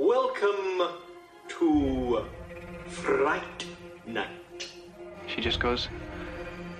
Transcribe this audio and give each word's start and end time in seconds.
Welcome 0.00 0.96
to 1.48 2.24
Fright 2.86 3.66
Night. 4.06 4.66
She 5.26 5.42
just 5.42 5.60
goes 5.60 5.90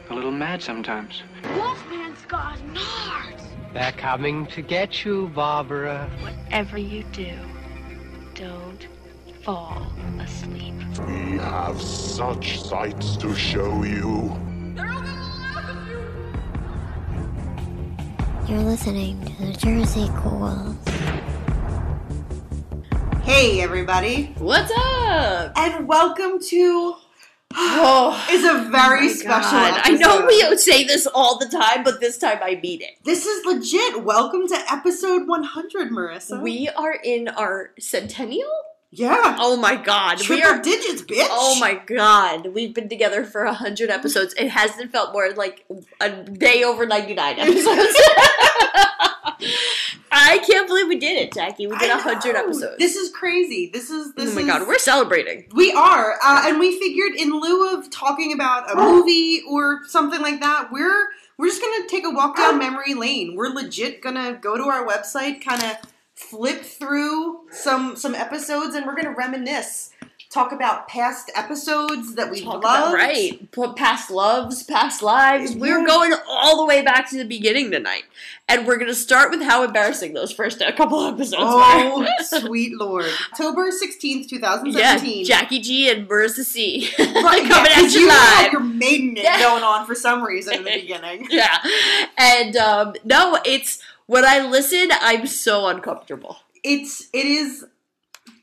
a 0.08 0.14
little 0.14 0.30
mad 0.30 0.62
sometimes. 0.62 1.22
Wolfman's 1.54 2.24
got 2.24 2.56
nards. 2.72 3.42
They're 3.74 3.92
coming 3.92 4.46
to 4.46 4.62
get 4.62 5.04
you, 5.04 5.28
Barbara. 5.34 6.08
Whatever 6.22 6.78
you 6.78 7.04
do, 7.12 7.34
don't 8.34 8.88
fall 9.42 9.86
asleep. 10.18 10.72
We 11.06 11.36
have 11.36 11.78
such 11.78 12.62
sights 12.62 13.18
to 13.18 13.34
show 13.34 13.84
you. 13.84 14.34
You're 18.48 18.60
listening 18.60 19.22
to 19.26 19.44
the 19.44 19.52
Jersey 19.52 20.08
Ghouls. 20.22 20.78
Hey, 23.22 23.60
everybody, 23.60 24.34
What's 24.38 24.70
up? 24.76 25.52
and 25.56 25.86
welcome 25.88 26.38
to. 26.40 26.94
Oh, 27.54 28.26
is 28.30 28.44
a 28.44 28.68
very 28.70 29.06
my 29.08 29.12
special. 29.12 29.58
I 29.58 29.90
know 29.98 30.24
we 30.26 30.56
say 30.56 30.84
this 30.84 31.06
all 31.06 31.38
the 31.38 31.46
time, 31.46 31.82
but 31.84 32.00
this 32.00 32.18
time 32.18 32.38
I 32.42 32.58
mean 32.62 32.80
it. 32.82 32.92
This 33.04 33.26
is 33.26 33.44
legit. 33.44 34.04
Welcome 34.04 34.46
to 34.48 34.58
episode 34.70 35.26
100, 35.28 35.90
Marissa. 35.90 36.40
We 36.42 36.68
are 36.68 36.94
in 37.02 37.28
our 37.28 37.70
centennial. 37.78 38.50
yeah, 38.90 39.36
Oh 39.38 39.56
my 39.56 39.76
god, 39.76 40.20
we 40.20 40.26
triple 40.26 40.46
are. 40.50 40.62
digits, 40.62 41.02
bitch. 41.02 41.26
Oh 41.30 41.58
my 41.60 41.74
god, 41.74 42.48
we've 42.54 42.74
been 42.74 42.88
together 42.88 43.24
for 43.24 43.44
a 43.44 43.52
hundred 43.54 43.90
episodes. 43.90 44.34
It 44.38 44.48
hasn't 44.48 44.92
felt 44.92 45.12
more 45.12 45.30
like 45.32 45.64
a 46.00 46.10
day 46.10 46.62
over 46.64 46.86
ninety 46.86 47.14
nine 47.14 47.38
episodes. 47.38 47.96
I 50.12 50.38
can't 50.38 50.66
believe 50.66 50.88
we 50.88 50.96
did 50.98 51.16
it, 51.22 51.32
Jackie. 51.32 51.66
We 51.66 51.76
did 51.78 51.90
a 51.90 51.98
hundred 51.98 52.36
episodes. 52.36 52.76
This 52.78 52.96
is 52.96 53.10
crazy. 53.12 53.70
This 53.72 53.90
is 53.90 54.12
this 54.14 54.32
oh 54.32 54.34
my 54.34 54.40
is. 54.40 54.46
god, 54.46 54.66
we're 54.66 54.78
celebrating. 54.78 55.46
we 55.54 55.72
are, 55.72 56.14
uh, 56.24 56.44
and 56.46 56.58
we 56.58 56.78
figured 56.78 57.12
in 57.18 57.30
lieu 57.38 57.76
of 57.78 57.90
talking 57.90 58.32
about 58.32 58.70
a 58.70 58.76
movie 58.76 59.42
or 59.48 59.80
something 59.86 60.20
like 60.20 60.40
that, 60.40 60.70
we're 60.72 61.08
we're 61.38 61.46
just 61.48 61.62
gonna 61.62 61.88
take 61.88 62.04
a 62.04 62.10
walk 62.10 62.36
down 62.36 62.58
memory 62.58 62.94
lane. 62.94 63.36
We're 63.36 63.48
legit 63.48 64.02
gonna 64.02 64.38
go 64.40 64.56
to 64.56 64.64
our 64.64 64.86
website, 64.86 65.42
kind 65.44 65.62
of 65.62 65.76
flip 66.14 66.62
through 66.62 67.48
some 67.50 67.96
some 67.96 68.14
episodes, 68.14 68.74
and 68.74 68.86
we're 68.86 68.96
gonna 68.96 69.14
reminisce, 69.16 69.89
talk 70.30 70.52
about 70.52 70.86
past 70.86 71.28
episodes 71.34 72.14
that 72.14 72.30
we 72.30 72.40
Talk 72.40 72.62
loved. 72.62 72.64
about 72.64 72.94
right, 72.94 73.50
P- 73.50 73.72
past 73.76 74.10
loves, 74.12 74.62
past 74.62 75.02
lives. 75.02 75.56
We're 75.56 75.84
going 75.84 76.12
all 76.28 76.56
the 76.58 76.64
way 76.66 76.82
back 76.82 77.10
to 77.10 77.16
the 77.16 77.24
beginning 77.24 77.72
tonight, 77.72 78.04
and 78.48 78.64
we're 78.66 78.78
gonna 78.78 78.94
start 78.94 79.30
with 79.32 79.42
how 79.42 79.64
embarrassing 79.64 80.14
those 80.14 80.30
first 80.32 80.60
a 80.60 80.72
couple 80.72 81.04
episodes 81.04 81.34
Oh, 81.44 81.98
were. 82.00 82.06
sweet 82.40 82.74
lord! 82.76 83.06
October 83.32 83.70
sixteenth, 83.72 84.28
2017. 84.30 85.18
yeah. 85.18 85.24
Jackie 85.24 85.58
G 85.60 85.90
and 85.90 86.08
Marissa 86.08 86.44
C. 86.44 86.90
Right, 86.98 87.48
coming 87.48 87.72
yeah, 87.72 87.84
at 87.84 87.92
you 87.92 88.08
live. 88.08 88.52
your 88.52 88.60
maiden 88.62 89.16
it 89.16 89.24
Yeah. 89.24 89.40
going 89.40 89.64
on 89.64 89.84
for 89.86 89.94
some 89.96 90.22
reason 90.22 90.54
in 90.54 90.64
the 90.64 90.70
beginning. 90.80 91.26
yeah, 91.30 91.58
and 92.16 92.56
um, 92.56 92.94
no, 93.04 93.38
it's 93.44 93.82
when 94.06 94.24
I 94.24 94.46
listen, 94.46 94.90
I'm 95.00 95.26
so 95.26 95.66
uncomfortable. 95.66 96.38
It's 96.62 97.08
it 97.12 97.26
is 97.26 97.64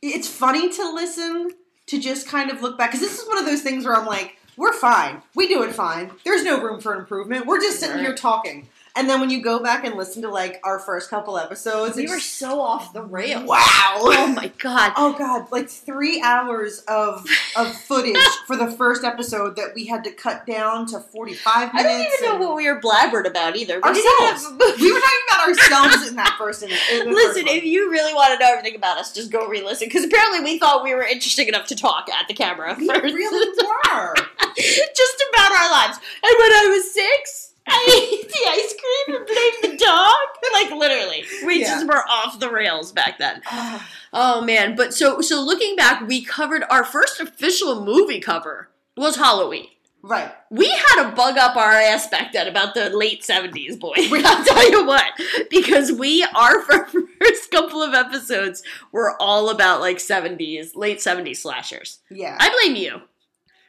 it's 0.02 0.28
funny 0.28 0.69
to 0.69 0.90
listen 0.94 1.52
to 1.88 2.00
just 2.00 2.28
kind 2.28 2.52
of 2.52 2.62
look 2.62 2.78
back 2.78 2.92
because 2.92 3.02
this 3.02 3.20
is 3.20 3.28
one 3.28 3.38
of 3.38 3.46
those 3.46 3.62
things 3.62 3.86
where 3.86 3.96
I'm 3.96 4.06
like, 4.06 4.38
we're 4.56 4.74
fine, 4.74 5.22
we 5.36 5.48
do 5.48 5.64
it 5.64 5.74
fine. 5.74 6.12
There's 6.25 6.44
no 6.44 6.62
room 6.62 6.81
for 6.81 6.96
improvement. 6.96 7.46
We're 7.46 7.62
just 7.62 7.80
sitting 7.80 8.00
here 8.00 8.16
talking, 8.16 8.68
and 8.97 9.09
then 9.09 9.19
when 9.19 9.30
you 9.30 9.41
go 9.41 9.59
back 9.59 9.85
and 9.85 9.96
listen 9.96 10.22
to 10.24 10.30
like 10.30 10.59
our 10.63 10.80
first 10.80 11.09
couple 11.09 11.38
episodes, 11.38 11.96
We 11.96 12.08
were 12.08 12.19
so 12.19 12.59
off 12.59 12.94
the 12.94 13.02
rails. 13.03 13.47
wow. 13.47 13.62
Oh 14.00 14.34
my 14.35 14.52
god. 14.59 14.94
Oh 14.97 15.13
god, 15.18 15.52
like 15.52 15.69
three 15.69 16.22
hours 16.22 16.84
of 16.88 17.25
of 17.56 17.74
footage 17.74 18.18
for 18.47 18.56
the 18.57 18.69
first 18.72 19.03
episode 19.03 19.56
that 19.56 19.74
we 19.75 19.86
had 19.86 20.03
to 20.06 20.12
cut 20.12 20.46
down 20.46 20.86
to 20.88 21.00
forty 21.00 21.34
five 21.34 21.74
minutes. 21.74 21.90
I 21.90 21.97
don't 21.97 22.13
even 22.31 22.40
know 22.41 22.47
what 22.47 22.56
we 22.57 22.69
were 22.69 22.81
blabbered 22.81 23.25
about 23.28 23.56
either. 23.56 23.75
We 23.84 23.90
ourselves. 23.90 24.47
we 24.80 24.91
were 24.91 25.00
talking 25.00 25.25
about 25.30 25.47
ourselves 25.50 26.07
in 26.09 26.16
that 26.16 26.36
first. 26.38 26.63
In, 26.63 26.69
in 26.69 26.78
Listen, 27.13 27.44
first 27.46 27.56
if 27.56 27.63
you 27.63 27.90
really 27.91 28.13
want 28.13 28.34
to 28.34 28.40
know 28.44 28.52
everything 28.52 28.75
about 28.75 28.97
us, 28.97 29.13
just 29.13 29.31
go 29.31 29.47
re-listen. 29.47 29.88
Because 29.88 30.03
apparently 30.03 30.41
we 30.41 30.59
thought 30.59 30.84
we 30.84 30.94
were 30.96 31.03
interesting 31.03 31.47
enough 31.47 31.68
to 31.68 31.75
talk 31.75 32.09
at 32.09 32.28
the 32.28 32.34
camera 32.34 32.75
we 32.78 32.88
first. 32.88 33.03
really 33.13 33.50
were. 33.94 34.13
just 34.56 35.24
about 35.34 35.52
our 35.52 35.72
lives. 35.72 35.97
And 36.24 36.36
when 36.40 36.52
I 36.52 36.68
was 36.74 36.91
six, 36.94 37.47
I 37.67 38.19
ate 38.22 38.28
the 38.28 38.50
ice 38.50 38.75
cream 38.79 39.17
and 39.17 39.25
blamed 39.28 39.79
the 39.79 39.85
dog. 39.85 40.16
Like 40.53 40.72
literally, 40.72 41.23
we 41.45 41.61
Yeah. 41.61 41.67
just 41.67 41.88
were 41.88 42.03
off 42.09 42.39
the 42.39 42.50
rails 42.50 42.91
back 42.91 43.19
then. 43.19 43.41
Ah. 43.47 43.88
Oh 44.13 44.41
man! 44.41 44.75
But 44.75 44.94
so 44.94 45.22
so 45.22 45.41
looking 45.41 45.75
back, 45.75 46.07
we 46.07 46.23
covered 46.23 46.63
our 46.69 46.83
first 46.83 47.19
official 47.19 47.83
movie 47.85 48.19
cover 48.19 48.69
was 48.95 49.17
Halloween. 49.17 49.67
right. 50.01 50.31
We 50.50 50.69
had 50.69 51.03
to 51.09 51.16
bug 51.16 51.38
up 51.38 51.56
our 51.57 51.72
ass 51.72 52.07
back 52.07 52.31
then 52.31 52.47
about 52.47 52.73
the 52.73 52.89
late 52.89 53.23
seventies, 53.23 53.75
boy. 53.75 53.94
I'll 53.97 54.45
tell 54.45 54.72
you 54.72 54.85
what, 54.85 55.06
because 55.50 55.91
we 55.91 56.23
are 56.23 56.59
our 56.72 56.85
first 57.22 57.51
couple 57.51 57.83
of 57.83 57.94
episodes 57.94 58.63
were 58.91 59.16
all 59.22 59.50
about 59.50 59.81
like 59.81 60.00
seventies, 60.00 60.75
late 60.75 61.01
seventies 61.01 61.41
slashers. 61.41 62.00
Yeah. 62.09 62.38
I 62.39 62.50
blame 62.50 62.75
you. 62.77 63.01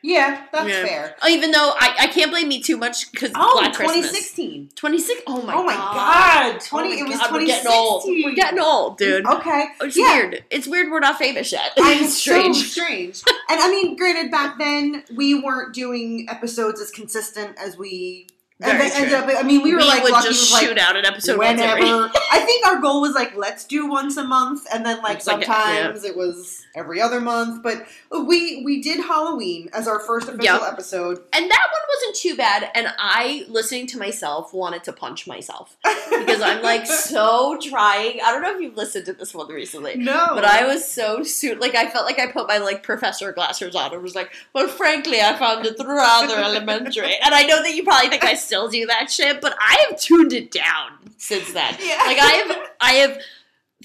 Yeah, 0.02 0.44
that's 0.52 0.68
Yeah. 0.68 0.84
fair. 0.86 1.16
Oh, 1.22 1.28
even 1.28 1.50
though 1.50 1.74
I, 1.78 1.94
I 2.00 2.06
can't 2.08 2.30
blame 2.30 2.48
me 2.48 2.60
too 2.62 2.76
much 2.76 3.10
because 3.10 3.30
Oh, 3.34 3.58
Black 3.60 3.74
Christmas. 3.74 3.96
2016. 4.10 4.70
26? 4.76 5.22
Oh 5.26 5.42
my 5.42 5.54
Oh 5.54 5.64
my 5.64 5.74
god. 5.74 6.52
god, 6.52 6.60
20 6.60 6.86
Oh 6.86 6.90
my 6.90 6.96
it 7.00 7.08
was 7.08 7.18
God, 7.18 7.32
we're 7.32 7.46
getting 7.46 7.72
old. 7.72 8.04
We're 8.06 8.34
getting 8.34 8.58
old, 8.60 8.98
dude. 8.98 9.26
Okay. 9.26 9.64
It's 9.82 9.96
yeah. 9.96 10.12
weird. 10.14 10.44
It's 10.50 10.66
weird 10.66 10.90
we're 10.90 11.00
not 11.00 11.18
famous 11.18 11.50
yet. 11.52 11.72
I'm 11.78 12.02
it's 12.04 12.14
strange. 12.16 12.56
so 12.56 12.62
strange. 12.82 13.22
and 13.50 13.60
I 13.60 13.70
mean, 13.70 13.96
granted, 13.96 14.30
back 14.30 14.58
then 14.58 15.04
we 15.14 15.34
weren't 15.40 15.74
doing 15.74 16.26
episodes 16.30 16.80
as 16.80 16.90
consistent 16.90 17.56
as 17.58 17.76
we 17.76 18.26
Very 18.60 18.72
and 18.72 18.80
then 18.80 18.90
ended 18.94 19.10
true. 19.24 19.34
up. 19.34 19.44
I 19.44 19.46
mean, 19.46 19.62
we 19.62 19.74
were 19.74 19.80
like 19.80 20.02
would 20.04 20.12
lucky 20.12 20.28
just 20.28 20.52
with, 20.52 20.60
shoot 20.62 20.76
like 20.76 20.84
out 20.88 20.96
an 20.96 21.04
episode 21.06 21.38
whenever. 21.38 21.80
I 22.32 22.40
think 22.40 22.66
our 22.66 22.80
goal 22.80 23.00
was 23.00 23.14
like 23.14 23.36
let's 23.36 23.64
do 23.64 23.88
once 23.88 24.16
a 24.16 24.24
month, 24.24 24.66
and 24.72 24.84
then 24.86 25.00
like 25.02 25.18
It's 25.18 25.26
like, 25.26 25.44
sometimes 25.44 26.04
it 26.04 26.16
was 26.16 26.64
every 26.74 27.00
other 27.00 27.20
month. 27.20 27.62
But 27.62 27.86
we 28.10 28.62
we 28.64 28.80
did 28.82 29.00
Halloween 29.00 29.68
as 29.72 29.86
our 29.88 30.00
first 30.00 30.28
official 30.28 30.44
Yep. 30.44 30.62
episode. 30.72 31.18
And 31.32 31.50
that 31.50 31.66
one 31.72 31.82
wasn't 31.96 32.16
too 32.16 32.36
bad. 32.36 32.70
And 32.74 32.88
I, 32.98 33.44
listening 33.48 33.86
to 33.88 33.98
myself, 33.98 34.52
wanted 34.54 34.84
to 34.84 34.92
punch 34.92 35.26
myself 35.26 35.76
because 36.10 36.40
I'm 36.40 36.62
like 36.62 36.86
so 36.86 37.58
trying. 37.60 38.20
I 38.24 38.32
don't 38.32 38.42
know 38.42 38.54
if 38.54 38.60
you've 38.60 38.76
listened 38.76 39.06
to 39.06 39.12
this 39.12 39.34
one 39.34 39.48
recently. 39.48 39.96
no, 39.96 40.28
But 40.34 40.44
I 40.44 40.66
was 40.66 40.86
so 40.86 41.22
suit 41.22 41.60
like 41.60 41.74
I 41.74 41.88
felt 41.90 42.04
like 42.06 42.18
I 42.18 42.26
put 42.30 42.48
my 42.48 42.58
like 42.58 42.82
professor 42.82 43.32
glasses 43.32 43.74
on 43.74 43.92
and 43.92 44.02
was 44.02 44.14
like, 44.14 44.30
well, 44.52 44.68
frankly, 44.68 45.20
I 45.20 45.36
found 45.38 45.66
it 45.66 45.76
rather 45.78 46.36
elementary. 46.38 47.16
And 47.24 47.34
I 47.34 47.42
know 47.44 47.62
that 47.62 47.74
you 47.74 47.84
probably 47.84 48.08
think 48.10 48.24
I 48.24 48.34
still 48.34 48.68
do 48.68 48.86
that 48.86 49.10
shit, 49.10 49.40
but 49.40 49.54
I 49.60 49.86
have 49.88 50.00
tuned 50.00 50.32
it 50.32 50.50
down 50.50 50.92
since 51.16 51.52
then. 51.52 51.74
Yeah. 51.80 52.02
Like 52.06 52.18
I 52.18 52.30
have, 52.46 52.58
I 52.80 52.92
have 52.94 53.18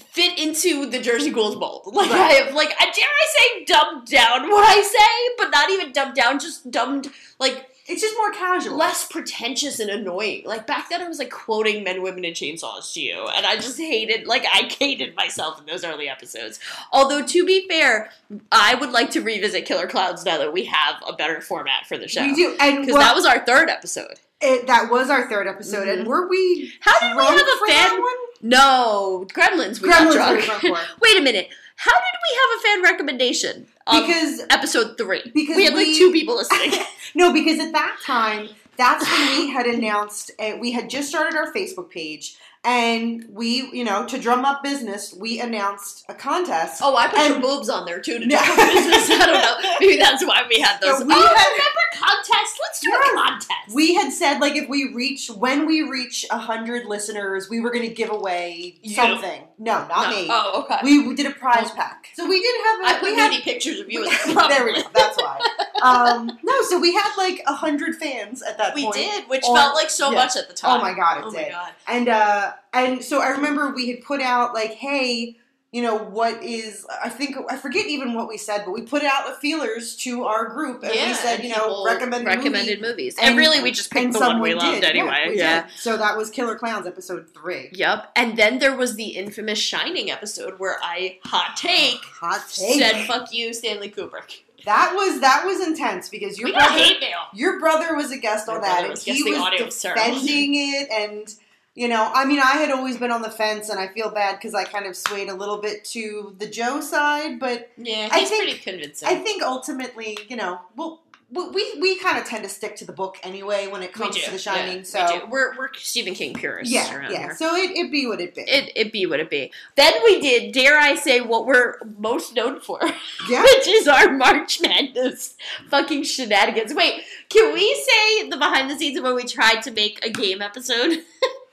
fit 0.08 0.38
into 0.38 0.86
the 0.86 0.98
Jersey 1.00 1.30
Ghouls 1.30 1.56
mold. 1.56 1.82
Like 1.94 2.10
I 2.10 2.32
have, 2.32 2.54
like 2.54 2.74
I 2.78 2.84
dare 2.86 3.04
I 3.04 3.26
say, 3.58 3.64
dumbed 3.64 4.06
down 4.08 4.48
what 4.50 4.68
I 4.68 4.82
say, 4.82 5.34
but 5.38 5.50
not 5.50 5.70
even 5.70 5.92
dumbed 5.92 6.14
down, 6.16 6.38
just 6.38 6.70
dumbed 6.70 7.08
like 7.38 7.66
it's 7.86 8.00
just 8.00 8.16
more 8.16 8.32
casual. 8.32 8.76
less 8.78 9.06
pretentious 9.06 9.78
and 9.78 9.90
annoying. 9.90 10.42
Like 10.46 10.66
back 10.66 10.88
then, 10.88 11.02
I 11.02 11.06
was 11.08 11.18
like 11.18 11.30
quoting 11.30 11.84
"Men, 11.84 12.00
Women, 12.02 12.24
and 12.24 12.34
Chainsaws" 12.34 12.94
to 12.94 13.00
you, 13.00 13.26
and 13.28 13.44
I 13.44 13.56
just 13.56 13.76
hated, 13.78 14.26
like, 14.26 14.44
I 14.50 14.74
hated 14.80 15.14
myself 15.14 15.60
in 15.60 15.66
those 15.66 15.84
early 15.84 16.08
episodes. 16.08 16.58
Although 16.92 17.24
to 17.26 17.44
be 17.44 17.68
fair, 17.68 18.10
I 18.50 18.74
would 18.74 18.90
like 18.90 19.10
to 19.10 19.20
revisit 19.20 19.66
Killer 19.66 19.86
Clowns 19.86 20.24
now 20.24 20.38
that 20.38 20.52
we 20.52 20.64
have 20.64 20.94
a 21.06 21.12
better 21.12 21.42
format 21.42 21.86
for 21.86 21.98
the 21.98 22.08
show. 22.08 22.22
we 22.22 22.34
do, 22.34 22.56
and 22.58 22.78
because 22.80 22.94
well, 22.94 23.02
that 23.02 23.14
was 23.14 23.26
our 23.26 23.44
third 23.44 23.68
episode. 23.68 24.14
it, 24.40 24.66
that 24.66 24.90
was 24.90 25.10
our 25.10 25.28
third 25.28 25.46
episode. 25.46 25.86
And 25.86 26.04
Mhm. 26.04 26.06
were 26.06 26.26
we? 26.26 26.72
How 26.80 26.98
did 27.00 27.14
we 27.16 27.22
have 27.22 27.46
a 27.46 27.66
fan- 27.70 28.00
one? 28.00 28.14
No, 28.44 29.26
Gremlins. 29.32 29.80
We 29.80 29.88
Gremlins 29.88 30.14
got 30.14 30.36
we 30.36 30.42
drunk. 30.44 30.62
drunk. 30.62 30.78
Wait 31.02 31.16
a 31.18 31.22
minute. 31.22 31.48
How 31.76 31.90
did 31.90 32.18
we 32.28 32.36
have 32.36 32.58
a 32.58 32.62
fan 32.62 32.82
recommendation? 32.92 33.66
Because 33.90 34.42
episode 34.50 34.96
three. 34.98 35.22
because 35.34 35.56
we 35.56 35.64
had 35.64 35.74
like 35.74 35.86
we- 35.86 35.98
two 35.98 36.12
people 36.12 36.36
listening. 36.36 36.72
No, 37.16 37.32
because 37.32 37.60
at 37.60 37.70
that 37.72 37.96
time, 38.04 38.48
that's 38.76 39.08
when 39.08 39.38
we 39.38 39.48
had 39.48 39.66
announced, 39.66 40.32
uh, 40.40 40.54
we 40.60 40.72
had 40.72 40.90
just 40.90 41.08
started 41.08 41.36
our 41.38 41.52
Facebook 41.52 41.88
page, 41.90 42.36
and 42.64 43.26
we, 43.30 43.68
you 43.72 43.84
know, 43.84 44.06
to 44.06 44.18
drum 44.18 44.44
up 44.44 44.62
business, 44.62 45.14
we 45.18 45.40
announced 45.40 46.04
a 46.08 46.14
contest. 46.14 46.80
Oh, 46.82 46.96
I 46.96 47.08
put 47.08 47.18
And- 47.18 47.34
your 47.34 47.42
boobs 47.42 47.68
on 47.68 47.84
there 47.84 48.00
too 48.00 48.18
to 48.18 48.26
Yeah. 48.26 48.44
do 48.44 48.56
business. 48.74 49.10
I 49.10 49.26
don't 49.26 49.32
know. 49.62 49.76
Maybe 49.80 49.96
that's 49.98 50.24
why 50.24 50.42
we 50.48 50.60
had 50.60 50.80
those. 50.80 51.00
Yeah, 51.00 51.06
we 51.06 51.14
oh, 51.14 51.20
had- 51.20 51.46
remember 51.52 51.80
contest? 51.92 52.58
Let's 52.60 52.80
do 52.80 52.88
Yes. 52.90 53.08
a 53.12 53.14
contest. 53.16 53.74
We 53.74 53.94
had 53.94 54.12
said 54.12 54.38
like 54.40 54.56
if 54.56 54.68
we 54.68 54.92
reach 54.94 55.28
when 55.28 55.66
we 55.66 55.82
reach 55.82 56.24
a 56.30 56.38
hundred 56.38 56.86
listeners, 56.86 57.48
we 57.50 57.60
were 57.60 57.70
going 57.70 57.86
to 57.88 57.94
give 57.94 58.10
away 58.10 58.76
You. 58.82 58.94
something. 58.94 59.42
No, 59.58 59.86
not 59.86 60.10
No. 60.10 60.16
me. 60.16 60.26
Oh, 60.30 60.62
okay. 60.64 60.78
We, 60.82 61.14
did 61.14 61.26
a 61.26 61.30
prize 61.30 61.70
pack, 61.70 62.08
so 62.14 62.26
we 62.28 62.40
did 62.40 62.54
have. 62.64 62.80
A, 62.80 62.84
I 62.96 62.98
put 63.00 63.12
we 63.12 63.16
had, 63.16 63.30
pictures 63.42 63.78
of 63.78 63.90
you. 63.90 64.00
we- 64.00 64.08
there 64.48 64.64
we 64.64 64.74
go. 64.74 64.82
That's 64.92 65.16
why. 65.16 65.38
Um, 65.82 66.38
no, 66.42 66.62
so 66.62 66.78
we 66.80 66.92
had 66.92 67.12
like 67.16 67.40
a 67.46 67.54
hundred 67.54 67.94
fans 67.96 68.42
at 68.42 68.58
that 68.58 68.74
We 68.74 68.82
point. 68.84 68.96
did, 68.96 69.24
which 69.28 69.44
Or- 69.48 69.56
felt 69.56 69.74
like 69.76 69.90
so 69.90 70.10
yeah. 70.10 70.16
much 70.24 70.36
at 70.36 70.48
the 70.48 70.54
time. 70.54 70.80
Oh 70.80 70.82
my 70.82 70.92
god, 70.94 71.18
it 71.18 71.24
Oh 71.26 71.30
did. 71.30 71.42
my 71.42 71.48
god. 71.50 71.72
And 71.86 72.08
uh 72.08 72.52
and 72.72 73.04
so 73.04 73.20
I 73.20 73.28
remember 73.28 73.70
we 73.70 73.90
had 73.90 74.02
put 74.02 74.20
out 74.20 74.54
like, 74.54 74.72
hey, 74.72 75.36
you 75.74 75.82
know, 75.82 75.96
what 75.96 76.40
is 76.40 76.86
I 77.02 77.08
think 77.08 77.36
I 77.50 77.56
forget 77.56 77.86
even 77.86 78.14
what 78.14 78.28
we 78.28 78.38
said, 78.38 78.62
but 78.64 78.70
we 78.70 78.82
put 78.82 79.02
out 79.02 79.26
the 79.26 79.34
feelers 79.34 79.96
to 79.96 80.22
our 80.22 80.46
group 80.46 80.84
and 80.84 80.94
yeah, 80.94 81.08
we 81.08 81.14
said, 81.14 81.34
and 81.40 81.44
you 81.44 81.50
know, 81.50 81.66
people 81.66 81.84
recommended 81.84 82.26
recommended 82.28 82.80
movie. 82.80 82.92
movies, 82.92 83.16
and, 83.20 83.36
really 83.36 83.60
we 83.60 83.72
just 83.72 83.90
picked 83.90 84.04
and 84.04 84.14
the 84.14 84.20
one 84.20 84.40
we 84.40 84.50
someone 84.50 84.66
loved 84.68 84.82
did. 84.82 84.90
anyway. 84.90 85.32
Yeah. 85.34 85.62
did. 85.62 85.72
So 85.76 85.96
that 85.96 86.16
was 86.16 86.30
Killer 86.30 86.54
Clowns 86.54 86.86
episode 86.86 87.28
three. 87.34 87.70
Yep. 87.72 88.12
And 88.14 88.36
then 88.38 88.60
there 88.60 88.76
was 88.76 88.94
the 88.94 89.16
infamous 89.16 89.58
Shining 89.58 90.12
episode 90.12 90.60
where 90.60 90.76
I 90.80 91.18
hot 91.24 91.56
take 91.56 92.00
Hot 92.20 92.48
take. 92.48 92.80
said 92.80 93.06
"fuck 93.06 93.32
you, 93.32 93.52
Stanley 93.52 93.90
Kubrick." 93.90 94.42
that 94.64 94.92
was 94.94 95.20
that 95.20 95.44
was 95.44 95.66
intense 95.66 96.08
because 96.08 96.38
your 96.38 96.48
we 96.48 96.52
brother 96.52 96.72
hate 96.72 97.00
mail. 97.00 97.18
your 97.34 97.58
brother 97.60 97.94
was 97.94 98.10
a 98.10 98.16
guest 98.16 98.48
on 98.48 98.60
that 98.60 98.82
and 98.82 98.90
was 98.90 99.04
he 99.04 99.22
was 99.22 99.82
defending 99.82 100.54
it 100.54 100.88
and 100.90 101.34
you 101.74 101.88
know 101.88 102.10
i 102.14 102.24
mean 102.24 102.38
i 102.38 102.52
had 102.52 102.70
always 102.70 102.96
been 102.96 103.10
on 103.10 103.22
the 103.22 103.30
fence 103.30 103.68
and 103.68 103.80
i 103.80 103.88
feel 103.88 104.10
bad 104.10 104.36
because 104.36 104.54
i 104.54 104.64
kind 104.64 104.86
of 104.86 104.96
swayed 104.96 105.28
a 105.28 105.34
little 105.34 105.58
bit 105.58 105.84
to 105.84 106.34
the 106.38 106.46
joe 106.46 106.80
side 106.80 107.38
but 107.40 107.70
Yeah, 107.76 108.08
I 108.12 108.20
he's 108.20 108.28
think- 108.30 108.44
pretty 108.44 108.58
convincing. 108.58 109.08
i 109.08 109.16
think 109.16 109.42
ultimately 109.42 110.16
you 110.28 110.36
know 110.36 110.60
well 110.76 111.00
we 111.32 111.48
we, 111.48 111.80
we 111.80 111.98
kind 111.98 112.16
of 112.18 112.26
tend 112.26 112.44
to 112.44 112.50
stick 112.50 112.76
to 112.76 112.84
the 112.84 112.92
book 112.92 113.16
anyway 113.24 113.66
when 113.66 113.82
it 113.82 113.92
comes 113.92 114.14
to 114.22 114.30
the 114.30 114.38
shining 114.38 114.78
yeah, 114.78 114.82
so 114.84 115.06
we 115.14 115.18
do. 115.20 115.26
we're 115.30 115.56
we're 115.58 115.68
Stephen 115.74 116.14
King 116.14 116.34
purists 116.34 116.72
yeah 116.72 116.94
around 116.96 117.10
yeah 117.10 117.18
here. 117.18 117.34
so 117.34 117.56
it, 117.56 117.70
it 117.76 117.90
be 117.90 118.06
what 118.06 118.20
it 118.20 118.34
be 118.36 118.42
It 118.42 118.70
it 118.76 118.92
be 118.92 119.06
what 119.06 119.18
it 119.18 119.30
be. 119.30 119.50
Then 119.74 119.94
we 120.04 120.20
did, 120.20 120.52
dare 120.52 120.78
I 120.78 120.94
say, 120.94 121.22
what 121.22 121.44
we're 121.46 121.78
most 121.98 122.36
known 122.36 122.60
for, 122.60 122.78
yeah 123.28 123.42
which 123.42 123.66
is 123.66 123.88
our 123.88 124.12
March 124.12 124.60
Madness 124.60 125.34
fucking 125.70 126.04
shenanigans. 126.04 126.72
Wait, 126.74 127.02
can 127.30 127.52
we 127.52 127.74
say 127.74 128.28
the 128.28 128.36
behind 128.36 128.70
the 128.70 128.76
scenes 128.76 128.96
of 128.98 129.02
when 129.04 129.16
we 129.16 129.24
tried 129.24 129.62
to 129.62 129.72
make 129.72 130.04
a 130.04 130.10
game 130.10 130.40
episode? 130.40 130.98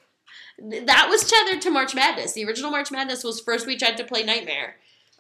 that 0.86 1.08
was 1.10 1.24
tethered 1.30 1.62
to 1.63 1.69
March 1.72 1.96
Madness. 1.96 2.34
The 2.34 2.46
original 2.46 2.72
March 2.72 2.92
Madness 2.92 3.24
was 3.24 3.40
first 3.40 3.66
we 3.68 3.75
tried 3.78 3.98
to 3.98 4.04
play 4.04 4.24
Nightmare, 4.24 4.75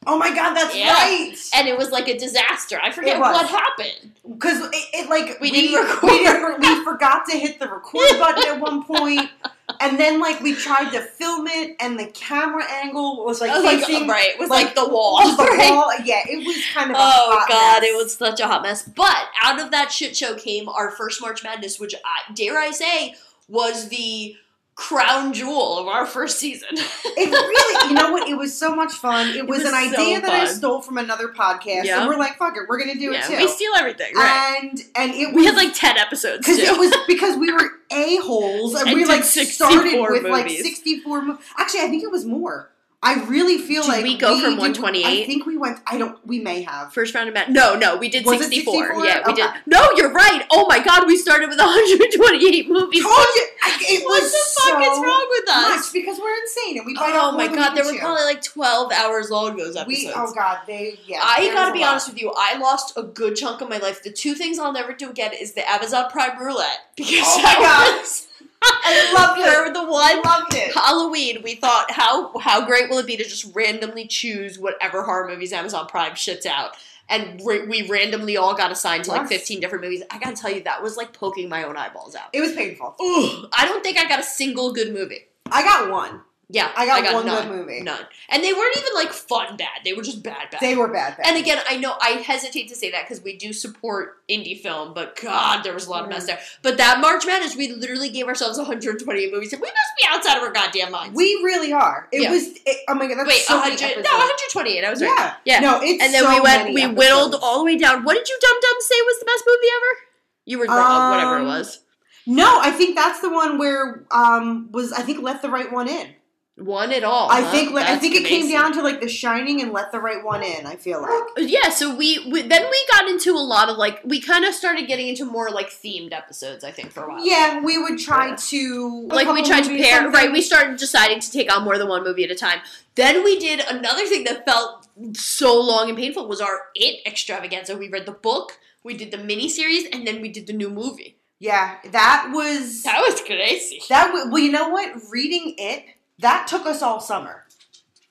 oh 0.07 0.17
my 0.17 0.33
god 0.33 0.53
that's 0.53 0.75
Yeah. 0.75 0.93
right 0.93 1.35
and 1.55 1.67
it 1.67 1.77
was 1.77 1.89
like 1.91 2.07
a 2.07 2.17
disaster. 2.17 2.79
I 2.81 2.91
forget 2.91 3.19
what 3.19 3.47
happened. 3.47 4.13
because 4.23 4.59
it, 4.65 4.85
it 4.93 5.09
like 5.09 5.39
We 5.41 5.51
we 5.51 5.61
didn't 5.69 5.71
we, 6.03 6.27
record. 6.27 6.61
didn't- 6.61 6.77
we 6.79 6.83
forgot 6.83 7.25
to 7.29 7.37
hit 7.37 7.59
the 7.59 7.67
record 7.67 8.19
button 8.19 8.43
at 8.55 8.59
one 8.59 8.83
point, 8.83 9.29
and 9.79 9.99
then 9.99 10.19
like 10.19 10.41
we 10.41 10.53
tried 10.53 10.91
to 10.91 11.01
film 11.01 11.47
it, 11.47 11.75
and 11.79 11.97
the 11.99 12.07
camera 12.07 12.63
angle 12.69 13.23
was 13.25 13.41
like 13.41 13.51
was 13.51 13.63
like, 13.63 13.83
uh, 13.83 14.05
right, 14.05 14.29
it 14.29 14.39
was 14.39 14.49
like, 14.49 14.65
like, 14.67 14.75
the 14.75 14.87
wall. 14.87 15.17
the 15.35 15.43
right? 15.43 15.71
wall. 15.71 15.91
Yeah, 16.03 16.21
it 16.27 16.45
was 16.45 16.57
kind 16.73 16.91
of. 16.91 16.97
Oh 16.99 17.45
god, 17.47 17.81
mess. 17.81 17.89
it 17.89 17.95
was 17.95 18.13
such 18.15 18.39
a 18.39 18.47
hot 18.47 18.61
mess. 18.63 18.83
But 18.83 19.25
out 19.41 19.59
of 19.59 19.71
that 19.71 19.91
shit 19.91 20.15
show 20.15 20.35
came 20.35 20.67
our 20.69 20.91
first 20.91 21.19
March 21.21 21.43
Madness, 21.43 21.79
which 21.79 21.95
I, 21.95 22.31
dare 22.33 22.57
I 22.57 22.71
say 22.71 23.15
was 23.47 23.89
the 23.89 24.35
crown 24.75 25.33
jewel 25.33 25.77
of 25.77 25.87
our 25.87 26.05
first 26.05 26.39
season. 26.39 26.69
It 26.73 27.29
really, 27.29 27.89
you 27.89 27.93
know 27.93 28.11
what? 28.11 28.21
It 28.31 28.35
was 28.35 28.57
so 28.57 28.73
much 28.73 28.93
fun. 28.93 29.35
It, 29.35 29.45
was, 29.45 29.59
was 29.59 29.67
an 29.67 29.73
idea 29.75 30.15
so 30.15 30.21
that 30.21 30.29
I 30.31 30.45
stole 30.45 30.81
from 30.81 30.97
another 30.97 31.27
podcast, 31.27 31.83
Yeah. 31.83 31.99
and 31.99 32.07
we're 32.09 32.17
like, 32.17 32.37
"Fuck 32.37 32.55
it, 32.55 32.63
we're 32.69 32.79
gonna 32.79 32.95
do 32.95 33.11
yeah, 33.11 33.25
it 33.25 33.27
too." 33.27 33.37
we 33.37 33.47
steal 33.49 33.73
everything, 33.77 34.15
right? 34.15 34.59
and 34.61 34.79
and 34.95 35.13
it 35.13 35.27
was 35.27 35.35
we 35.35 35.45
had 35.45 35.55
like 35.55 35.73
ten 35.73 35.97
episodes 35.97 36.45
because 36.45 36.59
it 36.59 36.77
was 36.79 36.93
because 37.07 37.37
we 37.37 37.51
were 37.51 37.69
a 37.91 38.17
holes 38.17 38.73
and, 38.75 38.87
And 38.87 38.97
we 38.97 39.05
like 39.05 39.23
started 39.23 39.99
with 39.99 40.23
like 40.23 40.49
sixty 40.49 40.99
four. 41.01 41.21
Mo- 41.21 41.39
Actually, 41.57 41.81
I 41.81 41.87
think 41.87 42.03
it 42.03 42.11
was 42.11 42.25
more. 42.25 42.69
I 43.03 43.15
really 43.25 43.57
feel 43.57 43.81
Did 43.81 43.89
like 43.89 44.03
we 44.03 44.15
go 44.15 44.39
from 44.39 44.57
128? 44.57 45.03
I 45.05 45.25
think 45.25 45.47
we 45.47 45.57
went. 45.57 45.79
I 45.87 45.97
don't. 45.97 46.23
We 46.27 46.39
may 46.39 46.61
have. 46.61 46.93
First 46.93 47.15
round 47.15 47.29
of 47.29 47.33
Mad. 47.33 47.49
No, 47.49 47.75
no, 47.75 47.97
we 47.97 48.09
did 48.09 48.27
64. 48.27 48.73
64? 48.73 49.05
Yeah, 49.05 49.23
we 49.25 49.33
did. 49.33 49.49
No, 49.65 49.89
you're 49.95 50.11
right. 50.13 50.45
Oh 50.51 50.67
my 50.69 50.83
god, 50.83 51.07
we 51.07 51.17
started 51.17 51.49
with 51.49 51.57
128 51.57 52.69
movies. 52.69 53.01
Told 53.01 53.15
you, 53.35 53.47
it 53.83 54.03
what 54.05 54.21
was 54.21 54.31
the 54.31 54.61
fuck 54.61 54.83
so 54.83 54.91
is 54.93 54.99
wrong 54.99 55.27
with 55.31 55.49
us? 55.49 55.91
because 55.91 56.19
we're 56.19 56.35
insane 56.41 56.77
and 56.77 56.85
we 56.85 56.93
bite 56.93 57.13
Oh 57.15 57.31
my 57.31 57.47
god, 57.47 57.75
there 57.75 57.85
were 57.85 57.97
probably 57.97 58.23
like 58.23 58.43
12 58.43 58.91
hours 58.91 59.29
long 59.31 59.57
those 59.57 59.75
episodes. 59.75 59.87
We 59.87 60.11
oh 60.15 60.31
god, 60.33 60.59
they 60.67 60.99
yeah. 61.05 61.21
I 61.23 61.51
gotta 61.53 61.73
be 61.73 61.83
honest 61.83 62.07
with 62.09 62.21
you. 62.21 62.31
I 62.37 62.57
lost 62.57 62.93
a 62.97 63.03
good 63.03 63.35
chunk 63.35 63.61
of 63.61 63.69
my 63.69 63.77
life. 63.77 64.03
The 64.03 64.11
two 64.11 64.35
things 64.35 64.59
I'll 64.59 64.73
never 64.73 64.93
do 64.93 65.09
again 65.09 65.31
is 65.33 65.53
the 65.53 65.67
Amazon 65.69 66.09
Prime 66.11 66.37
roulette 66.39 66.79
because 66.95 67.23
Oh 67.23 67.41
my 67.43 67.53
God. 67.55 67.99
was- 68.01 68.27
I 68.63 69.13
loved 69.15 69.39
it. 69.39 69.67
for 69.67 69.73
the 69.73 69.89
one 69.91 70.21
loved 70.21 70.53
it. 70.53 70.73
Halloween. 70.73 71.41
We 71.43 71.55
thought 71.55 71.91
how 71.91 72.37
how 72.39 72.65
great 72.65 72.89
will 72.89 72.99
it 72.99 73.07
be 73.07 73.17
to 73.17 73.23
just 73.23 73.53
randomly 73.55 74.07
choose 74.07 74.59
whatever 74.59 75.03
horror 75.03 75.27
movies 75.27 75.53
Amazon 75.53 75.87
Prime 75.87 76.13
shits 76.13 76.45
out. 76.45 76.75
And 77.09 77.41
ra- 77.45 77.65
we 77.67 77.87
randomly 77.89 78.37
all 78.37 78.55
got 78.55 78.71
assigned 78.71 79.03
to 79.05 79.11
like 79.11 79.21
Yes. 79.29 79.41
15 79.41 79.59
different 79.59 79.83
movies. 79.83 80.03
I 80.09 80.17
gotta 80.19 80.35
tell 80.35 80.51
you, 80.51 80.63
that 80.63 80.81
was 80.81 80.95
like 80.95 81.11
poking 81.13 81.49
my 81.49 81.63
own 81.63 81.75
eyeballs 81.75 82.15
out. 82.15 82.29
It 82.33 82.39
was 82.41 82.53
painful. 82.53 82.95
Ugh, 82.99 83.49
I 83.53 83.65
don't 83.65 83.83
think 83.83 83.97
I 83.97 84.07
got 84.07 84.19
a 84.19 84.23
single 84.23 84.71
good 84.73 84.93
movie. 84.93 85.25
I 85.51 85.63
got 85.63 85.89
one. 85.91 86.21
Yeah, 86.53 86.69
I 86.75 86.85
got 86.85 87.13
one 87.13 87.25
none, 87.25 87.47
good 87.47 87.57
movie. 87.59 87.79
None. 87.81 88.05
And 88.27 88.43
they 88.43 88.51
weren't 88.51 88.75
even 88.75 88.93
like 88.93 89.13
fun 89.13 89.55
bad. 89.55 89.69
They 89.85 89.93
were 89.93 90.01
just 90.03 90.21
bad 90.21 90.49
bad. 90.51 90.59
They 90.59 90.75
were 90.75 90.89
bad. 90.89 91.15
bad. 91.15 91.25
And 91.25 91.37
again, 91.37 91.59
I 91.69 91.77
know 91.77 91.95
I 92.01 92.09
hesitate 92.25 92.67
to 92.67 92.75
say 92.75 92.91
that 92.91 93.07
because 93.07 93.23
we 93.23 93.37
do 93.37 93.53
support 93.53 94.17
indie 94.29 94.59
film, 94.59 94.93
but 94.93 95.15
God, 95.21 95.63
there 95.63 95.73
was 95.73 95.87
a 95.87 95.89
lot 95.89 96.01
of 96.03 96.07
Mm. 96.07 96.13
mess 96.13 96.25
there. 96.25 96.39
But 96.61 96.75
that 96.77 96.99
March 96.99 97.25
Madness, 97.25 97.55
we 97.55 97.69
literally 97.71 98.09
gave 98.09 98.27
ourselves 98.27 98.57
128 98.57 99.31
movies, 99.31 99.53
and 99.53 99.61
we 99.61 99.67
must 99.69 99.91
be 100.01 100.07
outside 100.09 100.37
of 100.37 100.43
our 100.43 100.51
goddamn 100.51 100.91
minds. 100.91 101.15
we 101.15 101.35
really 101.43 101.71
are. 101.71 102.09
It 102.11 102.23
Yeah. 102.23 102.31
was. 102.31 102.47
It, 102.65 102.77
oh 102.89 102.95
my 102.95 103.07
god, 103.07 103.19
that's 103.19 103.29
Wait, 103.29 103.43
so 103.43 103.57
many 103.61 103.75
100, 103.77 104.03
no, 104.03 104.17
128. 104.17 104.83
I 104.83 104.89
was 104.89 105.01
right. 105.01 105.15
Yeah, 105.17 105.33
Yeah. 105.45 105.59
No, 105.61 105.79
it's 105.81 106.03
and 106.03 106.13
then 106.13 106.23
so 106.23 106.29
we 106.33 106.41
went, 106.41 106.73
we 106.73 106.81
episodes. 106.81 106.97
whittled 106.97 107.35
all 107.41 107.59
the 107.59 107.63
way 107.65 107.77
down. 107.77 108.03
What 108.03 108.15
did 108.15 108.27
you 108.27 108.37
dum 108.41 108.57
dum 108.61 108.75
say 108.81 108.95
was 109.05 109.19
the 109.19 109.25
best 109.25 109.43
movie 109.47 109.67
ever? 109.77 109.97
You 110.45 110.59
were 110.59 110.65
wrong, 110.65 111.11
whatever 111.11 111.37
it 111.37 111.41
Um, 111.41 111.47
was. 111.47 111.79
No, 112.27 112.59
I 112.61 112.71
think 112.71 112.95
that's 112.97 113.21
the 113.21 113.29
one 113.29 113.57
where 113.57 114.05
um 114.11 114.69
was 114.73 114.91
I 114.91 115.01
think 115.03 115.21
let 115.23 115.41
the 115.41 115.49
right 115.49 115.71
one 115.71 115.87
in. 115.87 116.13
One 116.57 116.91
at 116.91 117.03
all. 117.03 117.31
I 117.31 117.41
huh? 117.41 117.51
think 117.51 117.71
I 117.73 117.97
think 117.97 118.13
it 118.13 118.25
came 118.25 118.49
down 118.51 118.73
to 118.73 118.81
like 118.83 118.99
The 118.99 119.07
Shining 119.07 119.61
and 119.61 119.71
let 119.71 119.91
the 119.91 119.99
right 119.99 120.23
one 120.23 120.43
in. 120.43 120.65
I 120.65 120.75
feel 120.75 121.01
like. 121.01 121.09
Uh, 121.11 121.41
yeah, 121.41 121.69
so 121.69 121.95
we, 121.95 122.29
we 122.29 122.41
then 122.41 122.67
we 122.69 122.85
got 122.91 123.07
into 123.09 123.31
a 123.31 123.39
lot 123.39 123.69
of 123.69 123.77
like 123.77 124.01
we 124.03 124.19
kind 124.19 124.43
of 124.45 124.53
started 124.53 124.85
getting 124.85 125.07
into 125.07 125.25
more 125.25 125.49
like 125.49 125.69
themed 125.69 126.11
episodes. 126.13 126.63
I 126.63 126.71
think 126.71 126.91
for 126.91 127.03
a 127.05 127.09
while. 127.09 127.25
Yeah, 127.25 127.61
we 127.63 127.77
would 127.77 127.97
try 127.97 128.27
Yeah. 128.29 128.35
to 128.35 129.07
like 129.07 129.27
we 129.33 129.43
tried 129.43 129.63
to 129.63 129.77
pair 129.77 130.09
right 130.11 130.31
we 130.31 130.41
started 130.41 130.77
deciding 130.77 131.21
to 131.21 131.31
take 131.31 131.51
on 131.51 131.63
more 131.63 131.77
than 131.77 131.87
one 131.87 132.03
movie 132.03 132.25
at 132.25 132.31
a 132.31 132.35
time 132.35 132.59
then 132.95 133.23
we 133.23 133.39
did 133.39 133.61
another 133.61 134.05
thing 134.05 134.25
that 134.25 134.45
felt 134.45 134.87
so 135.15 135.59
long 135.59 135.87
and 135.89 135.97
painful 135.97 136.27
was 136.27 136.41
our 136.41 136.63
it 136.75 136.99
extravaganza 137.07 137.75
we 137.77 137.87
read 137.89 138.05
the 138.05 138.11
book 138.11 138.59
we 138.83 138.95
did 138.95 139.11
the 139.11 139.17
mini 139.17 139.47
series, 139.47 139.85
and 139.93 140.05
then 140.05 140.21
we 140.21 140.27
did 140.29 140.47
the 140.47 140.53
new 140.53 140.69
movie 140.69 141.15
Yeah, 141.39 141.77
that 141.91 142.31
was 142.33 142.83
that 142.83 142.99
was 143.07 143.21
crazy 143.21 143.81
that. 143.89 144.07
w- 144.07 144.29
Well, 144.29 144.41
you 144.43 144.51
know 144.51 144.69
what? 144.69 144.91
Reading 145.09 145.55
it 145.57 145.85
that 146.21 146.47
took 146.47 146.65
us 146.65 146.81
all 146.81 146.99
summer, 146.99 147.45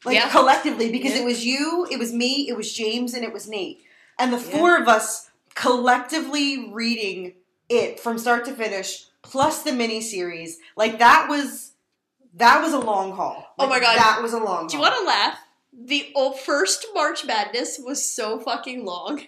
like 0.05 0.14
Yeah. 0.17 0.29
collectively, 0.31 0.90
because 0.93 1.12
Yeah. 1.14 1.21
it 1.23 1.25
was 1.25 1.45
you, 1.45 1.87
it 1.90 1.99
was 1.99 2.12
me, 2.12 2.47
it 2.49 2.57
was 2.57 2.73
James, 2.73 3.14
and 3.14 3.25
it 3.25 3.33
was 3.33 3.49
Nate, 3.49 3.83
and 4.19 4.33
the 4.33 4.38
four 4.38 4.76
of 4.76 4.87
us 4.88 5.31
collectively 5.55 6.71
reading 6.73 7.35
it 7.69 8.00
from 8.00 8.19
start 8.19 8.45
to 8.47 8.52
finish, 8.52 9.07
plus 9.23 9.62
the 9.62 9.73
mini 9.73 10.00
series. 10.00 10.59
Like 10.76 10.99
that 10.99 11.26
was 11.29 11.73
that 12.35 12.62
was 12.62 12.73
a 12.73 12.79
long 12.79 13.12
haul. 13.12 13.55
Oh 13.59 13.67
my 13.69 13.81
God. 13.81 13.97
that 13.99 14.21
was 14.23 14.33
a 14.33 14.38
long. 14.38 14.67
do 14.69 14.76
you 14.76 14.81
want 14.81 14.95
to 14.97 15.05
laugh 15.05 15.38
the 15.73 16.11
old 16.14 16.38
first 16.38 16.85
march 16.95 17.25
madness 17.25 17.79
was 17.79 18.05
so 18.05 18.38
fucking 18.40 18.85
long 18.85 19.23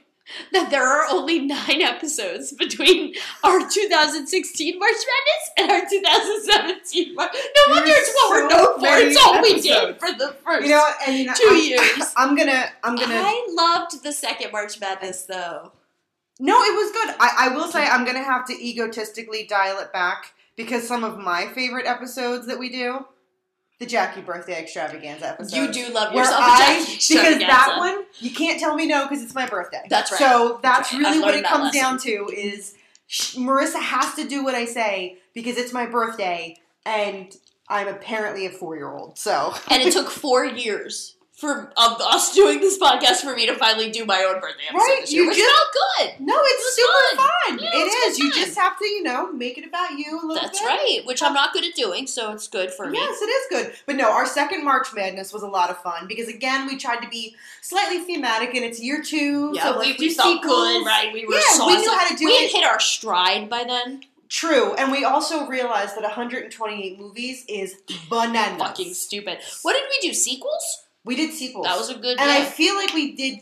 that 0.53 0.71
there 0.71 0.87
are 0.87 1.07
only 1.11 1.41
nine 1.41 1.83
episodes 1.83 2.53
between 2.53 3.15
our 3.45 3.69
2016 3.69 4.79
March 4.79 4.91
Madness 4.93 5.51
and 5.59 5.71
our 5.71 5.89
2017 5.89 7.15
March. 7.15 7.33
No 7.35 7.75
wonder 7.75 7.93
it's 7.95 8.15
what 8.15 8.31
we're 8.31 8.49
known 8.49 8.81
for. 8.81 8.87
It's 8.87 9.25
all 9.25 9.43
we 9.43 9.61
did 9.61 9.99
for 9.99 10.13
the 10.13 10.35
first 10.45 10.67
You 10.67 10.75
know, 10.75 10.89
and 11.07 11.19
you 11.19 11.27
know, 11.27 11.35
2 11.35 11.49
I'm, 11.49 11.63
years. 11.63 12.15
I'm 12.17 12.37
gonna, 12.37 12.67
I'm 12.83 12.97
gonna. 12.97 13.15
I 13.15 13.47
loved 13.51 14.03
the 14.03 14.13
second 14.13 14.53
March 14.53 14.81
Madness 14.81 15.25
though. 15.25 15.73
No, 16.41 16.63
it 16.63 16.75
was 16.75 16.93
good. 16.93 17.15
I, 17.21 17.51
I 17.51 17.55
will 17.55 17.69
say 17.69 17.87
I'm 17.87 18.05
gonna 18.05 18.23
have 18.23 18.47
to 18.47 18.53
egotistically 18.53 19.47
dial 19.47 19.79
it 19.79 19.93
back 19.93 20.33
because 20.57 20.87
some 20.87 21.05
of 21.05 21.19
my 21.19 21.47
favorite 21.55 21.87
episodes 21.87 22.47
that 22.47 22.59
we 22.59 22.69
do, 22.69 23.07
the 23.83 23.89
Jackie 23.89 24.21
birthday 24.21 24.61
extravaganza 24.61 25.31
episode. 25.31 25.57
You 25.57 25.73
do 25.73 25.93
love 25.93 26.15
yourself 26.15 26.39
I, 26.41 26.85
because 27.09 27.39
that 27.39 27.75
one 27.79 28.05
you 28.21 28.31
can't 28.31 28.61
tell 28.61 28.77
me 28.77 28.87
no 28.87 29.09
because 29.09 29.25
it's 29.25 29.35
my 29.35 29.47
birthday. 29.47 29.83
That's 29.91 30.13
right. 30.13 30.19
So 30.19 30.61
that's 30.63 30.91
That's 30.91 31.03
right. 31.03 31.11
really 31.11 31.21
what 31.21 31.35
it 31.35 31.45
comes 31.45 31.73
down 31.73 31.99
to 31.99 32.29
is 32.33 32.75
Marissa 33.11 33.83
has 33.83 34.15
to 34.15 34.29
do 34.29 34.45
what 34.45 34.55
I 34.55 34.67
say 34.67 35.19
because 35.35 35.57
it's 35.57 35.73
my 35.73 35.87
birthday 35.87 36.57
and 36.87 37.37
I'm 37.69 37.89
apparently 37.89 38.47
a 38.47 38.51
four 38.51 38.77
year 38.77 38.89
old. 38.89 39.19
So 39.19 39.53
and 39.69 39.83
it 39.83 39.93
took 39.93 40.09
four 40.09 40.45
years 40.45 41.17
for 41.43 41.73
of 41.77 42.01
us 42.01 42.33
doing 42.35 42.61
this 42.61 42.79
podcast 42.79 43.17
for 43.23 43.35
me 43.35 43.47
to 43.47 43.55
finally 43.57 43.91
do 43.91 44.05
my 44.07 44.23
own 44.23 44.41
birthday 44.41 44.63
episode 44.69 44.79
Right, 44.79 44.99
this 45.01 45.13
year, 45.13 45.23
you 45.25 45.29
which 45.29 45.39
just- 45.39 45.73
good. 45.99 46.13
no, 46.21 46.35
it's 46.39 46.65
was 46.65 46.77
super 46.77 47.17
fun. 47.17 47.59
fun. 47.59 47.59
Yeah, 47.65 47.71
it's 47.75 47.95
is. 48.13 48.19
You 48.21 48.31
fun. 48.31 48.41
just 48.45 48.57
have 48.59 48.79
to, 48.79 48.87
you 48.87 49.03
know, 49.03 49.33
make 49.33 49.59
it 49.59 49.67
about 49.67 49.99
you 49.99 50.21
a 50.21 50.25
little 50.25 50.35
That's 50.37 50.61
bit. 50.61 50.67
right, 50.67 51.01
which 51.05 51.21
I'm 51.21 51.35
not 51.35 51.53
good 51.53 51.65
at 51.65 51.75
doing, 51.75 52.07
so 52.07 52.31
it's 52.33 52.47
good 52.47 52.73
for 52.73 52.89
me. 52.89 52.99
Yes, 52.99 53.21
it 53.21 53.27
is 53.27 53.47
good. 53.51 53.75
But 53.87 53.97
no, 53.97 54.11
our 54.13 54.25
second 54.25 54.65
March 54.65 54.95
Madness 54.95 55.33
was 55.33 55.43
a 55.43 55.49
lot 55.49 55.69
of 55.71 55.79
fun 55.83 56.07
because 56.07 56.29
again, 56.29 56.67
we 56.69 56.77
tried 56.77 57.01
to 57.03 57.09
be 57.09 57.35
slightly 57.61 57.99
thematic, 57.99 58.55
and 58.55 58.65
it's 58.65 58.81
year 58.81 59.03
two. 59.03 59.51
Yeah, 59.53 59.65
so 59.65 59.81
we, 59.81 59.87
like 59.89 59.99
we 59.99 60.09
do 60.11 60.15
felt 60.15 60.37
sequels. 60.43 60.55
good, 60.79 60.87
right? 60.87 61.13
We 61.13 61.27
were 61.27 61.35
Yeah, 61.35 61.41
saucy. 61.51 61.75
we 61.77 61.83
knew 61.83 61.91
how 61.99 62.09
to 62.09 62.15
do 62.15 62.25
We 62.27 62.33
it. 62.33 62.53
had 62.53 62.61
hit 62.63 62.65
our 62.71 62.79
stride 62.81 63.51
by 63.51 63.65
then. 63.65 64.05
True, 64.29 64.73
and 64.75 64.91
we 64.91 65.05
also 65.05 65.47
realized 65.47 65.95
that 65.97 66.05
128 66.05 66.99
movies 66.99 67.45
is 67.49 67.75
bananas. 68.09 68.59
Fucking 68.63 68.95
stupid. 68.95 69.39
What 69.61 69.75
did 69.75 69.83
we 69.91 70.09
do? 70.09 70.15
Sequels? 70.15 70.82
We 71.05 71.17
did 71.17 71.33
sequels. 71.33 71.67
That 71.67 71.77
was 71.79 71.91
a 71.91 71.95
good. 71.97 72.21
and 72.21 72.31
I 72.31 72.45
feel 72.45 72.75
like 72.77 72.93
we 72.95 73.13
did 73.17 73.41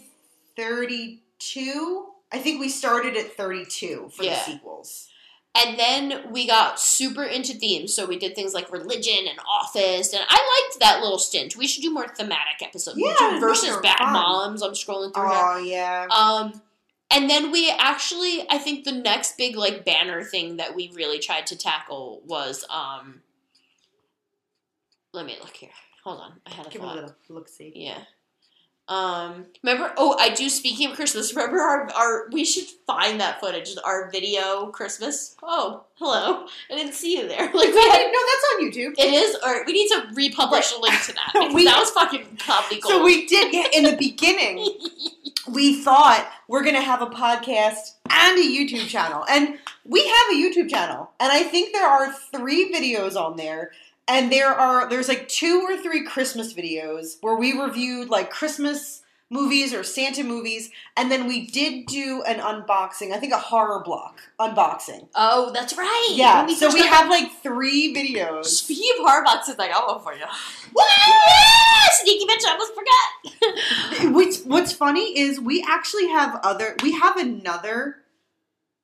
32. 0.56 2.06
I 2.32 2.38
think 2.38 2.60
we 2.60 2.68
started 2.68 3.16
at 3.16 3.36
32 3.36 4.10
for 4.14 4.22
Yeah. 4.22 4.34
the 4.36 4.52
sequels. 4.52 5.08
And 5.54 5.76
then 5.78 6.30
we 6.30 6.46
got 6.46 6.78
super 6.78 7.24
into 7.24 7.54
themes, 7.54 7.92
so 7.92 8.06
we 8.06 8.16
did 8.16 8.36
things 8.36 8.54
like 8.54 8.70
religion 8.70 9.26
and 9.28 9.36
office, 9.40 10.12
and 10.12 10.22
I 10.28 10.62
liked 10.68 10.78
that 10.80 11.00
little 11.02 11.18
stint. 11.18 11.56
We 11.56 11.66
should 11.66 11.82
do 11.82 11.90
more 11.92 12.06
thematic 12.06 12.62
episodes. 12.62 12.98
Yeah, 12.98 13.40
versus 13.40 13.76
bad 13.82 13.98
fun. 13.98 14.12
moms. 14.12 14.62
I'm 14.62 14.72
scrolling 14.74 15.12
through. 15.12 15.24
Oh 15.26 15.58
yeah. 15.58 16.06
Um, 16.08 16.62
and 17.10 17.28
then 17.28 17.50
we 17.50 17.68
actually, 17.68 18.46
I 18.48 18.58
think 18.58 18.84
the 18.84 18.92
next 18.92 19.36
big 19.36 19.56
like 19.56 19.84
banner 19.84 20.22
thing 20.22 20.58
that 20.58 20.76
we 20.76 20.92
really 20.94 21.18
tried 21.18 21.48
to 21.48 21.56
tackle 21.56 22.22
was 22.24 22.64
um. 22.70 23.22
Let 25.12 25.26
me 25.26 25.36
look 25.40 25.56
here. 25.56 25.70
Hold 26.10 26.22
on, 26.22 26.32
I 26.46 26.50
had 26.54 26.66
a 26.66 26.70
Give 26.70 26.82
it 26.82 26.84
a 26.84 26.88
thought. 26.88 26.94
little 26.96 27.14
look 27.28 27.48
see. 27.48 27.72
Yeah. 27.74 27.98
Um. 28.88 29.46
Remember? 29.62 29.92
Oh, 29.96 30.16
I 30.18 30.30
do. 30.30 30.48
Speaking 30.48 30.90
of 30.90 30.96
Christmas, 30.96 31.32
remember 31.36 31.60
our 31.60 31.88
our. 31.92 32.28
We 32.32 32.44
should 32.44 32.64
find 32.88 33.20
that 33.20 33.38
footage. 33.38 33.70
Our 33.84 34.10
video 34.10 34.66
Christmas. 34.72 35.36
Oh, 35.44 35.84
hello. 35.94 36.46
I 36.70 36.74
didn't 36.76 36.94
see 36.94 37.16
you 37.16 37.28
there. 37.28 37.38
Like 37.54 37.68
we 37.68 37.74
No, 37.74 37.80
had. 37.88 38.12
that's 38.12 38.46
on 38.54 38.62
YouTube. 38.64 38.94
It 38.98 39.12
is, 39.14 39.36
or 39.46 39.64
we 39.64 39.72
need 39.74 39.88
to 39.90 40.02
republish 40.14 40.72
a 40.76 40.80
link 40.80 41.00
to 41.04 41.12
that. 41.12 41.30
because 41.34 41.54
We- 41.54 41.64
that 41.66 41.78
was 41.78 41.90
fucking 41.92 42.38
comedy 42.44 42.80
gold. 42.80 42.92
So 42.94 43.04
we 43.04 43.26
did 43.26 43.54
in 43.72 43.84
the 43.84 43.96
beginning. 43.96 44.66
we 45.52 45.82
thought 45.84 46.28
we're 46.48 46.64
gonna 46.64 46.80
have 46.82 47.00
a 47.00 47.06
podcast 47.06 47.94
and 48.08 48.38
a 48.38 48.42
YouTube 48.42 48.88
channel, 48.88 49.24
and 49.30 49.56
we 49.84 50.00
have 50.04 50.26
a 50.32 50.34
YouTube 50.34 50.68
channel, 50.68 51.12
and 51.20 51.30
I 51.30 51.44
think 51.44 51.72
there 51.72 51.86
are 51.86 52.12
three 52.12 52.72
videos 52.72 53.14
on 53.14 53.36
there, 53.36 53.70
and 54.10 54.32
there 54.32 54.48
are 54.48 54.88
there's 54.90 55.08
like 55.08 55.28
two 55.28 55.62
or 55.66 55.76
three 55.76 56.04
Christmas 56.04 56.52
videos 56.52 57.16
where 57.20 57.36
we 57.36 57.52
reviewed 57.52 58.10
like 58.10 58.28
Christmas 58.30 59.02
movies 59.30 59.72
or 59.72 59.84
Santa 59.84 60.24
movies, 60.24 60.70
and 60.96 61.10
then 61.10 61.28
we 61.28 61.46
did 61.46 61.86
do 61.86 62.20
an 62.26 62.40
unboxing. 62.40 63.12
I 63.12 63.18
think 63.18 63.32
a 63.32 63.38
horror 63.38 63.80
block 63.84 64.20
unboxing. 64.40 65.06
oh, 65.14 65.52
that's 65.54 65.78
right. 65.78 66.12
Yeah, 66.14 66.44
When 66.44 66.56
so 66.56 66.74
we 66.74 66.84
have 66.84 67.08
like 67.08 67.30
three 67.40 67.94
videos. 67.94 68.46
Speaking 68.46 68.90
of 68.98 69.06
hard 69.06 69.24
boxes, 69.24 69.54
I 69.60 69.68
got 69.68 69.86
one 69.86 70.02
for 70.02 70.12
you. 70.12 70.24
Woo! 70.74 70.82
Sneaky 72.02 72.26
bitch, 72.26 72.44
I 72.44 72.52
almost 72.52 72.72
forgot. 72.74 74.12
What's 74.14 74.42
What's 74.42 74.72
funny 74.72 75.16
is 75.18 75.38
we 75.40 75.64
actually 75.68 76.08
have 76.08 76.40
other. 76.42 76.74
We 76.82 76.98
have 76.98 77.16
another 77.16 77.96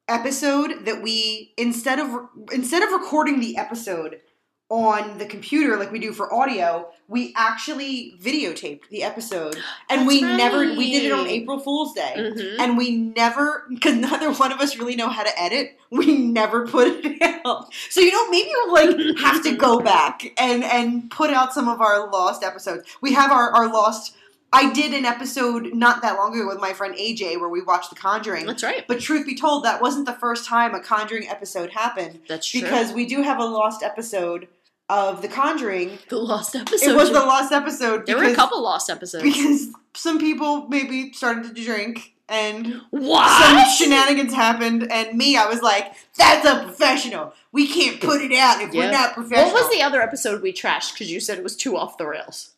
episode 0.08 0.84
that 0.84 1.02
we 1.02 1.52
instead 1.58 1.98
of 1.98 2.28
instead 2.52 2.84
of 2.84 2.92
recording 2.92 3.40
the 3.40 3.56
episode 3.56 4.20
on 4.68 5.18
the 5.18 5.26
computer 5.26 5.76
like 5.76 5.92
we 5.92 5.98
do 6.00 6.12
for 6.12 6.32
audio, 6.34 6.88
we 7.06 7.32
actually 7.36 8.14
videotaped 8.20 8.88
the 8.90 9.04
episode, 9.04 9.54
and 9.88 10.00
That's 10.00 10.08
we 10.08 10.20
never 10.22 10.58
we 10.74 10.90
did 10.90 11.04
it 11.04 11.12
on. 11.12 11.26
April 11.28 11.60
Fool's 11.60 11.94
Day. 11.94 12.14
Mhm. 12.16 12.56
And 12.58 12.76
we 12.76 12.90
never, 12.96 13.64
because 13.68 13.94
neither 13.94 14.32
one 14.32 14.50
of 14.50 14.58
us 14.60 14.76
really 14.76 14.96
know 14.96 15.08
how 15.08 15.22
to 15.22 15.40
edit. 15.40 15.78
We 15.90 16.16
never 16.18 16.66
put 16.66 16.88
it 17.04 17.22
out. 17.46 17.72
So 17.90 18.00
you 18.00 18.10
know, 18.10 18.28
maybe 18.28 18.50
we'll 18.52 18.72
like 18.72 19.18
have 19.20 19.42
to 19.44 19.54
go 19.56 19.78
back 19.78 20.32
and 20.36 20.64
and 20.64 21.08
put 21.12 21.30
out 21.30 21.54
some 21.54 21.68
of 21.68 21.80
our 21.80 22.10
lost 22.10 22.42
episodes. 22.42 22.82
We 23.00 23.12
have 23.12 23.30
our 23.30 23.52
our 23.52 23.72
lost. 23.72 24.14
I 24.52 24.72
did 24.72 24.94
an 24.94 25.04
episode 25.04 25.74
not 25.74 26.02
that 26.02 26.16
long 26.16 26.34
ago 26.34 26.46
with 26.46 26.60
my 26.60 26.72
friend 26.72 26.94
AJ 26.94 27.38
where 27.38 27.48
we 27.48 27.62
watched 27.62 27.90
The 27.90 27.96
Conjuring. 27.96 28.46
That's 28.46 28.62
right. 28.62 28.84
But 28.88 29.00
truth 29.00 29.26
be 29.26 29.34
told, 29.34 29.64
that 29.64 29.82
wasn't 29.82 30.06
the 30.06 30.12
first 30.14 30.46
time 30.46 30.72
a 30.74 30.80
Conjuring 30.80 31.28
episode 31.28 31.70
happened 31.70 32.20
That's 32.28 32.46
true. 32.48 32.60
because 32.62 32.92
we 32.92 33.06
do 33.06 33.22
have 33.22 33.38
a 33.38 33.44
lost 33.44 33.82
episode 33.82 34.46
of 34.88 35.22
The 35.22 35.28
Conjuring. 35.28 35.98
the 36.08 36.18
lost 36.18 36.54
episode. 36.54 36.90
it 36.90 36.96
was 36.96 37.10
the 37.10 37.20
lost 37.20 37.52
episode. 37.52 38.06
There 38.06 38.16
because, 38.16 38.28
were 38.28 38.32
a 38.32 38.36
couple 38.36 38.62
lost 38.62 38.88
episodes. 38.90 39.24
because 39.24 39.68
some 39.94 40.18
people 40.18 40.66
maybe 40.68 41.12
started 41.12 41.54
to 41.54 41.64
drink 41.64 42.12
and 42.28 42.80
what? 42.90 43.28
some 43.44 43.64
shenanigans 43.76 44.34
happened, 44.34 44.90
and 44.90 45.16
me, 45.16 45.36
I 45.36 45.46
was 45.46 45.62
like, 45.62 45.92
"That's 46.18 46.44
unprofessional. 46.44 47.32
We 47.52 47.68
can't 47.68 48.00
put 48.00 48.20
it 48.20 48.32
out 48.32 48.60
if 48.60 48.74
Yeah. 48.74 48.86
we're 48.86 48.90
not 48.90 49.14
professional." 49.14 49.52
What 49.52 49.62
was 49.62 49.70
the 49.76 49.82
other 49.82 50.02
episode 50.02 50.42
we 50.42 50.52
trashed 50.52 50.92
because 50.94 51.08
you 51.10 51.20
said 51.20 51.38
it 51.38 51.44
was 51.44 51.54
too 51.56 51.76
off 51.76 51.98
the 51.98 52.06
rails? 52.06 52.50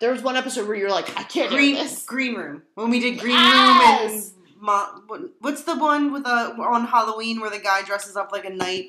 There 0.00 0.10
was 0.10 0.22
one 0.22 0.36
episode 0.36 0.66
where 0.66 0.76
you 0.76 0.84
were 0.84 0.90
like, 0.90 1.10
I 1.18 1.22
can't 1.22 1.50
green 1.50 1.76
do 1.76 1.82
this. 1.82 2.04
green 2.04 2.34
room 2.34 2.62
when 2.74 2.88
we 2.90 2.98
did 2.98 3.18
green 3.20 3.36
Yes! 3.36 4.32
room 4.60 4.68
and 5.10 5.28
what's 5.40 5.64
the 5.64 5.76
one 5.76 6.12
with 6.12 6.26
a 6.26 6.54
on 6.58 6.86
Halloween 6.86 7.40
where 7.40 7.50
the 7.50 7.58
guy 7.58 7.82
dresses 7.82 8.16
up 8.16 8.32
like 8.32 8.44
a 8.44 8.50
knight? 8.50 8.88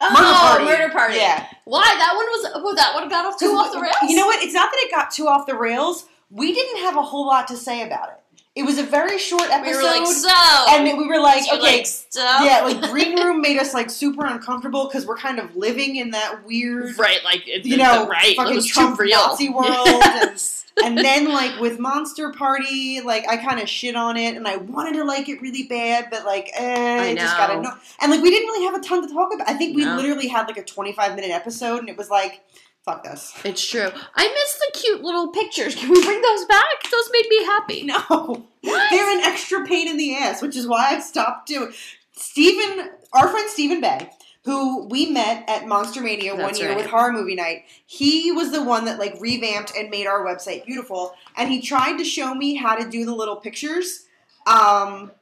Oh, 0.00 0.12
Murder 0.12 0.32
Party. 0.38 0.64
murder 0.64 0.92
party. 0.92 1.16
Yeah. 1.16 1.46
Why 1.64 1.82
that 1.82 2.14
one 2.14 2.26
was? 2.26 2.62
Well, 2.62 2.74
that 2.76 2.94
one 2.94 3.08
got 3.08 3.26
off 3.26 3.38
too 3.38 3.46
off 3.46 3.72
the 3.72 3.80
rails. 3.80 3.96
You 4.08 4.16
know 4.16 4.26
what? 4.26 4.42
It's 4.42 4.54
not 4.54 4.70
that 4.70 4.80
it 4.84 4.90
got 4.90 5.10
too 5.10 5.26
off 5.26 5.46
the 5.46 5.56
rails. 5.56 6.06
We 6.30 6.54
didn't 6.54 6.82
have 6.82 6.96
a 6.96 7.02
whole 7.02 7.26
lot 7.26 7.48
to 7.48 7.56
say 7.56 7.82
about 7.86 8.08
it. 8.10 8.17
It 8.58 8.64
was 8.64 8.76
a 8.78 8.82
very 8.82 9.18
short 9.18 9.48
episode, 9.50 9.78
We 9.78 9.84
like, 10.00 10.06
so, 10.06 10.28
and 10.70 10.98
we 10.98 11.06
were 11.06 11.20
like, 11.20 11.50
were 11.50 11.58
okay, 11.58 11.76
like, 11.78 11.86
so? 11.86 12.20
yeah, 12.20 12.62
like 12.64 12.82
green 12.90 13.18
room 13.22 13.40
made 13.40 13.58
us 13.58 13.72
like 13.72 13.88
super 13.88 14.26
uncomfortable 14.26 14.86
because 14.86 15.06
we're 15.06 15.16
kind 15.16 15.38
of 15.38 15.54
living 15.54 15.96
in 15.96 16.10
that 16.10 16.44
weird 16.44 16.98
right, 16.98 17.22
like 17.24 17.46
it, 17.46 17.64
you 17.64 17.76
know, 17.76 18.02
the 18.04 18.10
right, 18.10 18.36
fucking 18.36 18.62
Trump. 18.64 18.98
Nazi 19.00 19.48
world. 19.58 19.68
Yes. 19.86 20.64
and 20.84 20.98
then 20.98 21.28
like 21.28 21.58
with 21.60 21.78
Monster 21.78 22.32
Party, 22.32 23.00
like 23.00 23.28
I 23.28 23.36
kind 23.36 23.60
of 23.60 23.68
shit 23.68 23.94
on 23.96 24.16
it, 24.16 24.36
and 24.36 24.46
I 24.48 24.56
wanted 24.56 24.94
to 24.98 25.04
like 25.04 25.28
it 25.28 25.40
really 25.40 25.62
bad, 25.64 26.08
but 26.10 26.24
like, 26.24 26.50
eh, 26.54 27.00
I 27.00 27.08
I 27.10 27.14
just 27.14 27.36
gotta 27.36 27.54
know. 27.56 27.62
know. 27.62 27.74
And 28.00 28.10
like 28.10 28.22
we 28.22 28.30
didn't 28.30 28.48
really 28.48 28.64
have 28.66 28.74
a 28.74 28.80
ton 28.80 29.06
to 29.06 29.12
talk 29.14 29.32
about. 29.34 29.48
I 29.48 29.54
think 29.54 29.76
we 29.76 29.84
No. 29.84 29.96
literally 29.96 30.26
had 30.28 30.46
like 30.48 30.56
a 30.56 30.64
twenty-five 30.64 31.14
minute 31.14 31.30
episode, 31.30 31.78
and 31.78 31.88
it 31.88 31.96
was 31.96 32.10
like, 32.10 32.42
fuck 32.88 33.04
this. 33.04 33.34
It's 33.44 33.68
true. 33.68 33.90
I 34.14 34.28
miss 34.28 34.58
the 34.58 34.78
cute 34.78 35.02
little 35.02 35.28
pictures. 35.28 35.74
Can 35.74 35.90
we 35.90 36.02
bring 36.02 36.22
those 36.22 36.44
back? 36.46 36.64
Those 36.90 37.10
made 37.12 37.26
me 37.28 37.44
happy. 37.44 37.82
No, 37.84 38.46
they're 38.62 39.18
an 39.18 39.24
extra 39.24 39.64
pain 39.64 39.88
in 39.88 39.96
the 39.96 40.16
ass, 40.16 40.42
which 40.42 40.56
is 40.56 40.66
why 40.66 40.94
I 40.94 41.00
stopped 41.00 41.48
doing. 41.48 41.72
Stephen, 42.12 42.90
our 43.12 43.28
friend 43.28 43.48
Stephen 43.48 43.80
Bay, 43.80 44.10
who 44.44 44.86
we 44.88 45.10
met 45.10 45.48
at 45.48 45.66
Monster 45.66 46.00
Mania 46.00 46.34
one 46.34 46.56
year 46.56 46.68
right. 46.68 46.76
with 46.76 46.86
Horror 46.86 47.12
Movie 47.12 47.34
Night, 47.34 47.64
he 47.86 48.32
was 48.32 48.50
the 48.52 48.62
one 48.62 48.84
that 48.86 48.98
like 48.98 49.14
revamped 49.20 49.72
and 49.76 49.90
made 49.90 50.06
our 50.06 50.24
website 50.24 50.64
beautiful. 50.64 51.14
And 51.36 51.50
he 51.50 51.60
tried 51.60 51.98
to 51.98 52.04
show 52.04 52.34
me 52.34 52.54
how 52.54 52.76
to 52.76 52.88
do 52.88 53.04
the 53.04 53.14
little 53.14 53.36
pictures, 53.36 54.06
um, 54.46 55.12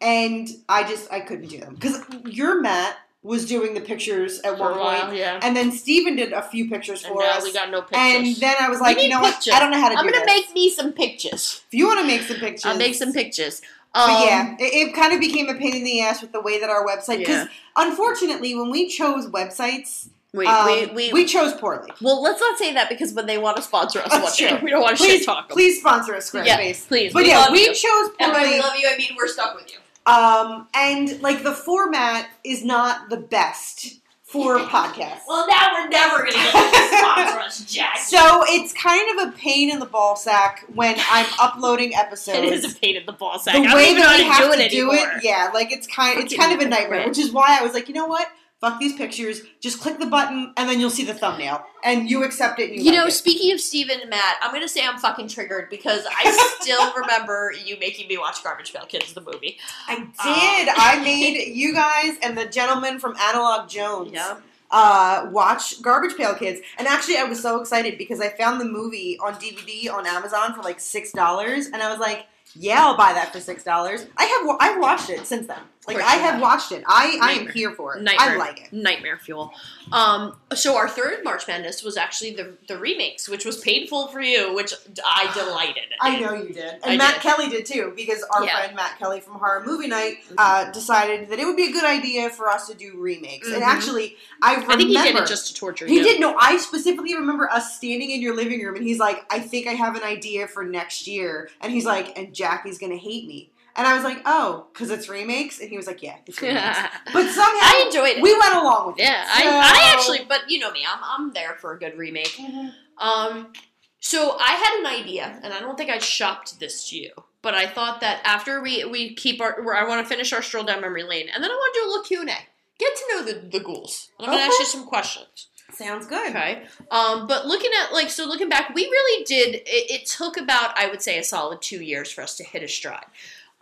and 0.00 0.48
I 0.68 0.82
just 0.82 1.12
I 1.12 1.20
couldn't 1.20 1.48
do 1.48 1.58
them 1.58 1.74
because 1.74 2.00
your 2.24 2.60
Matt 2.60 2.96
was 3.24 3.46
doing 3.46 3.74
the 3.74 3.80
pictures 3.80 4.40
at 4.40 4.56
For 4.58 4.70
one 4.72 4.72
a 4.96 5.00
point, 5.04 5.16
yeah. 5.16 5.38
and 5.42 5.56
then 5.56 5.70
Stephen 5.70 6.16
did 6.16 6.32
a 6.32 6.42
few 6.42 6.68
pictures 6.68 7.04
And 7.04 7.12
for 7.12 7.22
now 7.22 7.38
us. 7.38 7.44
we 7.44 7.52
got 7.52 7.70
no 7.70 7.80
pictures. 7.82 7.98
and 8.00 8.36
then 8.36 8.56
I 8.60 8.68
was 8.68 8.80
like, 8.80 8.96
you 8.96 9.04
need 9.04 9.08
know 9.10 9.20
what? 9.20 9.46
I 9.52 9.60
don't 9.60 9.70
know 9.70 9.80
how 9.80 9.90
to 9.90 9.96
I'm 9.96 10.04
do 10.06 10.12
gonna 10.12 10.24
this. 10.26 10.34
make 10.48 10.54
me 10.54 10.70
some 10.70 10.92
pictures. 10.92 11.62
If 11.68 11.74
you 11.78 11.86
want 11.86 12.00
to 12.00 12.06
make 12.06 12.22
some 12.22 12.38
pictures, 12.38 12.64
I'll 12.64 12.76
make 12.76 12.94
some 12.96 13.12
pictures. 13.12 13.62
But 13.94 14.00
Um, 14.10 14.26
yeah, 14.26 14.56
it, 14.58 14.88
it 14.88 14.94
kind 14.94 15.12
of 15.12 15.20
became 15.20 15.48
a 15.48 15.54
pain 15.54 15.76
in 15.76 15.84
the 15.84 16.00
ass 16.00 16.20
with 16.22 16.32
the 16.32 16.40
way 16.40 16.58
that 16.60 16.68
our 16.70 16.84
website. 16.84 17.18
Because 17.18 17.44
Yeah. 17.46 17.48
unfortunately, 17.76 18.54
when 18.54 18.70
we 18.70 18.88
chose 18.88 19.26
websites, 19.28 20.08
We, 20.34 20.46
Um, 20.46 20.64
we, 20.66 20.86
we, 20.86 21.12
we 21.12 21.24
chose 21.26 21.52
poorly. 21.52 21.90
well, 22.00 22.22
let's 22.22 22.40
not 22.40 22.56
say 22.58 22.72
that 22.72 22.88
because 22.88 23.12
when 23.12 23.26
they 23.26 23.36
want 23.36 23.58
to 23.58 23.62
sponsor 23.62 23.98
us 24.00 24.10
That's 24.10 24.34
true. 24.36 24.58
we 24.62 24.70
don't 24.70 24.80
want 24.80 24.96
to 24.96 25.02
Please, 25.04 25.18
shit 25.18 25.26
talk 25.26 25.48
them. 25.48 25.54
please 25.54 25.78
sponsor 25.78 26.14
us, 26.16 26.30
Squarespace. 26.30 26.46
Yeah, 26.46 26.72
please. 26.88 27.12
But 27.12 27.24
we 27.24 27.28
yeah, 27.28 27.52
we 27.52 27.60
you. 27.66 27.74
chose 27.74 28.08
And 28.18 28.32
by 28.32 28.38
poorly. 28.40 28.54
we 28.54 28.60
love 28.60 28.72
you, 28.80 28.88
I 28.90 28.96
mean 28.96 29.10
we're 29.14 29.28
stuck 29.28 29.54
with 29.54 29.70
you. 29.70 29.78
Um, 30.06 30.68
and 30.74 31.20
like 31.22 31.42
the 31.42 31.52
format 31.52 32.28
is 32.44 32.64
not 32.64 33.08
the 33.08 33.16
best 33.16 34.00
for 34.22 34.58
podcasts. 34.60 35.20
Well, 35.28 35.46
now 35.46 35.68
we're 35.74 35.88
never 35.88 36.18
going 36.18 36.32
to 36.32 36.38
get 36.38 36.52
them 36.52 36.72
to 36.72 36.96
sponsor 36.98 37.38
us, 37.40 37.64
Jack. 37.72 37.98
So 38.12 38.42
it's 38.46 38.72
kind 38.74 39.18
of 39.18 39.28
a 39.28 39.36
pain 39.38 39.70
in 39.70 39.78
the 39.78 39.86
ball 39.86 40.16
sack 40.16 40.64
when 40.74 40.96
I'm 41.10 41.26
uploading 41.40 41.94
episodes. 41.94 42.38
it 42.46 42.52
is 42.52 42.74
a 42.74 42.78
pain 42.78 42.96
in 42.96 43.06
the 43.06 43.12
ball 43.12 43.38
sack. 43.38 43.54
the 43.54 43.60
I 43.60 43.64
don't 43.64 43.74
way 43.76 43.90
even 43.90 44.02
know 44.02 44.08
that 44.08 44.18
we 44.18 44.24
to 44.24 44.30
have 44.30 44.44
do 44.44 44.60
it 44.60 44.64
to 44.64 44.68
do 44.68 44.90
anymore. 44.90 45.16
it, 45.16 45.24
yeah, 45.24 45.50
like 45.54 45.72
it's 45.72 45.86
kind, 45.86 46.18
it's 46.18 46.34
kind 46.34 46.52
of 46.52 46.66
a 46.66 46.68
nightmare. 46.68 47.06
Which 47.06 47.18
is 47.18 47.30
why 47.32 47.58
I 47.58 47.62
was 47.62 47.72
like, 47.72 47.88
you 47.88 47.94
know 47.94 48.06
what? 48.06 48.26
Fuck 48.62 48.80
these 48.80 48.94
pictures. 48.94 49.42
Just 49.60 49.80
click 49.80 49.98
the 49.98 50.06
button, 50.06 50.54
and 50.56 50.70
then 50.70 50.80
you'll 50.80 50.88
see 50.88 51.04
the 51.04 51.12
thumbnail, 51.12 51.66
and 51.84 52.08
you 52.08 52.22
accept 52.24 52.58
it. 52.60 52.70
And 52.70 52.78
you, 52.78 52.84
You 52.84 52.90
like 52.92 52.98
know, 53.00 53.06
it. 53.08 53.10
speaking 53.10 53.52
of 53.52 53.60
Steven 53.60 54.00
and 54.00 54.08
Matt, 54.08 54.36
I'm 54.40 54.58
to 54.58 54.68
say 54.68 54.86
I'm 54.86 54.98
fucking 54.98 55.26
triggered 55.28 55.68
because 55.68 56.06
I 56.08 56.56
still 56.60 56.94
remember 56.96 57.52
you 57.64 57.76
making 57.78 58.06
me 58.08 58.16
watch 58.18 58.42
Garbage 58.42 58.72
Pail 58.72 58.86
Kids, 58.86 59.12
the 59.12 59.20
movie. 59.20 59.58
I 59.88 59.96
did. 59.96 60.68
I 60.74 61.02
made 61.04 61.54
you 61.54 61.74
guys 61.74 62.16
and 62.22 62.38
the 62.38 62.46
gentleman 62.46 62.98
from 63.00 63.16
Analog 63.16 63.68
Jones. 63.68 64.12
Yeah. 64.14 64.36
uh, 64.70 65.28
watch 65.32 65.82
Garbage 65.82 66.16
Pail 66.16 66.34
Kids. 66.34 66.60
And 66.78 66.86
actually, 66.86 67.16
I 67.18 67.24
was 67.24 67.42
so 67.42 67.60
excited 67.60 67.98
because 67.98 68.20
I 68.20 68.28
found 68.30 68.60
the 68.60 68.64
movie 68.64 69.18
on 69.18 69.34
DVD 69.34 69.92
on 69.92 70.06
Amazon 70.06 70.54
for 70.54 70.62
like 70.62 70.78
six 70.80 71.10
dollars, 71.12 71.66
and 71.66 71.82
I 71.82 71.90
was 71.90 71.98
like, 71.98 72.26
"Yeah, 72.54 72.84
I'll 72.86 72.96
buy 72.96 73.12
that 73.12 73.32
for 73.32 73.40
six 73.40 73.64
dollars." 73.64 74.06
I 74.16 74.24
have 74.24 74.56
I've 74.60 74.80
watched 74.80 75.10
it 75.10 75.26
since 75.26 75.48
then. 75.48 75.58
Like 75.86 75.96
I 75.96 76.12
have 76.14 76.40
watched 76.40 76.70
it. 76.70 76.84
I 76.86 77.18
I 77.20 77.32
am 77.32 77.48
here 77.48 77.72
for 77.72 77.96
it. 77.96 78.02
Nightmare. 78.02 78.30
I 78.34 78.36
like 78.36 78.60
it. 78.66 78.72
Nightmare 78.72 79.18
fuel. 79.18 79.52
Um, 79.90 80.36
so 80.54 80.76
our 80.76 80.88
third 80.88 81.24
March 81.24 81.48
Madness 81.48 81.82
was 81.82 81.96
actually 81.96 82.34
the 82.34 82.56
the 82.68 82.78
remakes, 82.78 83.28
which 83.28 83.44
was 83.44 83.58
painful 83.58 84.06
for 84.06 84.20
you, 84.20 84.54
which 84.54 84.72
I 85.04 85.28
delighted. 85.34 85.82
I 86.00 86.20
know 86.20 86.34
you 86.34 86.54
did, 86.54 86.74
and 86.74 86.84
I 86.84 86.96
Matt 86.96 87.14
did. 87.14 87.22
Kelly 87.22 87.48
did 87.48 87.66
too, 87.66 87.92
because 87.96 88.22
our 88.30 88.44
Yeah. 88.44 88.58
friend 88.60 88.76
Matt 88.76 88.96
Kelly 89.00 89.18
from 89.20 89.34
Horror 89.40 89.64
Movie 89.66 89.88
Night 89.88 90.18
uh, 90.38 90.70
decided 90.70 91.28
that 91.30 91.40
it 91.40 91.46
would 91.46 91.56
be 91.56 91.68
a 91.68 91.72
good 91.72 91.84
idea 91.84 92.30
for 92.30 92.48
us 92.48 92.68
to 92.68 92.74
do 92.74 92.96
remakes. 92.96 93.48
And 93.48 93.62
Mhm. 93.62 93.66
actually, 93.66 94.16
I 94.40 94.52
remember 94.52 94.72
I 94.74 94.76
think 94.76 94.88
he 94.90 94.96
did 95.02 95.16
it 95.16 95.26
just 95.26 95.48
to 95.48 95.54
torture 95.54 95.86
He 95.88 95.96
you. 95.96 96.04
did. 96.04 96.20
No, 96.20 96.36
I 96.38 96.58
specifically 96.58 97.16
remember 97.16 97.50
us 97.50 97.76
standing 97.76 98.10
in 98.12 98.22
your 98.22 98.36
living 98.36 98.62
room, 98.64 98.76
and 98.76 98.84
he's 98.86 99.00
like, 99.00 99.24
"I 99.32 99.40
think 99.40 99.66
I 99.66 99.72
have 99.72 99.96
an 99.96 100.04
idea 100.04 100.46
for 100.46 100.62
next 100.62 101.08
year," 101.08 101.50
and 101.60 101.72
he's 101.72 101.84
like, 101.86 102.16
"And 102.16 102.32
Jackie's 102.32 102.78
gonna 102.78 102.96
hate 102.96 103.26
me." 103.26 103.50
And 103.74 103.86
I 103.86 103.94
was 103.94 104.04
like, 104.04 104.18
"Oh, 104.26 104.66
because 104.72 104.90
it's 104.90 105.08
remakes," 105.08 105.58
and 105.60 105.68
he 105.70 105.76
was 105.76 105.86
like, 105.86 106.02
"Yeah, 106.02 106.16
it's 106.26 106.40
remakes." 106.42 106.78
but 107.12 107.30
somehow 107.30 107.42
I 107.44 107.84
enjoyed 107.86 108.18
it. 108.18 108.22
We 108.22 108.36
went 108.38 108.54
along 108.54 108.88
with 108.88 108.98
Yeah, 108.98 109.22
it. 109.22 109.28
I, 109.30 109.42
So- 109.42 109.48
I 109.50 109.92
actually, 109.94 110.24
but 110.28 110.50
you 110.50 110.58
know 110.58 110.70
me, 110.70 110.80
I'm, 110.86 111.00
I'm 111.02 111.32
there 111.32 111.54
for 111.60 111.72
a 111.72 111.78
good 111.78 111.96
remake. 111.96 112.36
Mm-hmm. 112.36 112.68
Um, 113.06 113.52
so 114.00 114.36
I 114.38 114.52
had 114.52 114.80
an 114.80 115.00
idea, 115.00 115.40
and 115.42 115.52
I 115.54 115.60
don't 115.60 115.76
think 115.78 115.88
I 115.90 115.98
shopped 115.98 116.58
this 116.60 116.88
to 116.90 116.96
you, 116.96 117.12
but 117.40 117.54
I 117.54 117.66
thought 117.66 118.00
that 118.00 118.20
after 118.24 118.60
we 118.62 118.84
we 118.84 119.14
keep 119.14 119.40
our, 119.40 119.74
I 119.74 119.88
want 119.88 120.04
to 120.04 120.08
finish 120.08 120.32
our 120.32 120.42
stroll 120.42 120.64
down 120.64 120.80
memory 120.80 121.04
lane, 121.04 121.28
and 121.32 121.42
then 121.42 121.50
I 121.50 121.54
want 121.54 121.74
to 121.74 121.80
do 121.80 121.86
a 121.86 121.88
little 121.88 122.04
Q 122.04 122.20
and 122.20 122.30
A, 122.30 122.36
get 122.78 122.94
to 122.96 123.04
know 123.10 123.24
the 123.24 123.48
the 123.58 123.60
ghouls. 123.64 124.10
And 124.18 124.26
I'm 124.26 124.34
gonna 124.34 124.44
ask 124.44 124.58
you 124.58 124.66
some 124.66 124.86
questions. 124.86 125.48
Sounds 125.72 126.06
good. 126.06 126.30
Okay. 126.30 126.64
Um, 126.90 127.26
but 127.26 127.46
looking 127.46 127.70
at 127.82 127.94
like 127.94 128.10
so 128.10 128.26
looking 128.26 128.48
back, 128.50 128.74
we 128.74 128.82
really 128.82 129.24
did. 129.24 129.54
It, 129.54 129.64
it 129.66 130.06
took 130.06 130.36
about 130.36 130.76
I 130.76 130.88
would 130.88 131.00
say 131.00 131.18
a 131.18 131.24
solid 131.24 131.62
two 131.62 131.80
years 131.82 132.10
for 132.12 132.20
us 132.22 132.36
to 132.36 132.44
hit 132.44 132.62
a 132.62 132.68
stride. 132.68 133.06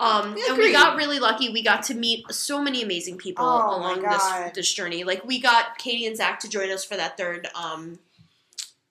Um, 0.00 0.34
and 0.48 0.56
we 0.58 0.72
got 0.72 0.96
really 0.96 1.18
lucky. 1.18 1.50
We 1.50 1.62
got 1.62 1.82
to 1.84 1.94
meet 1.94 2.24
so 2.32 2.62
many 2.62 2.82
amazing 2.82 3.18
people 3.18 3.44
Oh, 3.44 3.76
along 3.76 4.02
this 4.02 4.54
this 4.54 4.72
journey. 4.72 5.04
Like 5.04 5.24
we 5.24 5.40
got 5.40 5.76
Katie 5.78 6.06
and 6.06 6.16
Zach 6.16 6.40
to 6.40 6.48
join 6.48 6.70
us 6.70 6.84
for 6.84 6.96
that 6.96 7.16
third 7.18 7.48
um 7.54 7.98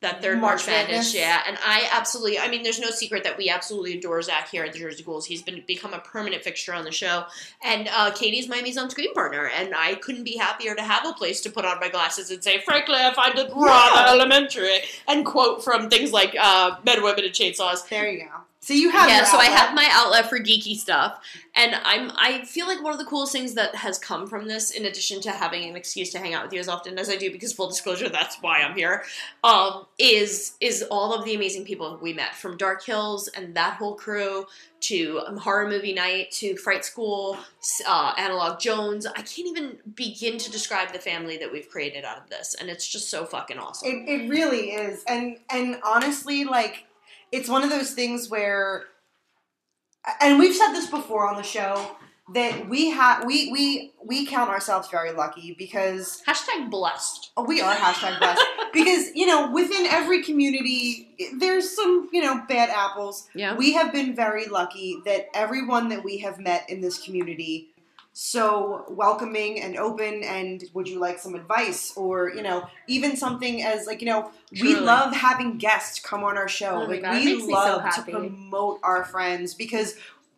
that 0.02 0.22
third 0.22 0.40
March, 0.40 0.60
March 0.60 0.68
Madness, 0.68 1.14
Madness. 1.14 1.16
yeah. 1.16 1.42
And 1.46 1.58
I 1.62 1.90
absolutely, 1.92 2.40
I 2.40 2.48
mean, 2.50 2.64
there's 2.64 2.80
no 2.80 2.90
secret 2.90 3.26
that 3.26 3.38
we 3.38 3.50
absolutely 3.50 3.98
adore 3.98 4.22
Zach 4.22 4.48
here 4.50 4.64
at 4.64 4.72
the 4.72 4.80
Jersey 4.80 5.04
Ghouls. 5.04 5.26
He's 5.26 5.42
been 5.42 5.62
become 5.68 5.94
a 5.94 6.00
permanent 6.00 6.42
fixture 6.42 6.74
on 6.74 6.86
the 6.86 6.92
show, 6.94 7.26
and 7.66 7.90
uh, 7.92 8.12
Katie's 8.12 8.48
my 8.48 8.62
mise 8.62 8.78
on 8.78 8.90
screen 8.90 9.14
partner. 9.14 9.48
And 9.54 9.76
I 9.76 9.96
couldn't 9.96 10.24
be 10.24 10.38
happier 10.38 10.74
to 10.74 10.82
have 10.82 11.06
a 11.06 11.12
place 11.12 11.42
to 11.42 11.50
put 11.50 11.66
on 11.66 11.82
my 11.82 11.90
glasses 11.90 12.32
and 12.32 12.42
say, 12.42 12.62
"Frankly, 12.62 12.96
I 12.96 13.14
find 13.14 13.38
it 13.38 13.52
rather 13.54 13.96
Yeah. 14.02 14.12
elementary," 14.14 14.78
and 15.08 15.26
quote 15.26 15.66
from 15.66 15.90
things 15.90 16.14
like 16.14 16.34
uh, 16.40 16.78
"Men, 16.86 17.04
Women, 17.04 17.26
and 17.26 17.34
Chainsaws." 17.34 17.90
There 17.90 18.10
you 18.10 18.20
go. 18.20 18.30
So 18.70 18.76
you 18.76 18.92
have 18.92 19.10
yeah, 19.10 19.24
so 19.24 19.40
I 19.40 19.46
have 19.46 19.74
my 19.74 19.90
outlet 19.92 20.30
for 20.30 20.38
geeky 20.38 20.76
stuff, 20.76 21.26
and 21.56 21.74
I'm 21.74 22.12
I 22.16 22.46
feel 22.46 22.68
like 22.68 22.84
one 22.84 22.94
of 22.94 23.00
the 23.00 23.06
coolest 23.06 23.32
things 23.32 23.56
that 23.56 23.74
has 23.74 23.98
come 23.98 24.28
from 24.28 24.48
this, 24.48 24.70
in 24.70 24.86
addition 24.86 25.22
to 25.22 25.32
having 25.32 25.68
an 25.68 25.76
excuse 25.76 26.12
to 26.12 26.20
hang 26.20 26.36
out 26.36 26.44
with 26.44 26.54
you 26.54 26.60
as 26.60 26.70
often 26.70 27.00
as 27.00 27.10
I 27.10 27.16
do, 27.16 27.32
because 27.32 27.52
full 27.52 27.68
disclosure, 27.68 28.10
that's 28.10 28.36
why 28.44 28.60
I'm 28.60 28.76
here, 28.76 29.06
um, 29.44 29.88
is 29.98 30.54
is 30.62 30.84
all 30.92 31.16
of 31.16 31.26
the 31.26 31.34
amazing 31.34 31.66
people 31.66 31.98
we 32.00 32.14
met 32.14 32.36
from 32.36 32.58
Dark 32.58 32.86
Hills 32.86 33.28
and 33.30 33.56
that 33.56 33.74
whole 33.74 33.96
crew 33.96 34.46
to 34.82 35.22
um, 35.26 35.38
horror 35.38 35.68
movie 35.68 35.92
night 35.92 36.30
to 36.34 36.56
Fright 36.56 36.86
School, 36.86 37.40
uh, 37.88 38.14
Analog 38.20 38.60
Jones. 38.60 39.08
I 39.08 39.14
can't 39.14 39.48
even 39.48 39.78
begin 39.96 40.38
to 40.38 40.52
describe 40.52 40.94
the 40.94 41.00
family 41.00 41.38
that 41.38 41.52
we've 41.52 41.68
created 41.68 42.06
out 42.06 42.20
of 42.20 42.30
this, 42.30 42.56
and 42.62 42.70
it's 42.70 42.88
just 42.88 43.10
so 43.10 43.26
fucking 43.26 43.58
awesome. 43.58 43.90
It, 43.90 44.08
it 44.08 44.30
really 44.30 44.74
is, 44.74 45.04
and 45.08 45.38
and 45.50 45.80
honestly, 45.84 46.46
like 46.46 46.86
it's 47.32 47.50
one 47.50 47.64
of 47.64 47.70
those 47.70 47.92
things 47.92 48.30
where, 48.30 48.86
and 50.22 50.40
we've 50.40 50.56
said 50.56 50.74
this 50.74 50.88
before 50.88 51.28
on 51.30 51.36
the 51.36 51.44
show 51.44 51.96
that 52.34 52.70
we 52.70 52.92
have 52.92 53.26
we 53.26 53.52
we 53.52 53.92
we 54.06 54.26
count 54.26 54.50
ourselves 54.50 54.88
very 54.90 55.12
lucky 55.12 55.56
because 55.58 56.22
Hashtag 56.28 56.70
blessed. 56.70 57.32
Oh, 57.36 57.44
we 57.44 57.62
are 57.62 57.74
hashtag 57.74 58.20
blessed 58.20 58.44
because 58.74 59.16
you 59.16 59.26
know 59.26 59.52
within 59.52 59.86
every 59.88 60.24
community 60.24 61.10
there's 61.40 61.76
some 61.76 62.10
you 62.14 62.22
know 62.22 62.44
bad 62.48 62.70
apples. 62.70 63.28
Yeah. 63.34 63.56
We 63.56 63.74
have 63.74 63.92
been 63.92 64.16
very 64.16 64.46
lucky 64.46 65.02
that 65.06 65.28
everyone 65.34 65.90
that 65.90 66.04
we 66.04 66.20
have 66.20 66.40
met 66.40 66.70
in 66.70 66.82
this 66.82 67.04
community 67.04 67.70
so 68.22 68.84
welcoming 68.90 69.62
and 69.62 69.78
open 69.78 70.24
and 70.24 70.66
would 70.74 70.90
you 70.90 71.00
like 71.00 71.20
some 71.20 71.36
advice? 71.36 71.94
Or 71.96 72.30
you 72.30 72.42
know 72.42 72.68
even 72.88 73.16
something 73.16 73.64
as 73.64 73.88
like 73.88 74.02
you 74.02 74.08
know 74.08 74.30
we 74.62 74.76
love 74.76 75.14
having 75.14 75.58
guests 75.58 76.02
come 76.02 76.26
on 76.26 76.38
our 76.38 76.50
show. 76.50 76.82
Oh 76.84 76.86
like 76.86 77.02
God, 77.02 77.14
we 77.14 77.36
me 77.38 77.40
so 77.40 77.48
love 77.48 77.96
to 77.96 78.02
promote 78.02 78.80
our 78.84 79.06
friends 79.06 79.54
because 79.54 79.96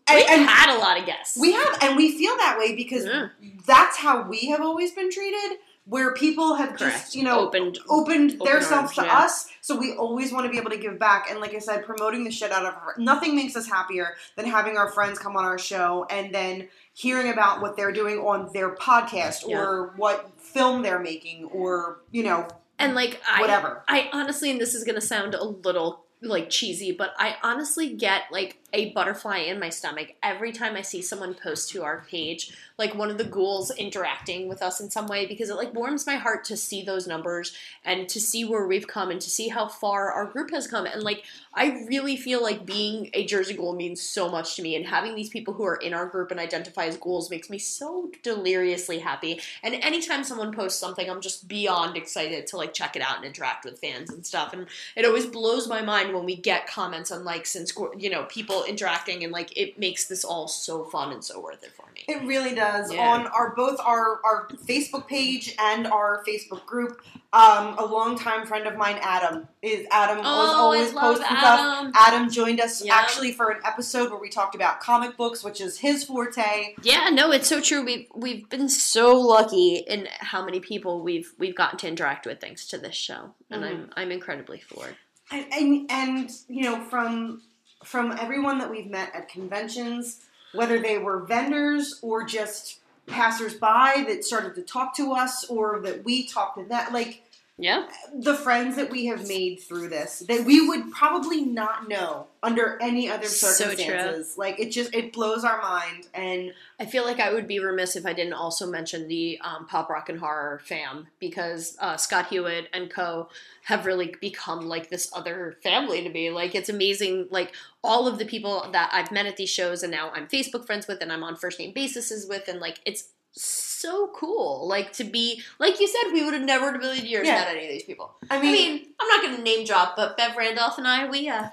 We've 0.09 0.25
and, 0.29 0.41
and 0.41 0.49
had 0.49 0.77
a 0.77 0.79
lot 0.79 0.99
of 0.99 1.07
guests. 1.07 1.37
we 1.39 1.53
have 1.53 1.77
and 1.81 1.97
we 1.97 2.15
feel 2.17 2.37
that 2.37 2.57
way 2.59 2.75
because 2.75 3.05
Yeah. 3.05 3.29
that's 3.65 3.97
how 3.97 4.27
we 4.29 4.47
have 4.49 4.61
always 4.61 4.91
been 4.91 5.09
treated 5.09 5.57
where 5.85 6.13
people 6.13 6.55
have 6.55 6.69
Correct. 6.69 6.79
just 6.79 7.15
you 7.15 7.23
know 7.23 7.39
Opened- 7.47 7.79
opened 7.89 8.31
open 8.33 8.45
their 8.45 8.61
selves 8.61 8.93
to 8.95 9.03
yeah. 9.03 9.19
us 9.19 9.47
so 9.61 9.75
we 9.75 9.93
always 9.93 10.31
want 10.31 10.45
to 10.45 10.51
be 10.51 10.57
able 10.59 10.69
to 10.69 10.77
give 10.77 10.99
back 10.99 11.29
and 11.29 11.39
like 11.39 11.55
i 11.55 11.59
said 11.59 11.83
promoting 11.85 12.23
the 12.23 12.29
shit 12.31 12.51
out 12.51 12.65
of 12.65 12.73
her 12.75 12.93
nothing 12.99 13.35
makes 13.35 13.55
us 13.55 13.67
happier 13.67 14.15
than 14.37 14.45
having 14.45 14.77
our 14.77 14.89
friends 14.91 15.17
come 15.17 15.35
on 15.35 15.43
our 15.43 15.57
show 15.57 16.05
and 16.11 16.33
then 16.35 16.67
hearing 16.93 17.31
about 17.31 17.61
what 17.61 17.75
they're 17.75 17.91
doing 17.91 18.17
on 18.17 18.49
their 18.53 18.75
podcast 18.75 19.43
Yeah. 19.47 19.57
or 19.59 19.93
what 19.97 20.29
film 20.39 20.83
they're 20.83 20.99
making 20.99 21.45
or 21.45 22.01
you 22.11 22.23
know 22.23 22.47
and 22.77 22.95
like 22.95 23.21
I, 23.29 23.41
Whatever. 23.41 23.83
I 23.87 24.09
honestly, 24.11 24.49
and 24.49 24.59
this 24.59 24.73
is 24.73 24.83
gonna 24.83 25.01
sound 25.01 25.35
a 25.35 25.43
little 25.43 26.03
like 26.23 26.49
cheesy, 26.49 26.91
but 26.91 27.13
I 27.17 27.35
honestly 27.43 27.93
get 27.95 28.23
like 28.31 28.57
a 28.73 28.91
butterfly 28.93 29.37
in 29.37 29.59
my 29.59 29.69
stomach 29.69 30.13
every 30.23 30.51
time 30.51 30.75
I 30.75 30.81
see 30.81 31.01
someone 31.03 31.35
post 31.35 31.69
to 31.71 31.83
our 31.83 32.03
page, 32.09 32.55
like 32.77 32.95
one 32.95 33.09
of 33.11 33.17
the 33.17 33.23
ghouls 33.23 33.71
interacting 33.71 34.47
with 34.47 34.61
us 34.61 34.79
in 34.79 34.89
some 34.89 35.07
way, 35.07 35.25
because 35.25 35.49
it 35.49 35.55
like 35.55 35.73
warms 35.73 36.07
my 36.07 36.15
heart 36.15 36.43
to 36.45 36.57
see 36.57 36.83
those 36.83 37.07
numbers 37.07 37.55
and 37.85 38.09
to 38.09 38.19
see 38.19 38.45
where 38.45 38.65
we've 38.65 38.87
come 38.87 39.11
and 39.11 39.21
to 39.21 39.29
see 39.29 39.49
how 39.49 39.67
far 39.67 40.11
our 40.11 40.25
group 40.25 40.51
has 40.51 40.67
come. 40.67 40.85
And 40.85 41.03
like 41.03 41.23
I 41.53 41.85
really 41.87 42.15
feel 42.15 42.41
like 42.41 42.65
being 42.65 43.09
a 43.13 43.25
Jersey 43.25 43.53
Ghoul 43.53 43.73
means 43.73 44.01
so 44.01 44.29
much 44.29 44.55
to 44.55 44.61
me, 44.61 44.75
and 44.75 44.85
having 44.85 45.15
these 45.15 45.29
people 45.29 45.53
who 45.53 45.65
are 45.65 45.75
in 45.75 45.93
our 45.93 46.05
group 46.05 46.31
and 46.31 46.39
identify 46.39 46.85
as 46.85 46.97
ghouls 46.97 47.29
makes 47.29 47.49
me 47.49 47.57
so 47.57 48.09
deliriously 48.23 48.99
happy. 48.99 49.39
And 49.61 49.75
anytime 49.75 50.23
someone 50.23 50.53
posts 50.53 50.79
something, 50.79 51.09
I'm 51.09 51.21
just 51.21 51.47
beyond 51.47 51.97
excited 51.97 52.47
to 52.47 52.57
like 52.57 52.73
check 52.73 52.95
it 52.95 53.01
out 53.01 53.17
and 53.17 53.25
interact 53.25 53.65
with 53.65 53.79
fans 53.79 54.11
and 54.11 54.25
stuff. 54.25 54.53
And 54.53 54.67
it 54.95 55.05
always 55.05 55.25
blows 55.25 55.67
my 55.67 55.81
mind 55.81 56.13
when 56.13 56.25
we 56.25 56.35
get 56.35 56.67
comments 56.67 57.11
and 57.11 57.25
likes 57.25 57.55
and 57.55 57.69
you 57.97 58.09
know, 58.09 58.23
people 58.23 58.63
interacting, 58.63 59.23
and 59.23 59.33
like 59.33 59.55
it 59.57 59.77
makes 59.77 60.05
this 60.05 60.23
all 60.23 60.47
so 60.47 60.85
fun 60.85 61.11
and 61.11 61.23
so 61.23 61.39
worth 61.39 61.63
it 61.63 61.73
for 61.73 61.85
me. 61.93 62.05
It 62.07 62.23
really 62.23 62.55
does. 62.55 62.70
Yeah. 62.91 63.07
On 63.07 63.27
our 63.27 63.53
both 63.55 63.79
our 63.79 64.19
our 64.23 64.47
Facebook 64.65 65.07
page 65.07 65.55
and 65.59 65.87
our 65.87 66.23
Facebook 66.27 66.65
group, 66.65 67.01
um, 67.33 67.75
a 67.77 67.85
longtime 67.85 68.45
friend 68.45 68.67
of 68.67 68.75
mine, 68.77 68.97
Adam, 69.01 69.47
is 69.61 69.85
Adam 69.91 70.17
was 70.17 70.25
Oh, 70.27 70.29
I 70.29 70.59
always 70.59 70.91
posting 70.93 71.25
Adam. 71.29 71.91
stuff. 71.91 72.07
Adam 72.07 72.29
joined 72.29 72.59
us 72.59 72.83
Yeah. 72.83 72.95
actually 72.95 73.31
for 73.33 73.49
an 73.49 73.61
episode 73.65 74.09
where 74.11 74.19
we 74.19 74.29
talked 74.29 74.55
about 74.55 74.79
comic 74.81 75.17
books, 75.17 75.43
which 75.43 75.61
is 75.61 75.79
his 75.79 76.03
forte. 76.03 76.75
Yeah, 76.83 77.09
no, 77.11 77.31
it's 77.31 77.47
so 77.47 77.61
true. 77.61 77.83
We've 77.83 78.07
we've 78.15 78.49
been 78.49 78.69
so 78.69 79.15
lucky 79.19 79.75
in 79.87 80.07
how 80.19 80.43
many 80.45 80.59
people 80.59 81.01
we've 81.01 81.33
we've 81.37 81.55
gotten 81.55 81.77
to 81.79 81.87
interact 81.87 82.25
with 82.25 82.39
thanks 82.41 82.65
to 82.67 82.77
this 82.77 82.95
show, 82.95 83.31
and 83.49 83.63
I'm 83.65 83.89
I'm 83.95 84.11
incredibly 84.11 84.59
floored. 84.59 84.95
And, 85.31 85.45
and 85.53 85.91
and 85.91 86.31
you 86.49 86.63
know 86.63 86.83
from 86.85 87.41
from 87.85 88.11
everyone 88.11 88.59
that 88.59 88.69
we've 88.69 88.85
met 88.89 89.09
at 89.15 89.27
conventions, 89.29 90.19
whether 90.53 90.79
they 90.79 90.97
were 90.97 91.19
vendors 91.19 91.99
or 92.01 92.23
just 92.23 92.79
passersby 93.07 94.03
that 94.07 94.23
started 94.23 94.55
to 94.55 94.61
talk 94.61 94.95
to 94.95 95.11
us, 95.11 95.45
or 95.45 95.79
that 95.81 96.03
we 96.03 96.25
talked 96.25 96.57
to 96.57 96.65
that, 96.65 96.93
like 96.93 97.23
Yeah. 97.61 97.87
the 98.13 98.35
friends 98.35 98.75
that 98.75 98.89
we 98.89 99.05
have 99.05 99.27
made 99.27 99.61
through 99.61 99.89
this 99.89 100.19
that 100.27 100.45
we 100.45 100.67
would 100.67 100.91
probably 100.91 101.45
not 101.45 101.87
know 101.87 102.27
under 102.43 102.81
any 102.81 103.09
other 103.09 103.27
So 103.27 103.47
circumstances. 103.47 104.35
like 104.37 104.59
it 104.59 104.71
just 104.71 104.93
it 104.95 105.13
blows 105.13 105.43
our 105.43 105.61
mind 105.61 106.07
and 106.13 106.53
I 106.79 106.85
feel 106.85 107.05
like 107.05 107.19
I 107.19 107.31
would 107.31 107.47
be 107.47 107.59
remiss 107.59 107.95
if 107.95 108.05
I 108.05 108.13
didn't 108.13 108.33
also 108.33 108.65
mention 108.69 109.07
the 109.07 109.39
um, 109.41 109.67
pop 109.67 109.89
rock 109.89 110.09
and 110.09 110.19
horror 110.19 110.61
fam 110.65 111.07
because 111.19 111.77
uh, 111.79 111.95
Scott 111.97 112.27
Hewitt 112.27 112.67
and 112.73 112.89
co 112.89 113.29
have 113.65 113.85
really 113.85 114.15
become 114.19 114.67
like 114.67 114.89
this 114.89 115.11
other 115.13 115.57
family 115.61 116.01
to 116.03 116.09
me. 116.09 116.31
Like 116.31 116.55
it's 116.55 116.69
amazing. 116.69 117.27
Like 117.29 117.53
all 117.83 118.07
of 118.07 118.17
the 118.17 118.25
people 118.25 118.67
that 118.71 118.89
I've 118.91 119.11
met 119.11 119.27
at 119.27 119.37
these 119.37 119.51
shows 119.51 119.83
and 119.83 119.91
now 119.91 120.09
I'm 120.15 120.27
Facebook 120.27 120.65
friends 120.65 120.87
with 120.87 121.01
and 121.01 121.13
I'm 121.13 121.23
on 121.23 121.35
first 121.35 121.59
name 121.59 121.71
basis 121.73 122.11
with 122.27 122.47
and 122.47 122.59
like 122.59 122.79
it's 122.85 123.09
so 123.33 124.11
cool. 124.15 124.67
Like 124.67 124.93
to 124.93 125.03
be 125.03 125.41
like 125.59 125.79
you 125.79 125.87
said, 125.87 126.11
we 126.13 126.23
would 126.23 126.33
have 126.33 126.43
never 126.43 126.69
in 126.69 126.75
a 126.75 126.79
million 126.79 127.05
years 127.05 127.27
Yeah. 127.27 127.35
met 127.35 127.47
any 127.55 127.65
of 127.65 127.71
these 127.71 127.83
people. 127.83 128.13
I 128.29 128.37
I 128.37 128.41
mean, 128.41 128.51
mean, 128.51 128.87
I'm 128.99 129.07
not 129.07 129.21
going 129.23 129.35
to 129.37 129.41
name 129.43 129.65
drop, 129.65 129.95
but 129.95 130.17
Bev 130.17 130.35
Randolph 130.37 130.77
and 130.77 130.87
I, 130.87 131.09
we 131.09 131.27
uh, 131.29 131.49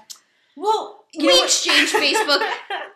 well 0.55 1.05
we 1.17 1.27
exchange 1.43 1.91
Facebook 1.93 2.41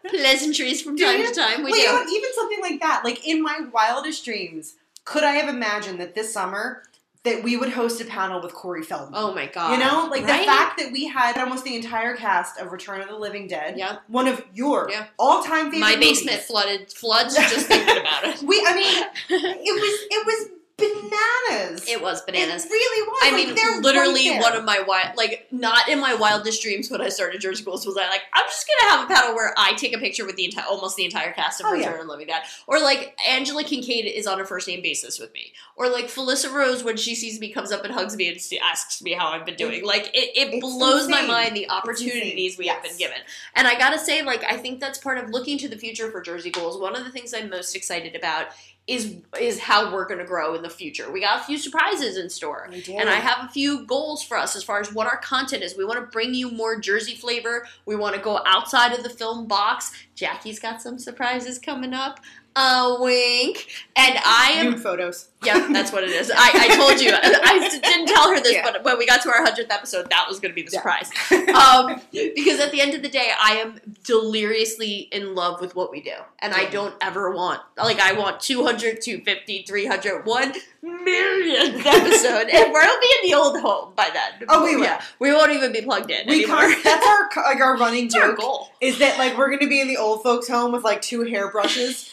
pleasantries 0.08 0.82
from 0.82 0.96
Do 0.96 1.06
time 1.06 1.20
you? 1.20 1.28
to 1.28 1.34
time. 1.34 1.64
We 1.64 1.72
well, 1.72 1.74
do. 1.74 1.82
you 1.82 1.92
know 1.94 2.12
even 2.12 2.30
something 2.34 2.62
like 2.62 2.80
that 2.82 3.02
like 3.04 3.26
in 3.28 3.42
my 3.42 3.62
wildest 3.74 4.24
dreams 4.26 4.76
could 5.06 5.24
I 5.24 5.32
have 5.34 5.50
imagined 5.54 6.00
that 6.00 6.16
this 6.16 6.32
summer 6.34 6.84
that 7.24 7.42
we 7.44 7.56
would 7.58 7.70
host 7.70 8.02
a 8.02 8.06
panel 8.06 8.42
with 8.42 8.54
Corey 8.54 8.84
Feldman 8.84 9.14
Oh 9.16 9.34
my 9.34 9.46
god! 9.48 9.72
You 9.74 9.78
know, 9.86 10.08
like 10.12 10.24
Right? 10.26 10.40
the 10.42 10.46
fact 10.46 10.78
that 10.80 10.92
we 10.92 11.08
had 11.08 11.38
almost 11.38 11.64
the 11.64 11.76
entire 11.76 12.16
cast 12.16 12.60
of 12.60 12.72
Return 12.72 13.02
of 13.02 13.08
the 13.08 13.16
Living 13.18 13.48
Dead. 13.48 13.78
Yeah. 13.78 13.98
One 14.08 14.28
of 14.28 14.44
your 14.54 14.90
Yeah. 14.92 15.06
all-time 15.18 15.66
favorite. 15.72 15.80
my 15.80 15.96
basement 15.96 16.32
movies. 16.38 16.46
flooded 16.48 16.92
floods 16.94 17.36
just 17.36 17.68
thinking 17.68 17.98
about 17.98 18.24
it. 18.26 18.42
We, 18.44 18.64
I 18.68 18.76
mean, 18.76 19.06
it 19.30 19.74
was 19.74 20.00
it 20.12 20.26
was 20.26 20.50
bananas. 20.78 21.88
It 21.88 22.02
was 22.02 22.22
bananas. 22.22 22.66
It 22.66 22.70
really 22.72 23.08
was. 23.08 23.20
I 23.24 23.32
Like, 23.32 23.46
mean, 23.48 23.56
they're 23.56 23.82
literally 23.82 24.30
right 24.30 24.42
one 24.42 24.56
of 24.56 24.64
my 24.64 24.84
wild, 24.88 25.16
like, 25.18 25.48
not 25.52 25.88
in 25.90 26.00
my 26.00 26.14
wildest 26.16 26.62
dreams 26.62 26.90
when 26.90 27.02
I 27.02 27.10
started 27.10 27.42
Jersey 27.42 27.64
Ghouls 27.64 27.86
was 27.86 27.98
I 27.98 28.10
like, 28.10 28.22
I'm 28.34 28.46
just 28.48 28.68
gonna 28.68 28.92
have 28.96 29.10
a 29.10 29.14
panel 29.14 29.36
where 29.36 29.54
I 29.58 29.74
take 29.74 29.96
a 29.96 30.00
picture 30.00 30.26
with 30.26 30.36
the 30.36 30.46
entire, 30.46 30.66
almost 30.66 30.96
the 30.96 31.06
entire 31.06 31.32
cast 31.32 31.60
of 31.62 31.68
Oh, 31.68 31.72
Return 31.74 31.94
yeah. 31.94 32.02
the 32.04 32.08
Living 32.10 32.28
Dead, 32.28 32.42
or 32.68 32.80
like 32.82 33.18
Angela 33.28 33.64
Kincaid 33.64 34.06
is 34.06 34.28
on 34.28 34.40
a 34.42 34.46
first 34.46 34.68
name 34.68 34.82
basis 34.82 35.20
with 35.20 35.34
me, 35.34 35.54
or 35.76 35.90
like 35.90 36.06
Felissa 36.06 36.52
Rose 36.52 36.84
when 36.84 36.98
she 36.98 37.16
sees 37.16 37.40
me 37.40 37.52
comes 37.52 37.72
up 37.72 37.84
and 37.84 37.94
hugs 37.94 38.16
me 38.16 38.28
and 38.30 38.40
asks 38.64 39.02
me 39.02 39.14
how 39.14 39.28
I've 39.30 39.46
been 39.46 39.56
doing. 39.56 39.86
Like, 39.86 40.08
it, 40.14 40.32
it 40.36 40.62
blows 40.62 41.08
my 41.08 41.22
mind 41.26 41.56
the 41.56 41.70
opportunities 41.70 42.58
we 42.58 42.68
have 42.68 42.84
been 42.84 42.98
given. 42.98 43.18
And 43.56 43.68
I 43.68 43.78
gotta 43.78 44.00
say, 44.00 44.24
like, 44.24 44.44
I 44.44 44.58
think 44.58 44.80
that's 44.80 44.98
part 44.98 45.18
of 45.18 45.30
looking 45.30 45.58
to 45.60 45.68
the 45.70 45.78
future 45.78 46.10
for 46.12 46.22
Jersey 46.22 46.50
Ghouls. 46.52 46.80
One 46.80 46.96
of 46.96 47.04
the 47.04 47.12
things 47.12 47.34
I'm 47.34 47.50
most 47.50 47.76
excited 47.76 48.16
about 48.16 48.48
is 48.86 49.16
is 49.40 49.60
how 49.60 49.94
we're 49.94 50.06
gonna 50.06 50.26
grow 50.26 50.56
in 50.56 50.62
the 50.62 50.70
future. 50.70 51.10
We 51.10 51.22
got 51.22 51.40
a 51.42 51.44
few 51.46 51.58
surprises 51.58 52.18
in 52.18 52.30
store. 52.30 52.68
And 53.00 53.10
I 53.10 53.16
have 53.16 53.46
a 53.46 53.52
few 53.52 53.86
goals 53.86 54.22
for 54.24 54.36
us 54.38 54.58
as 54.58 54.64
far 54.64 54.82
as 54.82 54.94
what 54.94 55.08
our 55.08 55.16
content 55.18 55.64
is. 55.64 55.78
We 55.78 55.86
want 55.86 56.00
to 56.02 56.06
bring 56.08 56.34
you 56.34 56.52
more 56.52 56.78
Jersey 56.80 57.16
flavor. 57.16 57.66
We 57.86 57.96
want 57.96 58.16
to 58.16 58.22
go 58.22 58.42
outside 58.46 58.92
of 58.92 59.04
the 59.04 59.10
film 59.10 59.48
box. 59.48 59.94
Jackie's 60.16 60.60
got 60.60 60.82
some 60.82 61.00
surprises 61.00 61.58
coming 61.60 61.94
up. 61.94 62.20
A 62.56 62.98
wink. 63.00 63.68
And 63.96 64.20
I 64.24 64.52
am 64.58 64.72
nude 64.74 64.80
photos. 64.84 65.30
yeah, 65.44 65.68
that's 65.72 65.92
what 65.92 66.04
it 66.04 66.12
is. 66.12 66.32
I, 66.36 66.68
I 66.70 66.76
told 66.76 67.02
you. 67.02 67.10
I 67.12 67.68
didn't 67.82 68.08
tell 68.08 68.30
her 68.30 68.40
this, 68.40 68.54
Yeah. 68.54 68.62
but 68.72 68.84
when 68.84 69.00
we 69.00 69.08
got 69.08 69.24
to 69.24 69.30
our 69.30 69.44
hundredth 69.44 69.72
episode, 69.72 70.08
that 70.12 70.26
was 70.30 70.40
going 70.40 70.52
to 70.52 70.56
be 70.56 70.62
the 70.62 70.70
Yeah. 70.72 70.80
surprise. 70.80 71.10
Um, 71.54 72.00
because 72.12 72.60
at 72.60 72.72
the 72.72 72.80
end 72.82 72.94
of 72.94 73.02
the 73.02 73.10
day, 73.10 73.32
I 73.42 73.56
am 73.56 73.80
deliriously 74.04 75.08
in 75.12 75.36
love 75.36 75.62
with 75.62 75.76
what 75.76 75.92
we 75.92 76.02
do, 76.02 76.14
and 76.40 76.54
I 76.54 76.66
don't 76.66 76.96
ever 77.02 77.32
want 77.32 77.62
like 77.78 78.00
I 78.00 78.14
want 78.14 78.40
200, 78.40 79.02
250, 79.02 79.64
300, 79.68 80.26
1 80.26 80.54
millionth 80.84 81.86
episode, 81.86 82.50
and 82.50 82.74
we'll 82.74 83.00
be 83.02 83.14
in 83.24 83.30
the 83.30 83.34
old 83.36 83.60
home 83.60 83.94
by 83.96 84.10
then. 84.14 84.46
Oh, 84.50 84.64
we 84.64 84.76
will. 84.76 84.84
Yeah, 84.84 85.02
we 85.20 85.32
won't 85.32 85.52
even 85.52 85.72
be 85.72 85.82
plugged 85.82 86.12
in 86.12 86.28
We 86.28 86.44
anymore. 86.44 86.74
that's 86.84 87.08
our 87.08 87.30
like 87.44 87.62
our 87.62 87.78
running 87.78 88.04
That's 88.10 88.16
our 88.16 88.28
joke 88.32 88.40
goal. 88.40 88.70
is 88.82 89.00
that 89.00 89.18
like 89.18 89.38
we're 89.38 89.50
gonna 89.50 89.70
be 89.70 89.80
in 89.82 89.88
the 89.88 89.98
old 89.98 90.22
folks' 90.24 90.48
home 90.48 90.72
with 90.74 90.84
like 90.84 91.02
two 91.02 91.22
hairbrushes, 91.24 92.10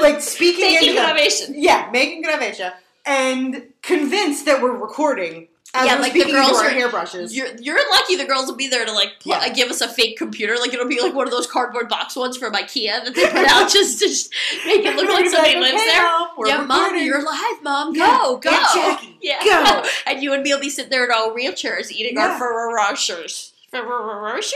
like 0.00 0.20
speaking 0.22 0.64
Making 0.72 0.88
into 0.90 1.00
them. 1.00 1.10
innovation. 1.10 1.54
Yeah, 1.56 1.88
making 1.92 2.24
Gravetia, 2.24 2.72
and 3.06 3.64
convinced 3.82 4.46
that 4.46 4.62
we're 4.62 4.76
recording 4.76 5.48
as 5.72 5.86
Yeah, 5.86 5.96
like 5.96 6.12
the 6.12 6.24
girls 6.24 6.58
are- 6.60 6.68
hairbrushes. 6.70 7.34
You're, 7.34 7.48
you're 7.60 7.78
lucky 7.92 8.16
the 8.16 8.24
girls 8.24 8.46
will 8.46 8.56
be 8.56 8.68
there 8.68 8.84
to 8.84 8.92
like 8.92 9.20
pl- 9.20 9.32
Yeah. 9.32 9.48
give 9.50 9.70
us 9.70 9.80
a 9.80 9.88
fake 9.88 10.16
computer. 10.18 10.56
Like 10.58 10.74
it'll 10.74 10.88
be 10.88 11.00
like 11.00 11.14
one 11.14 11.26
of 11.26 11.30
those 11.32 11.46
cardboard 11.46 11.88
box 11.88 12.16
ones 12.16 12.36
from 12.36 12.52
IKEA 12.54 13.04
that 13.04 13.14
they 13.14 13.26
put 13.28 13.46
out 13.46 13.70
just 13.72 14.00
to 14.00 14.08
just 14.08 14.32
make 14.66 14.84
it 14.84 14.96
look 14.96 15.08
like 15.08 15.28
somebody 15.30 15.54
like, 15.54 15.72
lives 15.72 15.82
"Okay, 15.82 15.90
there. 15.90 16.46
Yeah, 16.46 16.64
mom, 16.64 16.96
you're 16.98 17.22
live, 17.24 17.62
mom. 17.62 17.94
Yeah. 17.94 18.18
Go, 18.24 18.36
go. 18.38 18.50
Aunt 18.50 18.66
Jackie, 18.74 19.18
yeah, 19.22 19.38
go. 19.44 19.88
and 20.06 20.22
you 20.22 20.32
and 20.32 20.42
me'll 20.42 20.58
be 20.60 20.70
sitting 20.70 20.90
there 20.90 21.04
in 21.04 21.10
our 21.12 21.28
wheelchairs 21.34 21.90
eating 21.92 22.18
our 22.18 22.28
Yeah. 22.28 22.38
Ferrero 22.38 22.72
Rochers. 22.74 23.52
Ferrero 23.70 24.20
Rochers? 24.22 24.54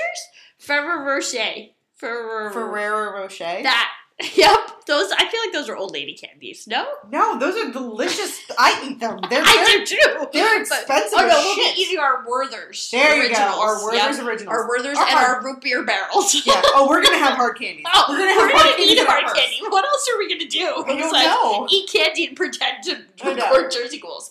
Ferrero 0.58 1.04
Rocher. 1.04 1.68
Ferrero 1.96 3.12
Rocher. 3.20 3.62
That. 3.62 3.90
Yep. 4.36 4.58
Those. 4.86 5.10
I 5.12 5.26
feel 5.30 5.40
like 5.40 5.52
those 5.52 5.70
are 5.70 5.76
old 5.76 5.92
lady 5.92 6.12
candies. 6.14 6.66
No. 6.68 6.86
no, 7.10 7.38
those 7.38 7.56
are 7.56 7.72
delicious. 7.72 8.38
I 8.58 8.86
eat 8.86 9.00
them. 9.00 9.18
They're 9.30 9.40
I 9.44 9.64
do 9.64 9.86
too. 9.86 10.28
they're 10.32 10.62
But- 10.68 10.82
expensive. 10.82 11.18
Oh 11.18 11.26
no, 11.26 11.34
we'll 11.34 11.54
shit. 11.56 11.74
be 11.76 11.80
eating 11.82 11.98
our 11.98 12.22
Werther's. 12.28 12.90
There 12.90 13.16
you 13.16 13.22
go. 13.22 13.40
originals. 13.40 13.56
Our 13.58 13.82
Werther's 13.84 14.18
Yep. 14.18 14.26
originals. 14.26 14.52
Our 14.54 14.68
Werther's 14.68 14.98
Our 14.98 15.04
and 15.08 15.14
hard- 15.18 15.36
our 15.38 15.44
root 15.44 15.60
beer 15.62 15.84
barrels. 15.84 16.34
Yeah. 16.46 16.60
Oh, 16.76 16.86
we're 16.88 17.02
gonna 17.02 17.16
have 17.16 17.34
hard 17.34 17.58
candies. 17.58 17.86
Oh, 17.94 18.04
we're 18.10 18.18
gonna 18.18 18.34
have 18.34 18.52
hard 18.52 18.76
candies 18.76 18.90
eat 18.92 19.06
hard 19.06 19.24
purse. 19.24 19.38
candy. 19.40 19.58
What 19.70 19.84
else 19.86 20.06
are 20.12 20.18
we 20.18 20.28
gonna 20.28 20.50
do? 20.50 20.84
I 20.84 20.86
don't 20.86 20.96
besides 20.98 21.26
know. 21.26 21.66
Eat 21.70 21.90
candy 21.90 22.26
and 22.26 22.36
pretend 22.36 22.82
to 22.84 22.98
record 23.24 23.70
Jersey 23.72 23.98
Ghouls. 23.98 24.30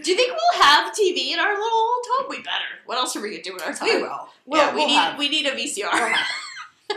Do 0.00 0.10
you 0.12 0.16
think 0.16 0.30
we'll 0.32 0.62
have 0.62 0.92
TV 0.94 1.32
in 1.32 1.40
our 1.40 1.52
little 1.58 1.78
old 1.78 2.04
home? 2.14 2.26
We 2.30 2.36
better. 2.38 2.70
What 2.86 2.98
else 2.98 3.16
are 3.16 3.20
we 3.20 3.30
gonna 3.30 3.42
do 3.42 3.56
in 3.56 3.62
our 3.62 3.72
time? 3.74 3.88
We 3.88 4.02
will. 4.02 4.28
We'll, 4.46 4.60
yeah, 4.62 4.70
we 4.70 4.76
we'll 4.78 4.86
need 4.86 4.94
have. 4.94 5.18
we 5.18 5.28
need 5.28 5.46
a 5.46 5.50
VCR. 5.56 6.14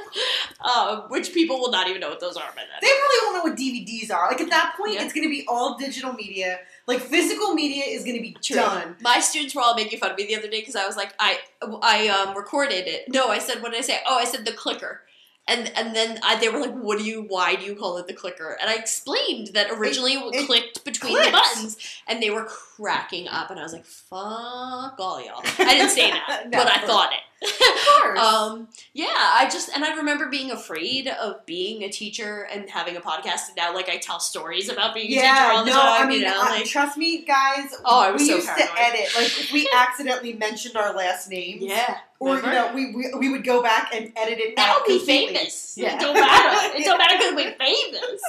Um, 0.62 1.06
which 1.10 1.34
people 1.34 1.60
will 1.60 1.72
not 1.72 1.88
even 1.88 2.02
know 2.02 2.10
what 2.10 2.20
those 2.20 2.38
are 2.38 2.44
by 2.56 2.62
then. 2.62 2.68
They 2.82 2.88
probably 2.88 3.18
won't 3.24 3.36
know 3.36 3.50
what 3.50 3.58
DVDs 3.60 4.14
are. 4.16 4.30
Like 4.30 4.42
at 4.42 4.50
that 4.52 4.76
point, 4.78 4.94
Yeah. 4.94 5.04
it's 5.04 5.12
going 5.14 5.24
to 5.26 5.30
be 5.30 5.44
all 5.48 5.76
digital 5.76 6.14
media. 6.14 6.60
Like 6.86 7.00
physical 7.00 7.56
media 7.56 7.84
is 7.86 8.04
going 8.04 8.16
to 8.18 8.22
be 8.22 8.38
True. 8.44 8.58
done. 8.58 8.96
My 9.02 9.20
students 9.20 9.56
were 9.56 9.64
all 9.64 9.74
making 9.74 9.98
fun 9.98 10.12
of 10.12 10.18
me 10.18 10.28
the 10.28 10.36
other 10.36 10.48
day 10.48 10.60
because 10.60 10.76
I 10.76 10.86
was 10.86 10.96
like, 10.96 11.16
I 11.18 11.40
I 11.82 12.10
um, 12.10 12.38
recorded 12.38 12.88
it. 12.88 13.06
No, 13.10 13.30
I 13.30 13.40
said, 13.40 13.64
what 13.64 13.72
did 13.72 13.80
I 13.80 13.82
say? 13.82 14.00
Oh, 14.08 14.20
I 14.20 14.26
said 14.26 14.46
the 14.46 14.52
clicker. 14.52 15.02
And 15.48 15.72
and 15.76 15.96
then 15.96 16.20
I, 16.24 16.36
they 16.40 16.50
were 16.50 16.60
like, 16.60 16.76
what 16.76 17.00
do 17.00 17.06
you, 17.06 17.24
why 17.24 17.56
do 17.56 17.64
you 17.66 17.74
call 17.76 17.98
it 17.98 18.06
the 18.06 18.14
clicker? 18.14 18.56
And 18.62 18.70
I 18.70 18.76
explained 18.76 19.48
that 19.56 19.72
originally 19.72 20.14
it, 20.14 20.36
it 20.36 20.46
clicked 20.46 20.86
between 20.86 21.14
clicks. 21.14 21.26
the 21.26 21.32
buttons. 21.32 21.78
And 22.08 22.22
they 22.22 22.30
were 22.30 22.44
cracking 22.46 23.28
up. 23.28 23.50
And 23.50 23.60
I 23.60 23.64
was 23.64 23.74
like, 23.74 23.86
fuck 23.86 24.96
all 25.00 25.20
y'all. 25.26 25.42
I 25.58 25.74
didn't 25.74 25.90
say 25.90 26.12
that, 26.12 26.44
No, 26.52 26.60
but 26.60 26.68
I 26.72 26.86
thought 26.86 27.12
it. 27.14 27.20
Of 27.42 28.04
course. 28.04 28.20
Um, 28.20 28.68
yeah, 28.94 29.08
I 29.10 29.48
just 29.52 29.70
and 29.74 29.84
I 29.84 29.96
remember 29.96 30.28
being 30.28 30.52
afraid 30.52 31.08
of 31.08 31.46
being 31.46 31.84
a 31.84 31.90
teacher 31.90 32.48
and 32.52 32.70
having 32.70 32.96
a 32.96 33.02
podcast, 33.02 33.48
and 33.48 33.58
now 33.58 33.74
like 33.74 33.90
I 33.90 33.98
tell 33.98 34.20
stories 34.20 34.70
about 34.70 34.94
being 34.94 35.08
a 35.08 35.10
teacher 35.10 35.24
yeah, 35.24 35.54
all 35.56 35.66
the 35.66 35.72
no, 35.72 35.80
time. 35.80 36.06
I 36.06 36.10
mean, 36.10 36.20
you 36.20 36.26
know, 36.26 36.42
uh, 36.42 36.46
like 36.46 36.66
trust 36.66 36.98
me, 36.98 37.24
guys. 37.24 37.74
Oh, 37.84 38.00
I 38.00 38.12
was 38.12 38.22
we 38.22 38.28
so 38.28 38.36
used 38.36 38.48
paranoid. 38.48 38.76
to 38.76 38.82
edit. 38.82 39.10
Like 39.16 39.54
we 39.54 39.70
accidentally 39.76 40.34
mentioned 40.34 40.78
our 40.78 40.96
last 40.96 41.30
names, 41.30 41.64
yeah, 41.64 41.98
or 42.20 42.36
you 42.36 42.42
know, 42.44 42.72
we, 42.76 42.94
we 42.94 43.12
we 43.18 43.30
would 43.30 43.44
go 43.44 43.64
back 43.64 43.92
and 43.94 44.12
edit 44.16 44.40
it. 44.40 44.56
Now 44.56 44.78
out 44.78 44.86
be 44.86 44.98
completely. 44.98 45.34
famous. 45.34 45.74
Yeah. 45.78 45.96
It 45.96 46.00
don't 46.00 46.14
matter. 46.14 46.78
It 46.78 46.86
don't 46.86 46.98
matter 47.00 47.18
because 47.18 47.36
we're 47.36 47.56
famous. 47.56 48.22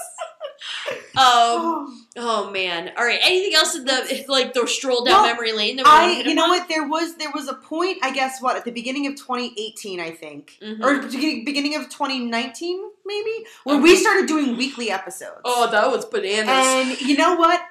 Um. 1.17 1.99
Oh 2.15 2.51
man. 2.51 2.93
All 2.99 3.07
right. 3.07 3.19
Anything 3.23 3.55
else 3.55 3.75
in 3.75 3.87
the 3.87 4.25
like 4.29 4.53
the 4.53 4.67
stroll 4.67 5.03
down 5.03 5.23
Well, 5.23 5.27
memory 5.33 5.53
lane 5.55 5.77
that 5.77 5.87
I, 5.87 6.21
you 6.21 6.35
know 6.35 6.47
what? 6.49 6.69
There 6.69 6.87
was 6.87 7.15
there 7.17 7.31
was 7.35 7.49
a 7.49 7.55
point. 7.55 8.01
I 8.03 8.13
guess 8.13 8.43
what 8.43 8.55
at 8.55 8.67
the 8.67 8.71
beginning 8.71 9.07
of 9.07 9.15
2018, 9.17 9.99
I 9.99 10.11
think, 10.11 10.59
Mhm. 10.63 10.85
or 10.85 11.01
beginning 11.09 11.75
of 11.77 11.89
2019, 11.89 12.83
maybe, 13.07 13.47
when 13.65 13.81
we 13.81 13.97
started 13.97 14.27
doing 14.27 14.59
weekly 14.59 14.91
episodes. 14.91 15.41
Oh, 15.47 15.71
that 15.71 15.91
was 15.91 16.05
bananas. 16.05 16.49
And 16.51 17.01
you 17.01 17.17
know 17.17 17.35
what? 17.37 17.63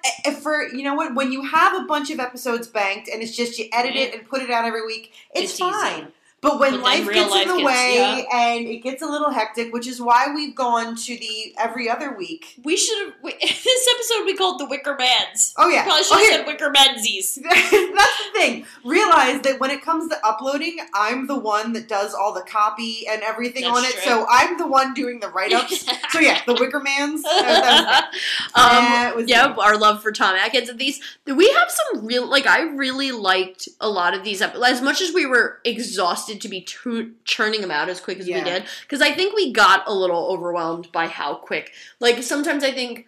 For 0.41 0.67
you 0.69 0.82
know 0.84 0.95
what, 0.95 1.13
when 1.13 1.32
you 1.32 1.43
have 1.43 1.75
a 1.75 1.82
bunch 1.86 2.10
of 2.10 2.19
episodes 2.19 2.67
banked 2.67 3.10
and 3.10 3.21
it's 3.21 3.36
just 3.38 3.60
you 3.60 3.69
edit 3.71 3.95
it 3.95 4.15
and 4.15 4.27
put 4.27 4.41
it 4.41 4.49
out 4.49 4.65
every 4.65 4.84
week, 4.88 5.13
it's, 5.36 5.51
It's 5.51 5.62
easy. 5.62 6.08
But 6.41 6.60
when 6.60 6.71
But 6.71 6.80
life 6.82 7.08
gets 7.12 7.30
life 7.30 7.43
in 7.43 7.47
the 7.49 7.54
gets- 7.58 7.65
way 7.65 7.95
yeah. 7.97 8.23
and 8.36 8.67
it 8.67 8.77
gets 8.82 9.04
a 9.04 9.06
little 9.06 9.30
hectic, 9.30 9.71
which 9.71 9.86
is 9.86 10.01
why 10.01 10.34
we've 10.34 10.56
gone 10.56 10.95
to 10.95 11.15
the 11.17 11.54
every 11.60 11.88
other 11.88 12.15
week. 12.17 12.56
we 12.63 12.75
should 12.75 12.97
have 13.06 13.13
this 13.39 13.88
episode 13.95 14.25
we 14.25 14.36
called 14.36 14.60
the 14.60 14.65
Wicker 14.65 14.95
Mans. 14.97 15.54
Oh 15.58 15.69
yeah, 15.69 15.84
Probably 15.84 16.04
should 16.04 16.13
have 16.17 16.21
Okay. 16.25 16.36
said 16.38 16.47
Wicker 16.47 16.71
Mansies. 16.71 17.36
That's 17.43 17.69
the 17.69 18.32
thing. 18.34 18.65
Realize 18.84 19.41
that 19.43 19.60
when 19.60 19.69
it 19.69 19.84
comes 19.84 20.10
to 20.10 20.17
uploading, 20.25 20.77
I'm 20.95 21.27
the 21.27 21.38
one 21.38 21.73
that 21.73 21.88
does 21.88 22.15
all 22.15 22.34
the 22.34 22.41
copy 22.41 23.06
and 23.08 23.21
everything 23.21 23.63
That's 23.63 23.77
on 23.77 23.86
it. 23.86 23.91
true. 23.93 24.01
So 24.04 24.25
I'm 24.27 24.58
the 24.58 24.65
one 24.67 24.95
doing 24.95 25.19
the 25.19 25.27
write 25.30 25.54
ups. 25.54 25.86
so 26.10 26.19
yeah, 26.19 26.41
the 26.47 26.56
Wicker 26.56 26.80
Man's. 26.80 27.21
That, 27.21 28.12
that 28.56 29.13
um, 29.15 29.25
yeah, 29.27 29.54
our 29.60 29.77
love 29.77 30.01
for 30.01 30.12
Tom 30.12 30.36
Atkins 30.36 30.69
and 30.69 30.80
these. 30.80 30.99
We 31.27 31.51
have 31.51 31.69
some 31.69 32.06
real 32.06 32.25
like 32.27 32.47
I 32.47 32.62
really 32.63 33.12
liked 33.12 33.69
a 33.80 33.89
lot 33.89 34.15
of 34.15 34.23
these 34.23 34.41
episodes. 34.41 34.65
As 34.71 34.82
much 34.82 35.01
as 35.01 35.13
we 35.13 35.25
were 35.27 35.60
exhausted 35.63 36.30
to 36.39 36.47
be 36.49 36.61
tu- 36.61 37.13
churning 37.25 37.59
them 37.61 37.71
out 37.71 37.89
as 37.89 37.99
quick 37.99 38.19
as 38.19 38.27
we 38.27 38.39
did, 38.41 38.63
because 38.83 39.01
I 39.01 39.13
think 39.13 39.35
we 39.35 39.51
got 39.51 39.83
a 39.87 39.93
little 39.93 40.27
overwhelmed 40.29 40.91
by 40.93 41.07
how 41.07 41.35
quick. 41.35 41.71
Like 41.99 42.23
sometimes 42.23 42.63
I 42.63 42.71
think 42.71 43.07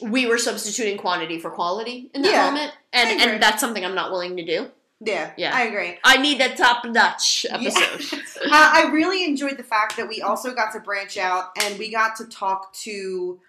we 0.00 0.26
were 0.26 0.38
substituting 0.38 0.96
quantity 0.96 1.38
for 1.38 1.50
quality 1.50 2.10
in 2.14 2.22
that 2.22 2.32
Yeah, 2.32 2.46
moment, 2.50 2.72
and 2.92 3.20
and 3.20 3.42
that's 3.42 3.60
something 3.60 3.84
I'm 3.84 3.94
not 3.94 4.10
willing 4.10 4.36
to 4.38 4.44
do. 4.44 4.70
Yeah, 5.04 5.32
Yeah. 5.36 5.50
I 5.54 5.62
agree. 5.64 5.98
I 6.04 6.16
need 6.18 6.40
a 6.40 6.54
top 6.54 6.84
notch 6.84 7.44
Yeah. 7.50 7.56
episode. 7.58 8.20
Uh, 8.44 8.48
I 8.52 8.90
really 8.92 9.24
enjoyed 9.24 9.56
the 9.56 9.62
fact 9.64 9.96
that 9.96 10.08
we 10.08 10.20
also 10.22 10.52
got 10.54 10.72
to 10.72 10.80
branch 10.80 11.16
out 11.16 11.50
and 11.60 11.76
we 11.78 11.90
got 11.92 12.16
to 12.16 12.24
talk 12.26 12.72
to 12.74 13.40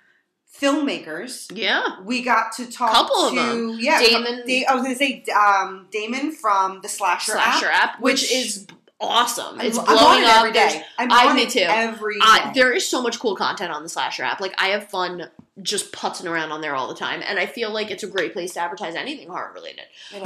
filmmakers. 0.61 1.51
yeah. 1.55 1.99
We 2.03 2.21
got 2.21 2.51
to 2.53 2.71
talk 2.71 2.91
Couple 2.91 3.15
of 3.27 3.33
to 3.33 3.39
them. 3.39 3.77
yeah, 3.79 3.99
Damon- 3.99 4.43
Da- 4.45 4.65
I 4.67 4.73
was 4.75 4.83
gonna 4.83 4.95
say 4.95 5.23
um, 5.35 5.87
Damon 5.91 6.31
from 6.31 6.81
the 6.81 6.87
Slasher, 6.89 7.33
Slasher 7.33 7.67
app, 7.71 7.95
app, 7.95 8.01
which, 8.01 8.31
is 8.31 8.67
awesome. 9.03 9.59
I'm, 9.59 9.65
It's 9.67 9.77
I'm 9.77 9.85
blowing 9.85 9.99
on 9.99 10.21
it 10.23 10.27
up. 10.27 10.37
every 10.39 10.51
There's- 10.51 10.75
I'm 10.97 11.11
I- 11.11 11.27
on 11.27 11.35
me 11.35 11.43
it 11.43 11.49
too. 11.49 11.59
Every 11.61 12.15
day. 12.15 12.19
I, 12.21 12.51
there 12.55 12.71
is 12.73 12.87
so 12.87 13.01
much 13.01 13.19
cool 13.19 13.35
content 13.35 13.71
on 13.71 13.83
the 13.83 13.89
Slasher 13.89 14.23
app. 14.23 14.39
Like 14.39 14.53
I 14.57 14.67
have 14.69 14.89
fun 14.89 15.29
just 15.61 15.91
putzing 15.91 16.25
around 16.25 16.51
on 16.51 16.61
there 16.61 16.73
all 16.73 16.87
the 16.87 16.95
time, 16.95 17.21
and 17.27 17.37
I 17.37 17.45
feel 17.45 17.71
like 17.71 17.91
it's 17.91 18.01
a 18.01 18.07
great 18.07 18.33
place 18.33 18.53
to 18.53 18.59
advertise 18.59 18.95
anything 18.95 19.27
horror 19.27 19.51
related. 19.53 19.83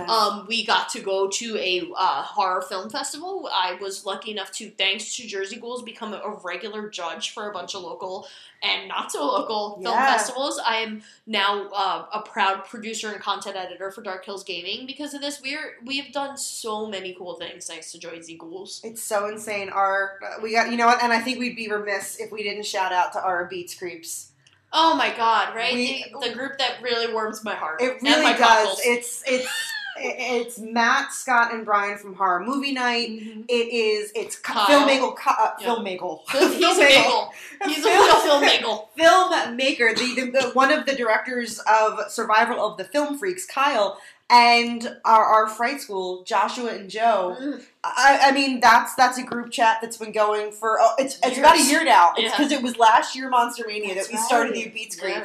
Um, 0.08 0.46
we 0.48 0.66
got 0.66 0.88
to 0.90 1.02
go 1.02 1.28
to 1.28 1.58
a 1.58 1.82
uh, 1.98 2.22
horror 2.22 2.62
film 2.62 2.90
festival. 2.90 3.50
I 3.54 3.74
was 3.82 4.06
lucky 4.06 4.32
enough 4.32 4.54
to, 4.54 4.70
thanks 4.70 5.18
to 5.18 5.28
Jersey 5.28 5.58
Ghouls, 5.58 5.84
become 5.84 6.14
a, 6.14 6.40
regular 6.44 6.88
judge 6.90 7.34
for 7.34 7.50
a 7.50 7.54
bunch 7.54 7.76
of 7.76 7.82
local 7.82 8.28
and 8.64 8.88
not 8.88 9.12
so 9.12 9.26
local 9.26 9.82
film 9.82 9.94
Yeah. 9.96 10.16
festivals. 10.16 10.62
I 10.66 10.78
am 10.78 11.02
now 11.26 11.68
uh, 11.76 12.06
a 12.14 12.22
proud 12.22 12.64
producer 12.64 13.12
and 13.12 13.22
content 13.22 13.58
editor 13.58 13.92
for 13.92 14.02
Dark 14.02 14.24
Hills 14.24 14.46
Gaming 14.46 14.88
because 14.88 15.14
of 15.14 15.20
this. 15.20 15.42
We're 15.42 15.78
we 15.84 15.98
have 16.00 16.14
done 16.14 16.38
so 16.38 16.88
many 16.88 17.14
cool 17.14 17.36
things 17.36 17.66
thanks 17.66 17.92
to 17.92 18.00
Jersey 18.00 18.38
Ghouls. 18.38 18.82
It's 18.84 19.04
so 19.04 19.28
insane. 19.28 19.70
Our 19.70 20.20
uh, 20.24 20.42
we 20.42 20.54
got 20.54 20.72
you 20.72 20.78
know 20.78 20.86
what, 20.86 21.04
and 21.04 21.12
I 21.12 21.20
think 21.20 21.40
we'd 21.40 21.56
be 21.56 21.68
remiss 21.68 22.18
if 22.20 22.32
we 22.32 22.44
didn't 22.44 22.66
shout 22.66 22.94
out 22.94 23.12
to 23.14 23.22
our 23.22 23.46
Beats 23.46 23.76
Creeps. 23.76 24.32
Oh 24.74 24.96
my 24.96 25.14
god! 25.16 25.56
Right, 25.56 25.74
We- 25.74 26.06
the, 26.22 26.30
the 26.30 26.34
group 26.36 26.58
that 26.58 26.82
really 26.82 27.12
warms 27.12 27.44
my 27.44 27.56
heart. 27.56 27.82
It 27.82 28.02
really 28.02 28.34
does. 28.34 28.80
It's 28.84 29.24
it's 29.26 29.48
it's 30.00 30.60
Matt, 30.60 31.12
Scott, 31.14 31.54
and 31.54 31.66
Brian 31.66 31.98
from 31.98 32.14
Horror 32.16 32.42
Movie 32.44 32.72
Night. 32.74 33.10
Mhm. 33.10 33.46
It 33.48 33.54
is 33.74 34.12
it's 34.14 34.36
Kyle. 34.38 34.66
Phil 34.68 34.82
Magel, 34.88 35.16
uh, 35.26 35.52
Yeah. 35.60 35.66
Phil 35.66 35.84
Magel, 35.84 36.20
He's 36.32 36.78
a 36.78 36.82
bagel. 36.82 37.34
He's 37.66 37.84
a 37.86 37.90
real 37.90 38.90
filmmaker, 38.98 39.98
the, 39.98 40.22
the, 40.26 40.32
the 40.32 40.50
one 40.54 40.72
of 40.72 40.86
the 40.86 40.96
directors 40.96 41.60
of 41.68 42.00
Survival 42.12 42.64
of 42.64 42.78
the 42.78 42.84
Film 42.84 43.18
Freaks, 43.18 43.46
Kyle, 43.46 43.98
and 44.30 44.98
our, 45.06 45.24
our 45.24 45.48
fright 45.48 45.80
school, 45.80 46.24
Joshua 46.24 46.74
and 46.74 46.90
Joe. 46.90 47.60
I, 47.84 48.20
I 48.24 48.32
mean, 48.32 48.60
that's 48.60 48.94
that's 48.96 49.18
a 49.18 49.24
group 49.24 49.52
chat 49.52 49.78
that's 49.82 49.98
been 49.98 50.12
going 50.12 50.52
for 50.52 50.78
oh, 50.82 50.96
it's 51.00 51.18
it's 51.24 51.38
about 51.38 51.58
a 51.58 51.64
year 51.64 51.84
now. 51.84 52.12
It's 52.18 52.24
Yeah. 52.24 52.38
because 52.38 52.52
it 52.52 52.62
was 52.62 52.78
last 52.78 53.16
year 53.16 53.30
Monster 53.30 53.66
Mania 53.68 53.96
that 53.96 54.08
we 54.12 54.18
started 54.18 54.52
right. 54.54 54.66
the 54.66 54.70
Beats 54.70 55.00
Yeah. 55.02 55.24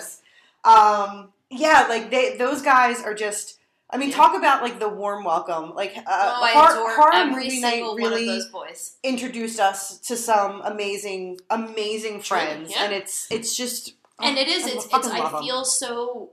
Um, 0.65 1.33
yeah, 1.51 1.87
like 1.88 2.11
they 2.11 2.37
those 2.37 2.62
guys 2.62 3.03
are 3.03 3.15
just. 3.15 3.59
I 3.91 3.99
mean, 3.99 4.09
Yeah. 4.09 4.17
talk 4.17 4.35
about 4.35 4.62
like 4.62 4.79
the 4.79 4.88
warm 4.88 5.23
welcome. 5.23 5.75
Like 5.75 5.95
uh, 5.99 6.01
oh, 6.07 6.43
I 6.43 6.53
Har- 6.53 6.73
adore 6.73 6.95
Horror 6.95 7.27
Movie 7.27 7.61
Night 7.61 7.83
really 7.83 8.03
one 8.03 8.12
of 8.15 8.19
those 8.21 8.47
boys. 8.49 8.97
introduced 9.03 9.61
us 9.61 9.99
to 9.99 10.17
some 10.17 10.62
amazing, 10.62 11.41
amazing 11.51 12.23
friends, 12.23 12.71
yeah. 12.71 12.85
and 12.85 12.95
it's 12.95 13.27
it's 13.31 13.55
just 13.55 13.95
and 14.19 14.38
it 14.38 14.49
is 14.49 14.65
I 14.65 14.71
it's, 14.71 14.85
it's 14.87 15.09
i 15.09 15.41
feel 15.43 15.65
so 15.65 16.31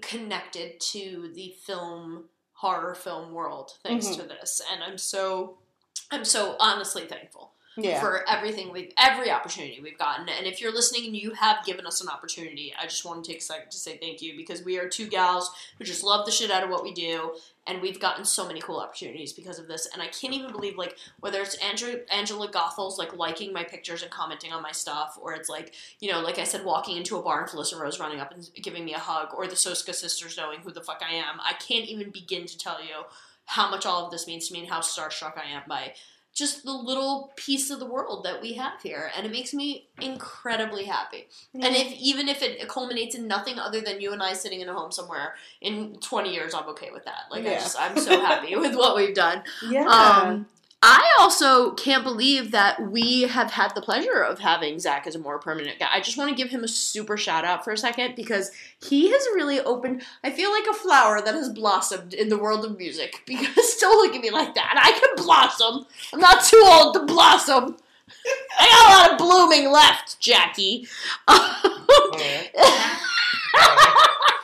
connected 0.00 0.80
to 0.80 1.30
the 1.34 1.54
film 1.64 2.24
horror 2.54 2.94
film 2.94 3.32
world 3.32 3.72
thanks 3.82 4.06
Mhm. 4.08 4.16
to 4.16 4.22
this 4.24 4.60
and 4.72 4.82
i'm 4.84 4.98
so 4.98 5.58
i'm 6.10 6.24
so 6.24 6.56
honestly 6.60 7.06
thankful 7.06 7.53
yeah. 7.76 8.00
for 8.00 8.28
everything 8.28 8.72
we've 8.72 8.92
every 8.98 9.30
opportunity 9.30 9.80
we've 9.82 9.98
gotten. 9.98 10.28
And 10.28 10.46
if 10.46 10.60
you're 10.60 10.72
listening 10.72 11.06
and 11.06 11.16
you 11.16 11.32
have 11.32 11.64
given 11.64 11.86
us 11.86 12.00
an 12.00 12.08
opportunity 12.08 12.72
i 12.80 12.84
just 12.84 13.04
want 13.04 13.24
to 13.24 13.30
take 13.30 13.40
a 13.40 13.44
second 13.44 13.70
to 13.70 13.76
say 13.76 13.96
thank 13.96 14.22
you 14.22 14.36
because 14.36 14.64
we 14.64 14.78
are 14.78 14.88
two 14.88 15.06
gals 15.06 15.50
who 15.78 15.84
just 15.84 16.04
love 16.04 16.26
the 16.26 16.32
shit 16.32 16.50
out 16.50 16.62
of 16.62 16.70
what 16.70 16.82
we 16.82 16.92
do 16.92 17.34
and 17.66 17.80
we've 17.80 17.98
gotten 17.98 18.24
so 18.24 18.46
many 18.46 18.60
cool 18.60 18.78
opportunities 18.78 19.32
because 19.32 19.58
of 19.58 19.68
this. 19.68 19.88
And 19.92 20.02
i 20.02 20.06
can't 20.06 20.34
even 20.34 20.52
believe 20.52 20.76
like 20.76 20.96
whether 21.20 21.40
it's 21.40 21.56
Andrew, 21.56 22.00
angela 22.12 22.50
Goethals 22.50 22.98
like 22.98 23.16
liking 23.16 23.52
my 23.52 23.64
pictures 23.64 24.02
and 24.02 24.10
commenting 24.10 24.52
on 24.52 24.62
my 24.62 24.72
stuff 24.72 25.18
or 25.20 25.32
it's 25.34 25.48
like 25.48 25.74
you 26.00 26.10
know 26.10 26.20
like 26.20 26.38
i 26.38 26.44
said 26.44 26.64
walking 26.64 26.96
into 26.96 27.16
a 27.16 27.22
bar 27.22 27.42
and 27.42 27.50
felissa 27.50 27.78
rose 27.78 28.00
running 28.00 28.20
up 28.20 28.32
and 28.32 28.48
giving 28.62 28.84
me 28.84 28.94
a 28.94 28.98
hug 28.98 29.28
or 29.36 29.46
the 29.46 29.54
soska 29.54 29.94
sisters 29.94 30.36
knowing 30.36 30.60
who 30.60 30.72
the 30.72 30.80
fuck 30.80 31.02
i 31.08 31.14
am. 31.14 31.40
I 31.40 31.54
can't 31.54 31.86
even 31.86 32.10
begin 32.10 32.46
to 32.46 32.58
tell 32.58 32.82
you 32.82 33.04
how 33.46 33.70
much 33.70 33.84
all 33.84 34.06
of 34.06 34.10
this 34.10 34.26
means 34.26 34.48
to 34.48 34.54
me 34.54 34.60
and 34.60 34.68
how 34.68 34.80
starstruck 34.80 35.36
i 35.36 35.50
am 35.50 35.62
by 35.68 35.94
just 36.34 36.64
the 36.64 36.72
little 36.72 37.32
piece 37.36 37.70
of 37.70 37.78
the 37.78 37.86
world 37.86 38.24
that 38.24 38.42
we 38.42 38.54
have 38.54 38.82
here 38.82 39.10
and 39.16 39.24
it 39.24 39.30
makes 39.30 39.54
me 39.54 39.86
incredibly 40.02 40.84
happy. 40.84 41.28
And 41.54 41.64
if 41.76 41.92
even 41.92 42.28
if 42.28 42.42
it 42.42 42.68
culminates 42.68 43.14
in 43.14 43.28
nothing 43.28 43.58
other 43.58 43.80
than 43.80 44.00
you 44.00 44.12
and 44.12 44.22
i 44.22 44.32
sitting 44.32 44.60
in 44.60 44.68
a 44.68 44.74
home 44.74 44.90
somewhere 44.90 45.36
in 45.60 45.96
20 46.00 46.34
years 46.34 46.52
i'm 46.52 46.68
okay 46.70 46.90
with 46.92 47.04
that. 47.04 47.26
Like 47.30 47.46
i 47.46 47.54
just 47.54 47.80
i'm 47.80 47.96
so 47.98 48.20
happy 48.20 48.56
with 48.64 48.74
what 48.74 48.96
we've 48.96 49.14
done. 49.14 49.42
Yeah. 49.68 49.86
um, 49.86 50.46
I 50.86 51.16
also 51.18 51.70
can't 51.70 52.04
believe 52.04 52.50
that 52.50 52.90
we 52.90 53.22
have 53.22 53.52
had 53.52 53.74
the 53.74 53.80
pleasure 53.80 54.22
of 54.22 54.38
having 54.38 54.78
Zach 54.78 55.06
as 55.06 55.14
a 55.14 55.18
more 55.18 55.38
permanent 55.38 55.78
guy. 55.78 55.88
I 55.90 56.00
just 56.00 56.18
want 56.18 56.28
to 56.28 56.36
give 56.36 56.50
him 56.50 56.62
a 56.62 56.68
super 56.68 57.16
shout 57.16 57.42
out 57.42 57.64
for 57.64 57.72
a 57.72 57.78
second 57.78 58.16
because 58.16 58.50
he 58.86 59.10
has 59.10 59.26
really 59.34 59.60
opened. 59.60 60.02
I 60.22 60.30
feel 60.30 60.52
like 60.52 60.66
a 60.70 60.74
flower 60.74 61.22
that 61.22 61.34
has 61.34 61.48
blossomed 61.48 62.12
in 62.12 62.28
the 62.28 62.36
world 62.36 62.66
of 62.66 62.76
music. 62.76 63.22
Because 63.34 63.76
don't 63.76 63.96
look 63.96 64.14
at 64.14 64.20
me 64.20 64.30
like 64.30 64.54
that. 64.54 64.74
I 64.78 64.92
can 64.92 65.24
blossom. 65.24 65.86
I'm 66.12 66.20
not 66.20 66.44
too 66.44 66.62
old 66.66 66.94
to 66.94 67.00
blossom. 67.06 67.76
I 68.58 68.68
got 68.68 68.86
a 68.86 68.92
lot 68.92 69.12
of 69.12 69.18
blooming 69.18 69.72
left, 69.72 70.20
Jackie. 70.20 70.86
She's 72.14 72.50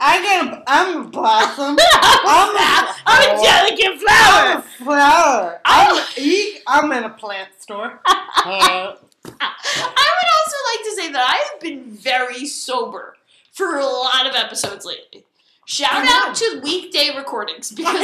I 0.00 0.22
get. 0.22 0.62
I'm 0.66 1.00
a 1.00 1.04
blossom. 1.08 1.76
I'm, 1.78 1.78
I'm 2.26 2.56
a, 2.56 2.94
I'm 3.06 3.38
a 3.38 3.42
delicate 3.42 3.86
I'm 3.86 3.98
flower. 3.98 4.58
a 4.58 4.62
flower. 4.62 5.60
I'm 5.64 5.96
a, 5.96 6.04
e- 6.18 6.58
I'm 6.66 6.92
in 6.92 7.04
a 7.04 7.10
plant 7.10 7.48
store. 7.58 8.00
Uh, 8.06 8.14
I 9.40 10.10
would 10.14 10.30
also 10.38 10.56
like 10.70 10.84
to 10.84 10.92
say 10.96 11.12
that 11.12 11.26
I 11.28 11.50
have 11.52 11.60
been 11.60 11.84
very 11.84 12.46
sober 12.46 13.16
for 13.52 13.78
a 13.78 13.84
lot 13.86 14.26
of 14.26 14.34
episodes 14.34 14.84
lately. 14.84 15.24
Shout 15.64 16.06
out 16.06 16.34
to 16.36 16.60
weekday 16.62 17.10
recordings 17.16 17.72
because 17.72 17.98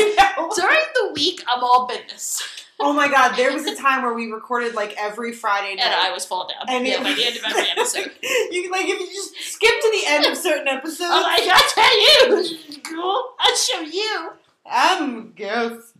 during 0.56 0.78
the 0.96 1.12
week 1.14 1.44
I'm 1.46 1.62
all 1.62 1.86
business 1.86 2.42
Oh 2.84 2.92
my 2.92 3.08
god, 3.08 3.36
there 3.36 3.52
was 3.52 3.64
a 3.66 3.74
time 3.76 4.02
where 4.02 4.12
we 4.12 4.30
recorded 4.30 4.74
like 4.74 4.94
every 4.98 5.32
Friday 5.32 5.76
night. 5.76 5.86
and 5.86 5.94
I 5.94 6.12
was 6.12 6.24
fall 6.26 6.48
down. 6.48 6.66
And 6.68 6.86
yeah, 6.86 6.94
it- 7.00 7.02
by 7.04 7.12
the 7.14 7.24
end 7.24 7.36
of 7.36 7.44
every 7.46 7.68
episode. 7.70 8.10
you 8.50 8.70
like 8.70 8.86
if 8.86 9.00
you 9.00 9.06
just 9.06 9.34
skip 9.52 9.70
to 9.80 9.90
the 9.90 10.02
end 10.06 10.26
of 10.26 10.36
certain 10.36 10.68
episodes. 10.68 11.10
I'm 11.12 11.22
like, 11.22 11.42
I'll 11.42 11.70
tell 11.70 12.00
you, 12.00 12.78
girl, 12.82 13.34
I'll 13.38 13.56
show 13.56 13.80
you. 13.80 14.30
I'm 14.66 15.16
a 15.18 15.22
ghost. 15.22 15.94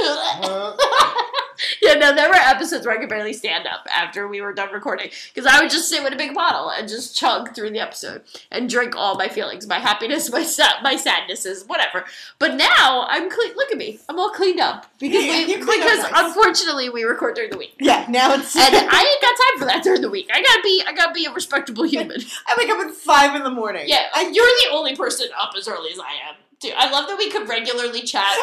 Yeah, 1.82 1.94
no, 1.94 2.14
there 2.14 2.28
were 2.28 2.34
episodes 2.36 2.86
where 2.86 2.94
I 2.94 2.98
could 2.98 3.08
barely 3.08 3.32
stand 3.32 3.66
up 3.66 3.86
after 3.90 4.26
we 4.28 4.40
were 4.40 4.52
done 4.52 4.72
recording 4.72 5.10
because 5.34 5.50
I 5.50 5.60
would 5.60 5.70
just 5.70 5.88
sit 5.88 6.02
with 6.02 6.12
a 6.12 6.16
big 6.16 6.34
bottle 6.34 6.70
and 6.70 6.88
just 6.88 7.16
chug 7.16 7.54
through 7.54 7.70
the 7.70 7.80
episode 7.80 8.22
and 8.50 8.68
drink 8.68 8.94
all 8.96 9.14
my 9.16 9.28
feelings, 9.28 9.66
my 9.66 9.78
happiness, 9.78 10.30
my 10.32 10.42
sa- 10.42 10.80
my 10.82 10.96
sadnesses, 10.96 11.64
whatever. 11.66 12.04
But 12.38 12.54
now 12.56 13.06
I'm 13.08 13.30
clean. 13.30 13.54
Look 13.56 13.70
at 13.72 13.78
me, 13.78 13.98
I'm 14.08 14.18
all 14.18 14.30
cleaned 14.30 14.60
up 14.60 14.86
because 14.98 15.24
Yeah, 15.24 15.46
we, 15.46 15.54
you 15.54 15.64
cleaned 15.64 15.82
up 15.82 15.88
because 15.90 16.10
nice. 16.10 16.24
unfortunately 16.26 16.88
we 16.90 17.04
record 17.04 17.34
during 17.34 17.50
the 17.50 17.58
week. 17.58 17.74
yeah, 17.80 18.06
now 18.08 18.32
it's. 18.34 18.54
And 18.60 18.74
I 18.74 18.78
ain't 18.80 19.22
got 19.22 19.28
time 19.28 19.58
for 19.58 19.64
that 19.66 19.82
during 19.82 20.00
the 20.02 20.10
week. 20.10 20.28
I 20.32 20.42
gotta 20.42 20.60
be, 20.62 20.82
I 20.86 20.92
gotta 20.92 21.12
be 21.12 21.24
a 21.26 21.32
respectable 21.32 21.84
human. 21.84 22.20
I 22.46 22.54
wake 22.58 22.68
up 22.70 22.78
at 22.86 22.92
five 22.92 23.34
in 23.34 23.42
the 23.42 23.50
morning. 23.50 23.84
Yeah, 23.86 24.04
and 24.16 24.34
you're 24.34 24.44
the 24.44 24.68
only 24.72 24.94
person 24.96 25.28
up 25.38 25.52
as 25.56 25.66
early 25.68 25.90
as 25.92 25.98
I 25.98 26.12
am. 26.28 26.34
Dude, 26.60 26.74
I 26.76 26.90
love 26.90 27.08
that 27.08 27.16
we 27.16 27.30
could 27.30 27.48
regularly 27.48 28.02
chat 28.02 28.36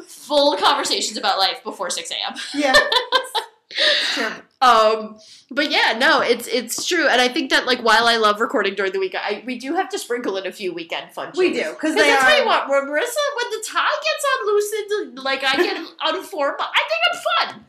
full 0.06 0.56
conversations 0.56 1.18
about 1.18 1.38
life 1.38 1.62
before 1.62 1.90
6 1.90 2.10
a.m. 2.10 2.34
Yeah. 2.54 2.74
Terrible. 4.14 4.42
Um, 4.60 5.18
but 5.50 5.70
yeah, 5.70 5.96
no, 5.98 6.20
it's 6.20 6.48
it's 6.48 6.84
true, 6.84 7.06
and 7.06 7.20
I 7.20 7.28
think 7.28 7.50
that 7.50 7.66
like 7.66 7.80
while 7.80 8.06
I 8.06 8.16
love 8.16 8.40
recording 8.40 8.74
during 8.74 8.92
the 8.92 8.98
week, 8.98 9.14
I 9.14 9.42
we 9.46 9.58
do 9.58 9.76
have 9.76 9.88
to 9.90 9.98
sprinkle 9.98 10.36
in 10.36 10.46
a 10.46 10.52
few 10.52 10.74
weekend 10.74 11.12
fun. 11.12 11.32
We 11.36 11.52
do 11.52 11.70
because 11.72 11.94
that's 11.94 12.24
are. 12.24 12.28
tell 12.28 12.40
you 12.40 12.46
want. 12.46 12.68
when 12.68 12.82
Marissa, 12.84 13.24
when 13.36 13.50
the 13.50 13.64
tie 13.64 13.98
gets 14.02 14.24
unloosened, 14.40 15.18
like 15.24 15.44
I 15.44 15.56
get 15.56 15.76
unformed, 16.00 16.56
I 16.58 16.82
think 16.88 17.00
I'm 17.12 17.50
fun. 17.52 17.64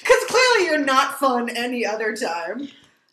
Because 0.00 0.24
clearly 0.28 0.66
you're 0.66 0.84
not 0.84 1.18
fun 1.18 1.50
any 1.50 1.84
other 1.84 2.16
time. 2.16 2.68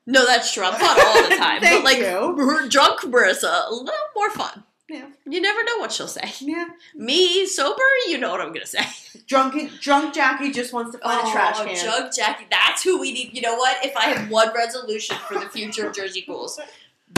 No, 0.05 0.25
that's 0.25 0.53
true. 0.53 0.63
I'm 0.63 0.79
fun 0.79 0.97
all 0.97 1.29
the 1.29 1.35
time, 1.35 1.61
but 1.61 1.83
like 1.83 1.97
you. 1.97 2.69
drunk 2.69 3.01
Marissa, 3.01 3.67
a 3.67 3.73
little 3.73 3.93
more 4.15 4.29
fun. 4.29 4.63
Yeah. 4.95 5.07
You 5.25 5.41
never 5.41 5.63
know 5.63 5.77
what 5.79 5.91
she'll 5.91 6.07
say. 6.07 6.31
Yeah. 6.39 6.67
Me 6.95 7.45
sober, 7.45 7.81
you 8.07 8.17
know 8.17 8.31
what 8.31 8.39
I'm 8.41 8.53
gonna 8.53 8.65
say. 8.65 8.79
Drunk, 9.27 9.55
drunk 9.81 10.13
Jackie 10.13 10.51
just 10.51 10.71
wants 10.71 10.91
to 10.91 10.99
find 10.99 11.27
a 11.27 11.31
trash 11.31 11.57
can. 11.57 11.75
Jug 11.75 12.11
Jackie. 12.15 12.45
That's 12.51 12.83
who 12.83 12.99
we 12.99 13.11
need. 13.11 13.33
You 13.33 13.41
know 13.41 13.55
what? 13.55 13.83
If 13.83 13.97
I 13.97 14.05
have 14.09 14.29
one 14.29 14.53
resolution 14.53 15.15
for 15.27 15.33
the 15.39 15.49
future 15.49 15.87
of 15.87 15.95
Jersey 15.95 16.23
Ghouls, 16.27 16.59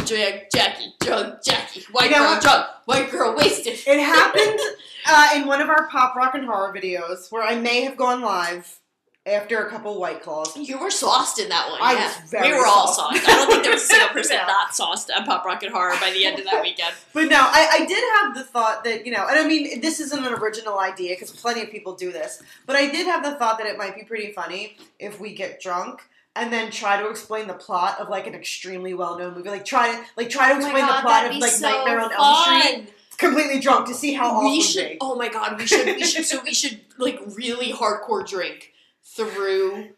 Jug 0.05 0.33
Jackie, 0.53 0.93
Jug 1.03 1.39
Jackie, 1.43 1.83
white 1.91 2.05
You 2.05 2.11
know 2.11 2.17
girl 2.23 2.31
what? 2.31 2.41
drunk, 2.41 2.65
white 2.85 3.11
girl 3.11 3.35
wasted. 3.35 3.73
It 3.85 3.99
happened 3.99 4.57
uh, 5.05 5.29
in 5.35 5.47
one 5.47 5.59
of 5.61 5.69
our 5.69 5.87
pop 5.87 6.15
rock 6.15 6.33
and 6.33 6.45
horror 6.45 6.73
videos 6.73 7.29
where 7.31 7.43
I 7.43 7.55
may 7.59 7.81
have 7.81 7.97
gone 7.97 8.21
live 8.21 8.79
after 9.27 9.65
a 9.65 9.69
couple 9.69 9.99
white 9.99 10.21
claws. 10.21 10.55
You 10.55 10.79
were 10.79 10.89
sauced 10.89 11.39
in 11.39 11.49
that 11.49 11.69
one. 11.69 11.79
I 11.81 11.93
yeah. 11.93 12.05
was 12.05 12.31
very 12.31 12.51
we 12.51 12.57
were 12.57 12.65
all 12.65 12.87
sauced. 12.87 13.17
sauced. 13.23 13.29
I 13.29 13.35
don't 13.35 13.49
think 13.51 13.63
there 13.63 13.73
was 13.73 13.83
a 13.83 13.85
single 13.85 14.07
person 14.13 14.37
No. 14.37 14.47
not 14.47 14.75
sauced 14.75 15.09
at 15.09 15.25
Pop 15.25 15.45
Rock 15.45 15.63
and 15.63 15.71
Horror 15.71 15.95
by 15.99 16.11
the 16.11 16.25
end 16.25 16.39
of 16.39 16.45
that 16.45 16.61
weekend. 16.61 16.93
But 17.13 17.29
no, 17.29 17.37
I, 17.39 17.79
I 17.81 17.85
did 17.85 18.03
have 18.17 18.35
the 18.35 18.43
thought 18.43 18.83
that, 18.83 19.05
you 19.05 19.11
know, 19.11 19.25
and 19.27 19.39
I 19.39 19.47
mean, 19.47 19.81
this 19.81 19.99
isn't 19.99 20.23
an 20.25 20.33
original 20.33 20.79
idea 20.79 21.15
because 21.15 21.31
plenty 21.31 21.61
of 21.63 21.71
people 21.71 21.95
do 21.95 22.11
this, 22.11 22.41
but 22.65 22.75
I 22.75 22.89
did 22.89 23.07
have 23.07 23.23
the 23.23 23.35
thought 23.35 23.57
that 23.57 23.67
it 23.67 23.77
might 23.77 23.95
be 23.95 24.03
pretty 24.03 24.31
funny 24.33 24.77
if 24.99 25.19
we 25.19 25.33
get 25.33 25.59
drunk 25.59 26.01
and 26.35 26.53
then 26.53 26.69
try 26.69 27.01
to 27.01 27.09
explain 27.09 27.47
the 27.47 27.53
plot 27.55 27.99
of 27.99 28.09
like 28.09 28.27
an 28.27 28.35
extremely 28.35 28.93
well 28.93 29.17
known 29.17 29.33
movie. 29.33 29.49
Like 29.49 29.65
try 29.65 29.95
to 29.95 30.03
like 30.15 30.29
try 30.29 30.49
to 30.49 30.55
Oh 30.55 30.57
explain 30.59 30.85
God, 30.85 30.97
the 30.97 31.01
plot 31.01 31.25
of 31.25 31.37
like 31.37 31.51
so 31.51 31.67
Nightmare 31.69 31.99
on 31.99 32.11
Elm 32.13 32.61
Street 32.61 32.93
completely 33.17 33.59
drunk 33.59 33.87
to 33.87 33.93
see 33.95 34.13
how 34.13 34.43
we 34.43 34.61
should. 34.61 34.97
Oh 35.01 35.15
my 35.15 35.29
god, 35.29 35.57
we 35.57 35.65
should. 35.65 35.85
We 35.87 36.03
should. 36.03 36.25
so 36.25 36.41
we 36.43 36.53
should 36.53 36.79
like 36.97 37.19
really 37.35 37.71
hardcore 37.73 38.27
drink 38.27 38.73
through 39.15 39.89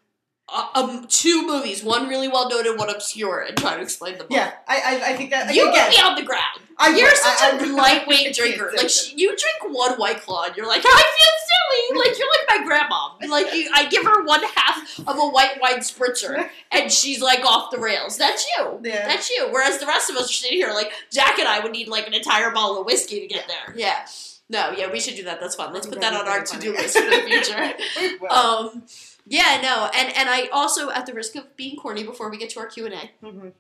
uh, 0.52 0.67
um 0.76 1.06
two 1.08 1.45
movies, 1.45 1.84
one 1.84 2.08
really 2.10 2.28
well 2.28 2.50
known 2.50 2.65
and 2.67 2.78
one 2.78 2.89
obscure, 2.89 3.41
and 3.41 3.56
try 3.58 3.76
to 3.76 3.82
explain 3.82 4.17
them. 4.17 4.28
Yeah, 4.30 4.52
I, 4.67 4.76
I, 4.78 5.10
I 5.12 5.17
think 5.17 5.30
that 5.32 5.54
You 5.54 5.65
would 5.65 5.74
be 5.89 5.98
on 6.02 6.15
the 6.15 6.24
ground. 6.24 6.62
I 6.78 6.95
You're 6.98 7.13
such 7.15 7.41
I- 7.41 7.58
a 7.58 7.65
lightweight 7.76 8.36
drinker. 8.36 8.72
Like 8.76 8.89
sh- 8.89 9.13
you 9.15 9.28
drink 9.30 9.76
one 9.78 9.93
white 10.00 10.22
claw, 10.22 10.45
and 10.45 10.56
you're 10.58 10.67
like, 10.67 10.82
I 10.84 10.84
feel 10.84 10.91
silly. 10.91 11.56
Like 11.95 12.17
you're 12.17 12.28
like 12.28 12.60
my 12.62 12.65
grandma. 12.67 13.10
Like 13.30 13.54
you, 13.54 13.69
I 13.74 13.88
give 13.89 14.04
her 14.04 14.24
one 14.26 14.41
half 14.56 15.00
of 15.00 15.17
a 15.17 15.28
white 15.30 15.60
wine 15.62 15.80
spritzer, 15.80 16.50
and 16.72 16.91
she's 16.91 17.22
like 17.22 17.43
off 17.45 17.72
the 17.72 17.78
rails. 17.80 18.17
That's 18.17 18.45
you. 18.58 18.80
Yeah. 18.84 19.08
That's 19.08 19.30
you. 19.30 19.48
Whereas 19.52 19.78
the 19.80 19.86
rest 19.86 20.10
of 20.10 20.15
us 20.15 20.30
are 20.30 20.34
sitting 20.34 20.58
here, 20.58 20.72
like 20.74 20.91
Jack 21.12 21.38
and 21.39 21.48
I 21.48 21.60
would 21.60 21.72
need 21.72 21.88
like 21.88 22.08
an 22.08 22.13
entire 22.13 22.52
bottle 22.52 22.80
of 22.80 22.86
whiskey 22.86 23.19
to 23.22 23.28
get 23.28 23.48
there. 23.48 23.76
Yeah. 23.76 24.06
No, 24.50 24.72
yeah, 24.72 24.92
we 24.92 25.00
should 25.00 25.16
do 25.16 25.24
that. 25.26 25.40
That's 25.40 25.56
fun. 25.56 25.74
Let's 25.74 25.86
put 25.88 26.02
that 26.02 26.14
on 26.14 26.28
our 26.28 26.44
to 26.44 26.60
do 26.60 26.74
list 26.74 26.98
for 26.98 27.10
the 27.10 27.22
future. 27.22 27.74
Um, 28.32 28.84
yeah, 29.28 29.60
no, 29.62 29.90
and 29.96 30.16
and 30.18 30.28
I 30.30 30.48
also, 30.52 30.90
at 30.90 31.06
the 31.06 31.14
risk 31.14 31.36
of 31.36 31.56
being 31.56 31.78
corny, 31.78 32.04
before 32.04 32.30
we 32.32 32.38
get 32.38 32.50
to 32.52 32.60
our 32.60 32.66
Q 32.68 32.86
and 32.88 32.96
A, 32.96 33.12
Mhm. 33.26 33.52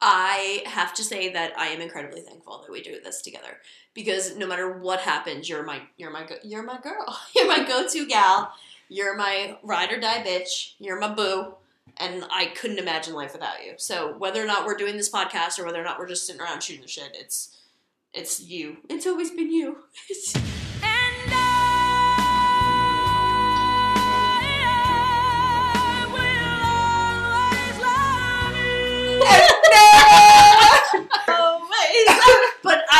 I 0.00 0.62
have 0.66 0.94
to 0.94 1.04
say 1.04 1.32
that 1.32 1.58
I 1.58 1.68
am 1.68 1.80
incredibly 1.80 2.20
thankful 2.20 2.60
that 2.62 2.70
we 2.70 2.82
do 2.82 3.00
this 3.02 3.22
together 3.22 3.58
because 3.94 4.36
no 4.36 4.46
matter 4.46 4.70
what 4.78 5.00
happens, 5.00 5.48
you're 5.48 5.62
my 5.62 5.82
you're 5.96 6.10
my 6.10 6.24
go- 6.24 6.38
you're 6.42 6.62
my 6.62 6.78
girl, 6.80 7.18
you're 7.34 7.46
my 7.48 7.64
go 7.66 7.86
to 7.88 8.06
gal, 8.06 8.52
you're 8.88 9.16
my 9.16 9.58
ride 9.62 9.92
or 9.92 9.98
die 10.00 10.22
bitch, 10.22 10.74
you're 10.78 11.00
my 11.00 11.12
boo, 11.12 11.54
and 11.96 12.24
I 12.30 12.46
couldn't 12.46 12.78
imagine 12.78 13.14
life 13.14 13.32
without 13.32 13.64
you. 13.64 13.74
So 13.78 14.14
whether 14.18 14.42
or 14.42 14.46
not 14.46 14.66
we're 14.66 14.76
doing 14.76 14.96
this 14.96 15.10
podcast 15.10 15.58
or 15.58 15.64
whether 15.64 15.80
or 15.80 15.84
not 15.84 15.98
we're 15.98 16.08
just 16.08 16.26
sitting 16.26 16.40
around 16.42 16.62
shooting 16.62 16.82
the 16.82 16.88
shit, 16.88 17.10
it's 17.18 17.55
it's 18.16 18.40
you. 18.40 18.78
It's 18.88 19.06
always 19.06 19.30
been 19.30 19.52
you. 19.52 19.76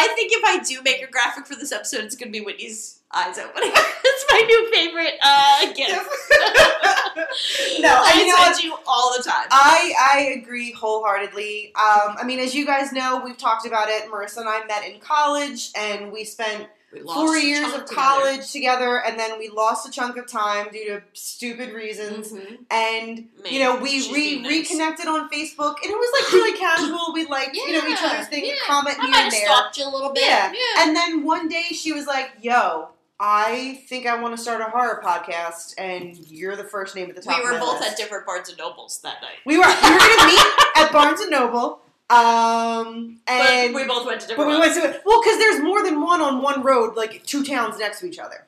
I 0.07 0.15
think 0.15 0.33
if 0.33 0.45
I 0.45 0.63
do 0.63 0.83
make 0.83 1.03
a 1.03 1.11
graphic 1.11 1.47
for 1.47 1.55
this 1.57 1.73
episode, 1.73 2.05
it's 2.05 2.17
going 2.17 2.33
to 2.33 2.39
be 2.39 2.45
Whitney's 2.45 3.01
eyes 3.13 3.39
opening. 3.39 3.73
It's 4.09 4.25
my 4.31 4.41
new 4.41 4.73
favorite 4.73 5.15
uh, 5.23 5.67
gift. 5.75 5.91
no, 7.81 7.89
I, 7.89 8.13
I 8.15 8.19
you 8.19 8.27
know 8.29 8.35
what? 8.37 8.63
you 8.63 8.75
all 8.87 9.15
the 9.15 9.23
time. 9.23 9.47
I 9.51 9.93
I 10.01 10.39
agree 10.41 10.73
wholeheartedly. 10.73 11.75
Um, 11.75 12.17
I 12.17 12.25
mean, 12.25 12.39
as 12.39 12.55
you 12.55 12.65
guys 12.65 12.93
know, 12.93 13.21
we've 13.23 13.37
talked 13.37 13.67
about 13.67 13.91
it. 13.91 14.11
Marissa 14.11 14.39
and 14.39 14.49
I 14.49 14.65
met 14.65 14.89
in 14.89 15.01
college, 15.01 15.71
and 15.77 16.11
we 16.11 16.25
spent 16.25 16.67
four 17.05 17.37
years 17.37 17.73
of 17.75 17.87
college 17.87 18.51
together, 18.53 19.03
and 19.03 19.19
then 19.19 19.39
we 19.39 19.49
lost 19.49 19.87
a 19.89 19.91
chunk 19.91 20.17
of 20.17 20.27
time 20.31 20.69
due 20.73 20.85
to 20.87 21.03
stupid 21.13 21.73
reasons. 21.73 22.33
Mhm. 22.33 22.59
And 22.71 23.29
Man, 23.43 23.53
you 23.53 23.59
know, 23.61 23.77
we 23.77 24.13
re- 24.13 24.41
nice. 24.41 24.51
reconnected 24.51 25.07
on 25.07 25.29
Facebook, 25.31 25.77
and 25.83 25.91
it 25.91 25.97
was 25.97 26.23
like 26.23 26.33
really 26.33 26.59
casual. 26.59 27.13
We 27.13 27.27
like 27.27 27.55
you 27.55 27.73
know 27.73 27.87
each 27.89 28.01
Yeah, 28.01 28.09
other's 28.13 28.29
thing, 28.29 28.45
yeah. 28.47 28.55
comment 28.67 28.97
I 29.01 29.07
here 29.07 29.15
and 29.17 29.33
there. 29.33 29.45
stalked 29.47 29.79
you 29.79 29.85
a 29.87 29.91
little 29.91 30.13
bit. 30.13 30.25
Yeah. 30.25 30.53
yeah. 30.53 30.83
And 30.87 30.97
then 30.97 31.25
one 31.25 31.49
day 31.49 31.65
she 31.73 31.93
was 31.93 32.07
like, 32.07 32.33
"Yo." 32.41 32.89
I 33.19 33.81
think 33.89 34.05
I 34.07 34.21
want 34.21 34.37
to 34.37 34.43
start 34.43 34.61
a 34.61 34.65
horror 34.65 35.01
podcast, 35.03 35.73
and 35.79 36.15
you're 36.29 36.55
the 36.55 36.65
first 36.65 36.95
name 36.95 37.09
at 37.09 37.17
the 37.17 37.23
top. 37.23 37.43
we 37.43 37.51
were 37.51 37.59
both 37.59 37.81
list. 37.81 37.93
at 37.93 37.97
different 37.97 38.27
Barnes 38.27 38.51
and 38.51 38.59
Nobles 38.59 38.99
that 39.05 39.23
night. 39.23 39.39
We 39.47 39.57
were 39.57 39.65
we 39.65 39.91
were 39.91 39.99
gonna 39.99 40.27
meet 40.27 40.47
at 40.77 40.93
Barnes 40.93 41.21
and 41.23 41.31
Noble, 41.31 41.81
um, 42.09 43.19
and 43.27 43.73
but 43.73 43.83
we 43.83 43.89
both 43.89 44.07
went 44.07 44.21
to 44.21 44.29
different. 44.29 44.49
but 44.49 44.55
we 44.55 44.61
went 44.61 44.75
to 44.75 45.01
well 45.05 45.21
because 45.23 45.39
there's 45.39 45.61
more 45.63 45.83
than 45.83 46.01
one 46.01 46.21
on 46.21 46.41
one 46.41 46.63
road, 46.63 46.97
like 46.97 47.25
two 47.25 47.45
towns 47.45 47.79
next 47.79 48.01
to 48.01 48.07
each 48.07 48.19
other. 48.19 48.47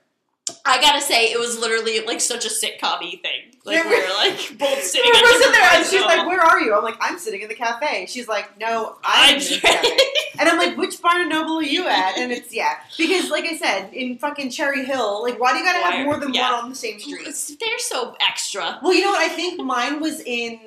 I 0.65 0.81
gotta 0.81 1.01
say, 1.01 1.33
it 1.33 1.39
was 1.39 1.59
literally 1.59 2.01
like 2.01 2.21
such 2.21 2.45
a 2.45 2.49
sitcom 2.49 3.01
thing. 3.01 3.53
Like 3.65 3.77
Yeah, 3.77 3.89
we 3.89 3.97
were 3.97 4.15
like 4.17 4.37
both 4.59 4.83
sitting 4.83 5.11
we 5.13 5.21
were 5.21 5.29
sitting 5.39 5.53
there, 5.53 5.71
and 5.73 5.87
she's 5.87 6.03
like, 6.03 6.27
"Where 6.27 6.41
are 6.41 6.61
you?" 6.61 6.75
I'm 6.75 6.85
like, 6.85 6.97
"I'm 7.01 7.19
sitting 7.19 7.43
in 7.43 7.49
the 7.49 7.55
cafe." 7.55 8.07
She's 8.07 8.29
like, 8.29 8.59
"No, 8.59 8.97
I'm 9.03 9.35
in 9.35 9.41
the 9.41 9.59
cafe." 9.63 9.99
And 10.39 10.49
I'm 10.49 10.57
like, 10.57 10.77
"Which 10.77 11.01
Barnes 11.03 11.23
and 11.23 11.31
Noble 11.31 11.59
are 11.59 11.63
you 11.63 11.87
at?" 11.89 12.17
And 12.17 12.33
it's 12.33 12.55
yeah, 12.55 12.75
because 12.97 13.31
like 13.31 13.45
I 13.45 13.57
said, 13.57 13.93
in 13.93 14.19
fucking 14.19 14.51
Cherry 14.51 14.85
Hill, 14.85 15.23
like, 15.23 15.41
why 15.41 15.53
do 15.53 15.59
you 15.59 15.65
gotta 15.65 15.85
have 15.85 16.05
more 16.05 16.19
than 16.19 16.33
yeah. 16.33 16.53
one 16.53 16.65
on 16.65 16.71
the 16.71 16.77
same 16.77 16.99
street? 16.99 17.25
They're 17.25 17.79
so 17.79 18.17
extra. 18.21 18.79
Well, 18.83 18.95
you 18.95 19.03
know 19.03 19.11
what? 19.11 19.31
I 19.31 19.35
think 19.35 19.61
mine 19.61 20.01
was 20.01 20.21
in. 20.21 20.61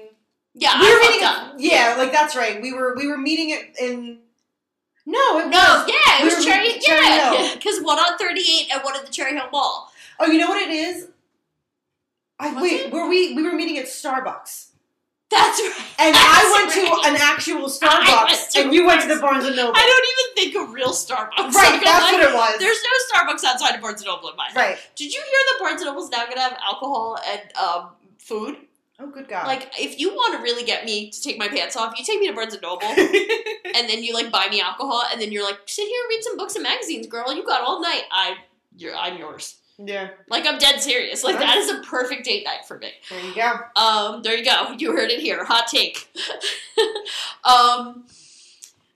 Yeah, 0.53 0.79
we 0.81 0.93
were 0.93 0.99
meeting. 0.99 1.23
up. 1.23 1.53
Yeah, 1.57 1.95
like 1.97 2.11
that's 2.11 2.35
right. 2.35 2.61
We 2.61 2.73
were 2.73 2.95
we 2.95 3.07
were 3.07 3.17
meeting 3.17 3.51
it 3.51 3.75
in. 3.79 4.19
No, 5.05 5.39
it 5.39 5.47
No, 5.47 5.57
was. 5.57 5.89
yeah, 5.89 6.19
it 6.19 6.23
We 6.29 6.35
was 6.35 6.45
Cherry, 6.45 6.63
meeting 6.67 6.81
yeah, 6.87 7.51
because 7.55 7.79
one 7.81 7.97
on 7.97 8.17
38 8.19 8.67
and 8.71 8.83
one 8.83 8.95
at 8.95 9.05
the 9.05 9.11
Cherry 9.11 9.33
Hill 9.35 9.49
Mall. 9.51 9.91
Oh, 10.19 10.27
you 10.27 10.37
know 10.37 10.49
what 10.49 10.61
it 10.61 10.69
is? 10.69 11.07
I 12.39 12.51
Was 12.53 12.61
wait. 12.61 12.81
it? 12.81 12.93
Were 12.93 13.07
we? 13.09 13.33
We 13.33 13.41
were 13.43 13.53
meeting 13.53 13.77
at 13.79 13.85
Starbucks, 13.85 14.67
That's 15.29 15.59
right. 15.59 15.73
and 15.99 16.13
That's 16.15 16.45
I 16.45 16.51
went 16.53 16.75
right. 16.75 17.03
to 17.03 17.09
an 17.09 17.15
actual 17.19 17.67
Starbucks, 17.69 18.55
and 18.61 18.73
you 18.73 18.85
went 18.85 19.01
to 19.03 19.07
the 19.07 19.19
Barnes- 19.19 19.45
and 19.45 19.55
Noble. 19.55 19.73
I 19.75 19.81
don't 19.81 20.07
even 20.43 20.53
think 20.53 20.69
a 20.69 20.71
real 20.73 20.89
Starbucks. 20.91 21.53
Right, 21.53 21.73
Like, 21.73 21.83
that's 21.83 22.11
what 22.11 22.21
it 22.21 22.33
was. 22.33 22.59
There's 22.59 22.77
no 22.83 23.19
Starbucks 23.19 23.43
outside 23.43 23.75
of 23.75 23.81
Barnes 23.81 24.01
and 24.01 24.07
Noble 24.07 24.29
in 24.29 24.35
my 24.35 24.45
head. 24.47 24.55
Right. 24.55 24.77
Did 24.95 25.13
you 25.13 25.19
hear 25.19 25.39
that 25.51 25.57
Barnes 25.59 25.81
and 25.81 25.87
Noble's 25.87 26.09
now 26.11 26.25
gonna 26.25 26.41
have 26.41 26.57
alcohol 26.61 27.17
and 27.25 27.41
um, 27.57 27.89
food? 28.19 28.57
Oh, 29.03 29.09
good 29.09 29.27
God! 29.27 29.47
Like, 29.47 29.71
if 29.79 29.99
you 29.99 30.09
want 30.11 30.37
to 30.37 30.43
really 30.43 30.63
get 30.63 30.85
me 30.85 31.09
to 31.09 31.21
take 31.21 31.37
my 31.39 31.47
pants 31.47 31.75
off, 31.75 31.97
you 31.97 32.05
take 32.05 32.19
me 32.19 32.27
to 32.27 32.33
Barnes 32.33 32.53
and 32.53 32.61
Noble, 32.61 32.87
and 32.87 33.89
then 33.89 34.03
you 34.03 34.13
like 34.13 34.31
buy 34.31 34.47
me 34.51 34.61
alcohol, 34.61 35.03
and 35.11 35.19
then 35.19 35.31
you're 35.31 35.43
like, 35.43 35.57
sit 35.65 35.87
here 35.87 36.01
and 36.03 36.09
read 36.09 36.23
some 36.23 36.37
books 36.37 36.55
and 36.55 36.63
magazines, 36.63 37.07
girl. 37.07 37.33
You 37.33 37.43
got 37.45 37.61
all 37.61 37.81
night. 37.81 38.03
I, 38.11 38.35
you're, 38.77 38.95
I'm 38.95 39.17
yours. 39.17 39.55
yeah. 39.79 40.09
Like, 40.29 40.45
I'm 40.45 40.59
dead 40.59 40.79
serious. 40.81 41.23
Like, 41.23 41.39
that 41.39 41.57
is 41.57 41.69
a 41.71 41.81
perfect 41.81 42.25
date 42.25 42.45
night 42.45 42.65
for 42.67 42.77
me. 42.77 42.91
There 43.09 43.19
you 43.25 43.33
go. 43.33 43.81
Um, 43.81 44.21
there 44.21 44.37
you 44.37 44.45
go. 44.45 44.75
You 44.77 44.91
heard 44.91 45.09
it 45.09 45.19
here. 45.19 45.43
Hot 45.45 45.65
take. 45.67 46.07
um, 47.43 48.05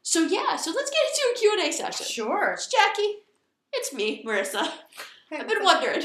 so 0.03 0.21
yeah, 0.21 0.55
so 0.55 0.71
let's 0.71 0.91
get 0.91 0.99
into 1.09 1.33
a 1.33 1.57
Q&A 1.57 1.71
session. 1.71 2.05
Sure. 2.05 2.51
It's 2.53 2.67
Jackie. 2.67 3.15
It's 3.73 3.91
me, 3.91 4.23
Marissa. 4.23 4.71
I've 5.31 5.47
been 5.47 5.63
wondering, 5.63 6.03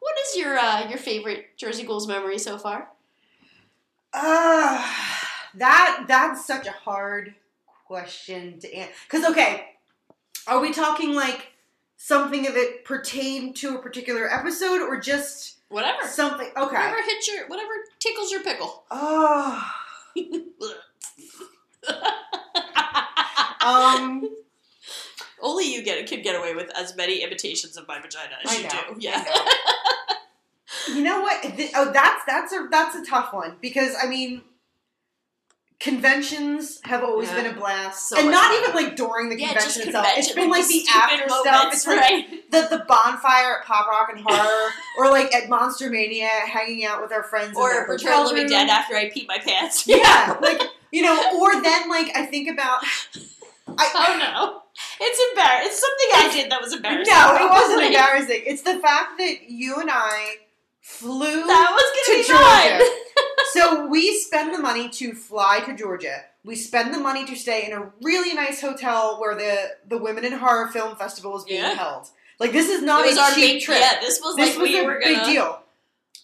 what 0.00 0.16
is 0.26 0.36
your 0.36 0.58
uh, 0.58 0.88
your 0.88 0.98
favorite 0.98 1.56
Jersey 1.56 1.82
Ghouls 1.84 2.06
memory 2.06 2.38
so 2.38 2.58
far? 2.58 2.90
Uh, 4.12 4.84
that 5.54 6.04
that's 6.08 6.46
such 6.46 6.66
a 6.66 6.72
hard 6.72 7.34
question 7.86 8.58
to 8.60 8.72
answer. 8.74 8.92
Because 9.10 9.30
okay, 9.30 9.66
are 10.46 10.60
we 10.60 10.72
talking 10.72 11.14
like 11.14 11.52
something 11.96 12.42
that 12.42 12.84
pertained 12.84 13.56
to 13.56 13.76
a 13.76 13.82
particular 13.82 14.32
episode, 14.32 14.80
or 14.80 14.98
just 15.00 15.56
Whatever. 15.68 16.06
something? 16.06 16.48
Okay. 16.48 16.76
Whatever 16.76 17.02
hits 17.02 17.28
your, 17.28 17.46
whatever 17.48 17.72
tickles 17.98 18.30
your 18.30 18.42
pickle. 18.42 18.84
Oh. 18.90 19.64
Um. 23.60 24.28
Only 25.40 25.72
you 25.72 25.82
get 25.84 26.06
can 26.06 26.22
get 26.22 26.34
away 26.36 26.54
with 26.54 26.70
as 26.76 26.96
many 26.96 27.22
imitations 27.22 27.76
of 27.76 27.86
my 27.86 28.00
vagina 28.00 28.36
as 28.44 28.50
I 28.50 28.56
you 28.56 28.62
know, 28.62 28.94
do. 28.94 28.96
Yeah. 29.00 29.24
You 30.88 31.02
know 31.02 31.22
what? 31.22 31.38
Oh, 31.74 31.90
that's 31.92 32.22
that's 32.26 32.52
a 32.52 32.68
that's 32.70 32.94
a 32.96 33.04
tough 33.04 33.32
one 33.32 33.56
because 33.60 33.94
I 34.02 34.06
mean, 34.06 34.42
conventions 35.80 36.80
have 36.84 37.02
always 37.04 37.28
Yeah. 37.30 37.36
been 37.42 37.46
a 37.46 37.52
blast, 37.54 38.08
So 38.08 38.18
and 38.18 38.30
not 38.30 38.44
fun. 38.52 38.58
even 38.62 38.74
like 38.74 38.96
during 38.96 39.28
the 39.28 39.38
Yeah, 39.40 39.48
convention 39.52 39.82
itself. 39.88 40.06
it's 40.16 40.32
been 40.32 40.50
like 40.50 40.60
like 40.62 40.68
the 40.68 40.84
after 40.92 41.28
stuff. 41.28 41.44
moments, 41.46 41.76
It's 41.76 41.86
like 41.86 42.50
the 42.50 42.76
the 42.76 42.84
bonfire 42.86 43.58
at 43.60 43.64
Pop 43.64 43.86
Rock 43.88 44.08
and 44.12 44.20
Horror, 44.26 44.70
or 44.98 45.10
like 45.10 45.34
at 45.34 45.48
Monster 45.48 45.88
Mania, 45.90 46.28
hanging 46.28 46.84
out 46.84 47.00
with 47.00 47.12
our 47.12 47.22
friends. 47.22 47.56
Or 47.56 47.86
Return 47.88 48.12
of 48.22 48.28
the 48.28 48.34
Living. 48.34 48.48
Dead 48.50 48.68
after 48.68 48.96
I 48.96 49.08
peed 49.10 49.26
my 49.28 49.38
pants. 49.38 49.86
Yeah, 49.86 50.36
like 50.42 50.60
you 50.90 51.02
know, 51.02 51.16
or 51.40 51.62
then 51.62 51.88
like 51.88 52.14
I 52.16 52.26
think 52.26 52.48
about. 52.48 52.82
I, 52.84 53.88
Oh 53.94 54.18
no. 54.18 54.62
It's 55.00 55.30
embarrassing. 55.30 55.66
It's 55.70 55.80
something 55.80 56.08
I 56.14 56.32
did 56.42 56.50
that 56.52 56.60
was 56.60 56.72
embarrassing. 56.72 57.12
No, 57.12 57.36
it 57.36 57.50
wasn't 57.50 57.82
embarrassing. 57.82 58.42
It's 58.46 58.62
the 58.62 58.78
fact 58.78 59.18
that 59.18 59.48
you 59.50 59.76
and 59.76 59.90
I 59.90 60.36
flew 60.88 61.46
That 61.46 61.70
was 61.72 62.06
to 62.06 62.32
Georgia. 62.32 62.84
so 63.52 63.86
we 63.86 64.18
spend 64.20 64.54
the 64.54 64.58
money 64.58 64.88
to 64.90 65.12
fly 65.14 65.60
to 65.66 65.74
Georgia. 65.76 66.22
We 66.44 66.56
spend 66.56 66.94
the 66.94 66.98
money 66.98 67.26
to 67.26 67.36
stay 67.36 67.66
in 67.66 67.72
a 67.72 67.90
really 68.02 68.34
nice 68.34 68.60
hotel 68.60 69.18
where 69.20 69.34
the 69.34 69.70
the 69.88 69.98
Women 69.98 70.24
in 70.24 70.32
Horror 70.32 70.68
Film 70.68 70.96
Festival 70.96 71.36
is 71.36 71.44
being 71.44 71.60
Yeah. 71.62 71.74
held. 71.74 72.08
Like 72.40 72.52
this 72.52 72.68
is 72.68 72.82
not 72.82 73.04
a 73.06 73.20
our 73.20 73.30
cheap 73.34 73.54
big 73.54 73.62
trip. 73.62 73.78
Yeah, 73.80 74.00
this 74.00 74.20
was 74.22 74.36
this 74.36 74.50
like 74.56 74.62
was 74.62 74.70
we 74.70 74.78
a 74.80 74.84
were 74.84 75.00
big 75.04 75.16
gonna. 75.18 75.32
deal. 75.32 75.60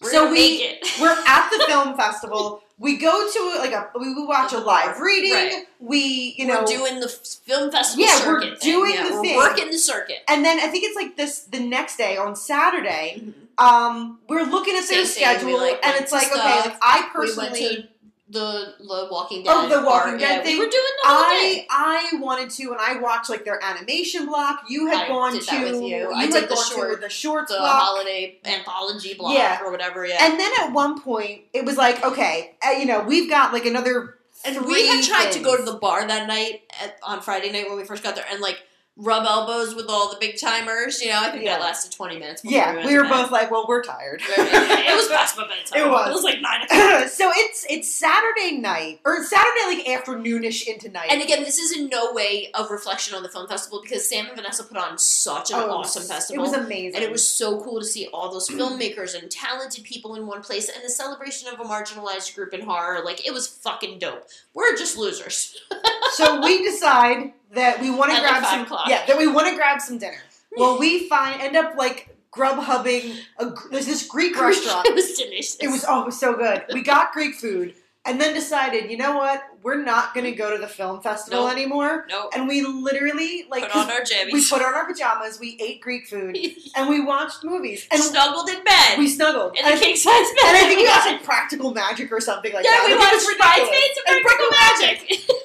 So 0.01 0.29
we 0.29 0.77
we're 1.01 1.17
at 1.25 1.49
the 1.51 1.63
film 1.69 1.95
festival. 1.95 2.61
We 2.77 2.97
go 2.97 3.29
to 3.31 3.59
like 3.59 3.71
a 3.71 3.89
we 3.97 4.13
watch 4.25 4.51
a 4.51 4.57
live 4.57 4.99
reading. 4.99 5.31
Right. 5.31 5.63
We 5.79 6.35
you 6.37 6.45
know 6.45 6.61
we're 6.61 6.65
doing 6.77 6.99
the 6.99 7.07
film 7.07 7.71
festival 7.71 8.03
Yeah, 8.05 8.17
we're 8.27 8.41
circuit. 8.41 8.59
thing. 8.61 8.71
doing 8.73 8.93
Yeah, 8.95 9.07
the 9.07 9.15
we're 9.15 9.21
thing. 9.21 9.35
working 9.37 9.71
the 9.71 9.77
circuit. 9.77 10.17
and 10.27 10.43
then 10.43 10.59
I 10.59 10.67
think 10.67 10.83
it's 10.83 10.97
like 10.97 11.15
this 11.15 11.39
the 11.45 11.61
next 11.61 11.95
day 11.97 12.17
on 12.17 12.35
Saturday. 12.35 13.21
Mm-hmm. 13.21 13.44
Um, 13.57 14.19
we're 14.27 14.43
looking 14.43 14.75
at 14.75 14.87
their 14.89 15.05
Same 15.05 15.25
thing, 15.25 15.45
we, 15.45 15.53
schedule, 15.53 15.57
like, 15.59 15.85
and 15.85 15.95
it's 16.01 16.11
like 16.11 16.27
okay, 16.27 16.37
like 16.39 16.77
I 16.81 17.01
we 17.07 17.09
personally. 17.13 17.49
went 17.51 17.57
to 17.85 17.87
the 18.27 18.73
the 18.79 19.07
Walking 19.11 19.43
Dead. 19.43 19.51
Oh, 19.55 19.69
the 19.69 19.85
Walking. 19.85 20.17
Dead 20.17 20.37
yeah, 20.37 20.43
thing. 20.43 20.57
We 20.57 20.65
were 20.65 20.71
doing 20.71 20.83
the 21.03 21.07
whole. 21.09 21.17
I 21.23 21.65
I 21.69 22.09
wanted 22.19 22.49
to, 22.49 22.71
and 22.71 22.79
I 22.81 22.99
watched 22.99 23.29
like 23.29 23.45
their 23.45 23.63
animation 23.63 24.25
block. 24.25 24.63
You 24.67 24.87
had 24.87 25.05
I 25.05 25.07
gone 25.07 25.31
to 25.31 25.37
with 25.37 25.81
you. 25.83 26.11
I 26.11 26.25
had 26.25 26.49
gone 26.49 26.57
short- 26.69 26.95
to 26.95 27.01
the 27.01 27.09
shorts 27.09 27.51
the 27.51 27.57
block. 27.59 27.81
holiday 27.83 28.39
anthology 28.43 29.13
block 29.13 29.33
Yeah. 29.35 29.59
or 29.63 29.71
whatever. 29.71 30.05
Yeah. 30.05 30.17
And 30.25 30.39
then 30.39 30.51
at 30.59 30.73
one 30.73 30.99
point, 31.01 31.41
it 31.53 31.65
was 31.65 31.77
like, 31.77 32.03
okay, 32.03 32.55
uh, 32.65 32.71
you 32.71 32.85
know, 32.85 33.01
we've 33.01 33.29
got 33.29 33.53
like 33.53 33.65
another. 33.65 34.15
And 34.43 34.55
three 34.57 34.65
we 34.65 34.87
had 34.87 35.03
tried 35.03 35.31
to 35.31 35.39
go 35.39 35.55
to 35.55 35.63
the 35.63 35.77
bar 35.77 36.05
that 36.05 36.27
night 36.27 36.63
at, 36.83 36.97
on 37.03 37.21
Friday 37.21 37.51
night 37.51 37.67
when 37.69 37.77
we 37.77 37.85
first 37.85 38.03
got 38.03 38.15
there 38.15 38.25
and 38.29 38.41
like 38.41 38.61
rub 38.97 39.25
elbows 39.25 39.75
with 39.75 39.87
all 39.89 40.09
the 40.09 40.17
big 40.19 40.39
timers. 40.39 41.01
You 41.01 41.09
know, 41.09 41.21
I 41.21 41.29
think 41.31 41.43
Yeah. 41.43 41.57
that 41.57 41.61
lasted 41.61 41.91
20 41.91 42.17
minutes. 42.17 42.41
Yeah, 42.45 42.75
went 42.75 42.85
we 42.87 42.97
were 42.97 43.03
both 43.03 43.29
like, 43.31 43.51
well, 43.51 43.65
we're 43.67 43.83
tired. 43.83 44.21
it 44.25 44.95
was 44.95 45.07
past 45.09 45.35
my 45.37 45.43
bedtime. 45.47 45.81
It 45.81 45.89
was. 45.89 46.09
It 46.09 46.13
was 46.13 46.23
like 46.23 46.39
9 46.41 46.61
o'clock. 46.63 47.09
so 47.09 47.29
it's 47.35 47.65
it's 47.69 47.93
Saturday 47.93 48.57
night 48.57 49.01
or 49.05 49.23
Saturday 49.23 49.65
like 49.67 49.85
afternoonish 49.85 50.65
into 50.67 50.89
night. 50.89 51.07
And 51.11 51.21
again, 51.21 51.43
this 51.43 51.57
is 51.57 51.77
in 51.77 51.89
no 51.89 52.13
way 52.13 52.51
of 52.53 52.71
reflection 52.71 53.15
on 53.15 53.23
the 53.23 53.29
film 53.29 53.47
festival 53.47 53.81
because 53.81 54.07
Sam 54.07 54.27
and 54.27 54.35
Vanessa 54.35 54.63
put 54.63 54.77
on 54.77 54.97
such 54.97 55.51
an 55.51 55.57
Oh, 55.59 55.71
awesome 55.71 56.03
festival. 56.03 56.43
It 56.43 56.47
was 56.47 56.53
amazing, 56.57 56.95
And 56.95 57.03
it 57.03 57.11
was 57.11 57.27
so 57.27 57.61
cool 57.61 57.79
to 57.79 57.85
see 57.85 58.07
all 58.13 58.31
those 58.31 58.47
filmmakers 58.47 59.13
and 59.19 59.29
talented 59.29 59.83
people 59.83 60.15
in 60.15 60.25
one 60.25 60.41
place 60.41 60.69
and 60.69 60.83
the 60.83 60.89
celebration 60.89 61.49
of 61.49 61.59
a 61.59 61.63
marginalized 61.63 62.33
group 62.35 62.53
in 62.53 62.61
horror. 62.61 63.03
Like, 63.03 63.25
it 63.27 63.33
was 63.33 63.47
fucking 63.47 63.99
dope. 63.99 64.25
We're 64.53 64.75
just 64.77 64.97
losers. 64.97 65.55
so 66.13 66.41
we 66.41 66.63
decide 66.63 67.33
that 67.55 67.81
we 67.81 67.89
want 67.89 68.11
to 68.13 68.19
grab 68.21 68.43
some. 68.45 68.61
o'clock. 68.61 68.87
Yeah, 68.87 69.05
that 69.07 69.17
we 69.17 69.27
want 69.27 69.47
to 69.49 69.55
grab 69.55 69.81
some 69.81 69.97
dinner. 69.97 70.17
Well, 70.57 70.79
we 70.79 71.09
find 71.09 71.41
end 71.41 71.55
up 71.55 71.75
like 71.77 72.15
grub 72.31 72.59
hubbing. 72.59 73.13
A, 73.39 73.51
there's 73.71 73.85
this 73.85 74.07
Greek 74.07 74.39
restaurant. 74.39 74.85
it 74.87 74.93
was 74.95 75.13
delicious. 75.17 75.55
It 75.57 75.67
was 75.67 75.83
oh, 75.87 76.01
it 76.03 76.05
was 76.05 76.19
so 76.19 76.35
good. 76.35 76.63
We 76.73 76.81
got 76.81 77.11
Greek 77.13 77.35
food 77.35 77.73
and 78.07 78.21
then 78.21 78.33
decided, 78.35 78.91
you 78.91 78.97
know 78.97 79.17
what? 79.17 79.41
We're 79.63 79.81
not 79.81 80.13
going 80.13 80.25
to 80.27 80.31
go 80.31 80.51
to 80.55 80.61
the 80.61 80.67
film 80.67 81.01
festival 81.01 81.45
Nope. 81.45 81.51
anymore. 81.53 82.05
Nope. 82.07 82.29
And 82.35 82.47
we 82.47 82.61
literally 82.61 83.45
like 83.49 83.63
Put 83.63 83.75
on 83.75 83.89
our 83.89 84.01
jammies. 84.09 84.31
we 84.31 84.45
put 84.47 84.61
on 84.61 84.75
our 84.75 84.85
pajamas, 84.85 85.39
we 85.39 85.57
ate 85.59 85.81
Greek 85.81 86.05
food, 86.07 86.37
and 86.77 86.87
we 86.87 87.01
watched 87.01 87.43
movies. 87.43 87.87
And 87.91 87.99
snuggled 88.01 88.47
in 88.47 88.63
bed. 88.63 88.99
we 88.99 89.07
snuggled. 89.07 89.57
in 89.57 89.65
And 89.65 89.73
the 89.73 89.75
I 89.75 89.79
think- 89.79 89.95
king 89.95 89.95
size 89.95 90.27
bed. 90.41 90.45
and 90.49 90.57
I 90.57 90.61
think 90.67 90.79
we 90.81 90.87
watched 90.87 91.07
like 91.07 91.23
Practical 91.23 91.73
Magic 91.73 92.11
or 92.11 92.21
something 92.21 92.53
like 92.53 92.63
yeah, 92.63 92.71
that. 92.71 92.85
Yeah, 92.89 92.95
we 92.95 93.01
Like, 93.01 93.11
it 93.11 93.15
was 93.15 93.25
watched. 93.25 93.39
Bridesmaids 93.39 93.99
and 94.07 94.21
Practical 94.21 94.51
Magic. 94.51 94.97
Didn't 95.25 95.44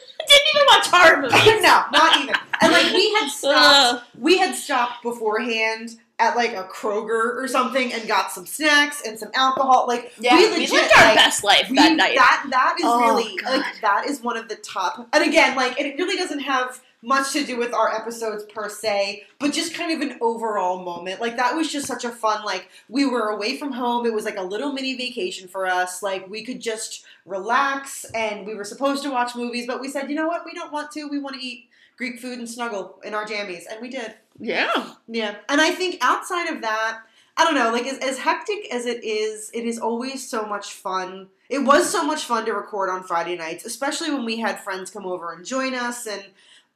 even 0.54 0.66
watch 0.66 0.86
horror 0.88 1.22
movies. 1.22 1.62
no, 1.62 1.82
not 1.92 2.20
even. 2.20 2.34
And 2.62 2.72
like 2.72 2.92
we 2.92 3.12
had 3.14 3.24
Ugh. 3.24 3.30
stopped, 3.30 4.04
we 4.18 4.38
had 4.38 4.54
stopped 4.54 5.02
beforehand 5.02 5.96
at 6.18 6.36
like 6.36 6.52
a 6.52 6.64
Kroger 6.64 7.34
or 7.36 7.48
something 7.48 7.92
and 7.94 8.06
got 8.06 8.30
some 8.30 8.44
snacks 8.44 9.02
and 9.06 9.18
some 9.18 9.30
alcohol. 9.34 9.86
Like 9.88 10.12
Yeah, 10.18 10.36
we 10.36 10.44
we 10.50 10.50
legit 10.58 10.70
lived 10.72 10.92
our 10.98 11.04
like, 11.06 11.14
best 11.14 11.42
life 11.44 11.66
we- 11.70 11.76
that 11.76 11.96
night. 11.96 12.14
That 12.16 12.46
that 12.50 12.76
is 12.78 12.84
Oh, 12.86 13.00
really 13.00 13.36
God. 13.36 13.58
like 13.60 13.80
that 13.80 14.06
is 14.06 14.20
one 14.20 14.36
of 14.36 14.48
the 14.48 14.56
top. 14.56 15.08
And 15.14 15.24
again, 15.24 15.56
like 15.56 15.80
it 15.80 15.96
really 15.98 16.16
doesn't 16.16 16.40
have 16.40 16.80
much 17.02 17.32
to 17.32 17.44
do 17.44 17.56
with 17.56 17.72
our 17.72 17.94
episodes 17.94 18.44
per 18.44 18.68
se, 18.68 19.24
but 19.38 19.52
just 19.52 19.74
kind 19.74 19.90
of 19.90 20.08
an 20.08 20.18
overall 20.20 20.82
moment. 20.84 21.20
Like 21.20 21.36
that 21.36 21.54
was 21.56 21.72
just 21.72 21.86
such 21.86 22.04
a 22.04 22.10
fun. 22.10 22.44
Like 22.44 22.68
we 22.88 23.06
were 23.06 23.28
away 23.28 23.56
from 23.56 23.72
home. 23.72 24.06
It 24.06 24.12
was 24.12 24.24
like 24.24 24.36
a 24.36 24.42
little 24.42 24.72
mini 24.72 24.96
vacation 24.96 25.48
for 25.48 25.66
us. 25.66 26.02
Like 26.02 26.28
we 26.28 26.44
could 26.44 26.60
just 26.60 27.04
relax, 27.24 28.04
and 28.14 28.46
we 28.46 28.54
were 28.54 28.64
supposed 28.64 29.02
to 29.04 29.10
watch 29.10 29.34
movies, 29.34 29.66
but 29.66 29.80
we 29.80 29.88
said, 29.88 30.10
you 30.10 30.16
know 30.16 30.28
what, 30.28 30.44
we 30.44 30.52
don't 30.52 30.72
want 30.72 30.90
to. 30.92 31.08
We 31.08 31.18
want 31.18 31.36
to 31.36 31.44
eat 31.44 31.68
Greek 31.96 32.18
food 32.18 32.38
and 32.38 32.48
snuggle 32.48 33.00
in 33.04 33.14
our 33.14 33.26
jammies, 33.26 33.64
and 33.70 33.80
we 33.80 33.88
did. 33.88 34.14
yeah. 34.38 34.94
Yeah, 35.08 35.36
and 35.48 35.60
I 35.60 35.70
think 35.70 35.98
outside 36.00 36.48
of 36.48 36.62
that, 36.62 37.00
I 37.36 37.44
don't 37.44 37.54
know, 37.54 37.72
like 37.72 37.86
as, 37.86 37.98
as 37.98 38.18
hectic 38.18 38.72
as 38.72 38.86
it 38.86 39.02
is, 39.02 39.50
it 39.54 39.64
is 39.64 39.78
always 39.78 40.28
so 40.28 40.44
much 40.44 40.72
fun. 40.72 41.28
It 41.48 41.60
was 41.60 41.90
so 41.90 42.04
much 42.04 42.24
fun 42.24 42.44
to 42.46 42.52
record 42.52 42.90
on 42.90 43.02
Friday 43.02 43.36
nights, 43.36 43.64
especially 43.64 44.10
when 44.10 44.24
we 44.24 44.38
had 44.38 44.60
friends 44.60 44.90
come 44.90 45.06
over 45.06 45.32
and 45.32 45.44
join 45.44 45.74
us. 45.74 46.06
And 46.06 46.22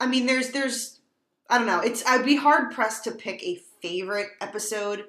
I 0.05 0.07
mean, 0.07 0.27
there's, 0.27 0.51
there's, 0.51 1.01
I 1.49 1.59
don't 1.59 1.67
know, 1.67 1.81
it's, 1.81 2.05
I'd 2.07 2.25
be 2.25 2.37
hard 2.37 2.73
pressed 2.73 3.05
to 3.05 3.13
pick 3.13 3.43
a 3.43 3.59
favorite 3.81 4.29
episode. 4.41 5.01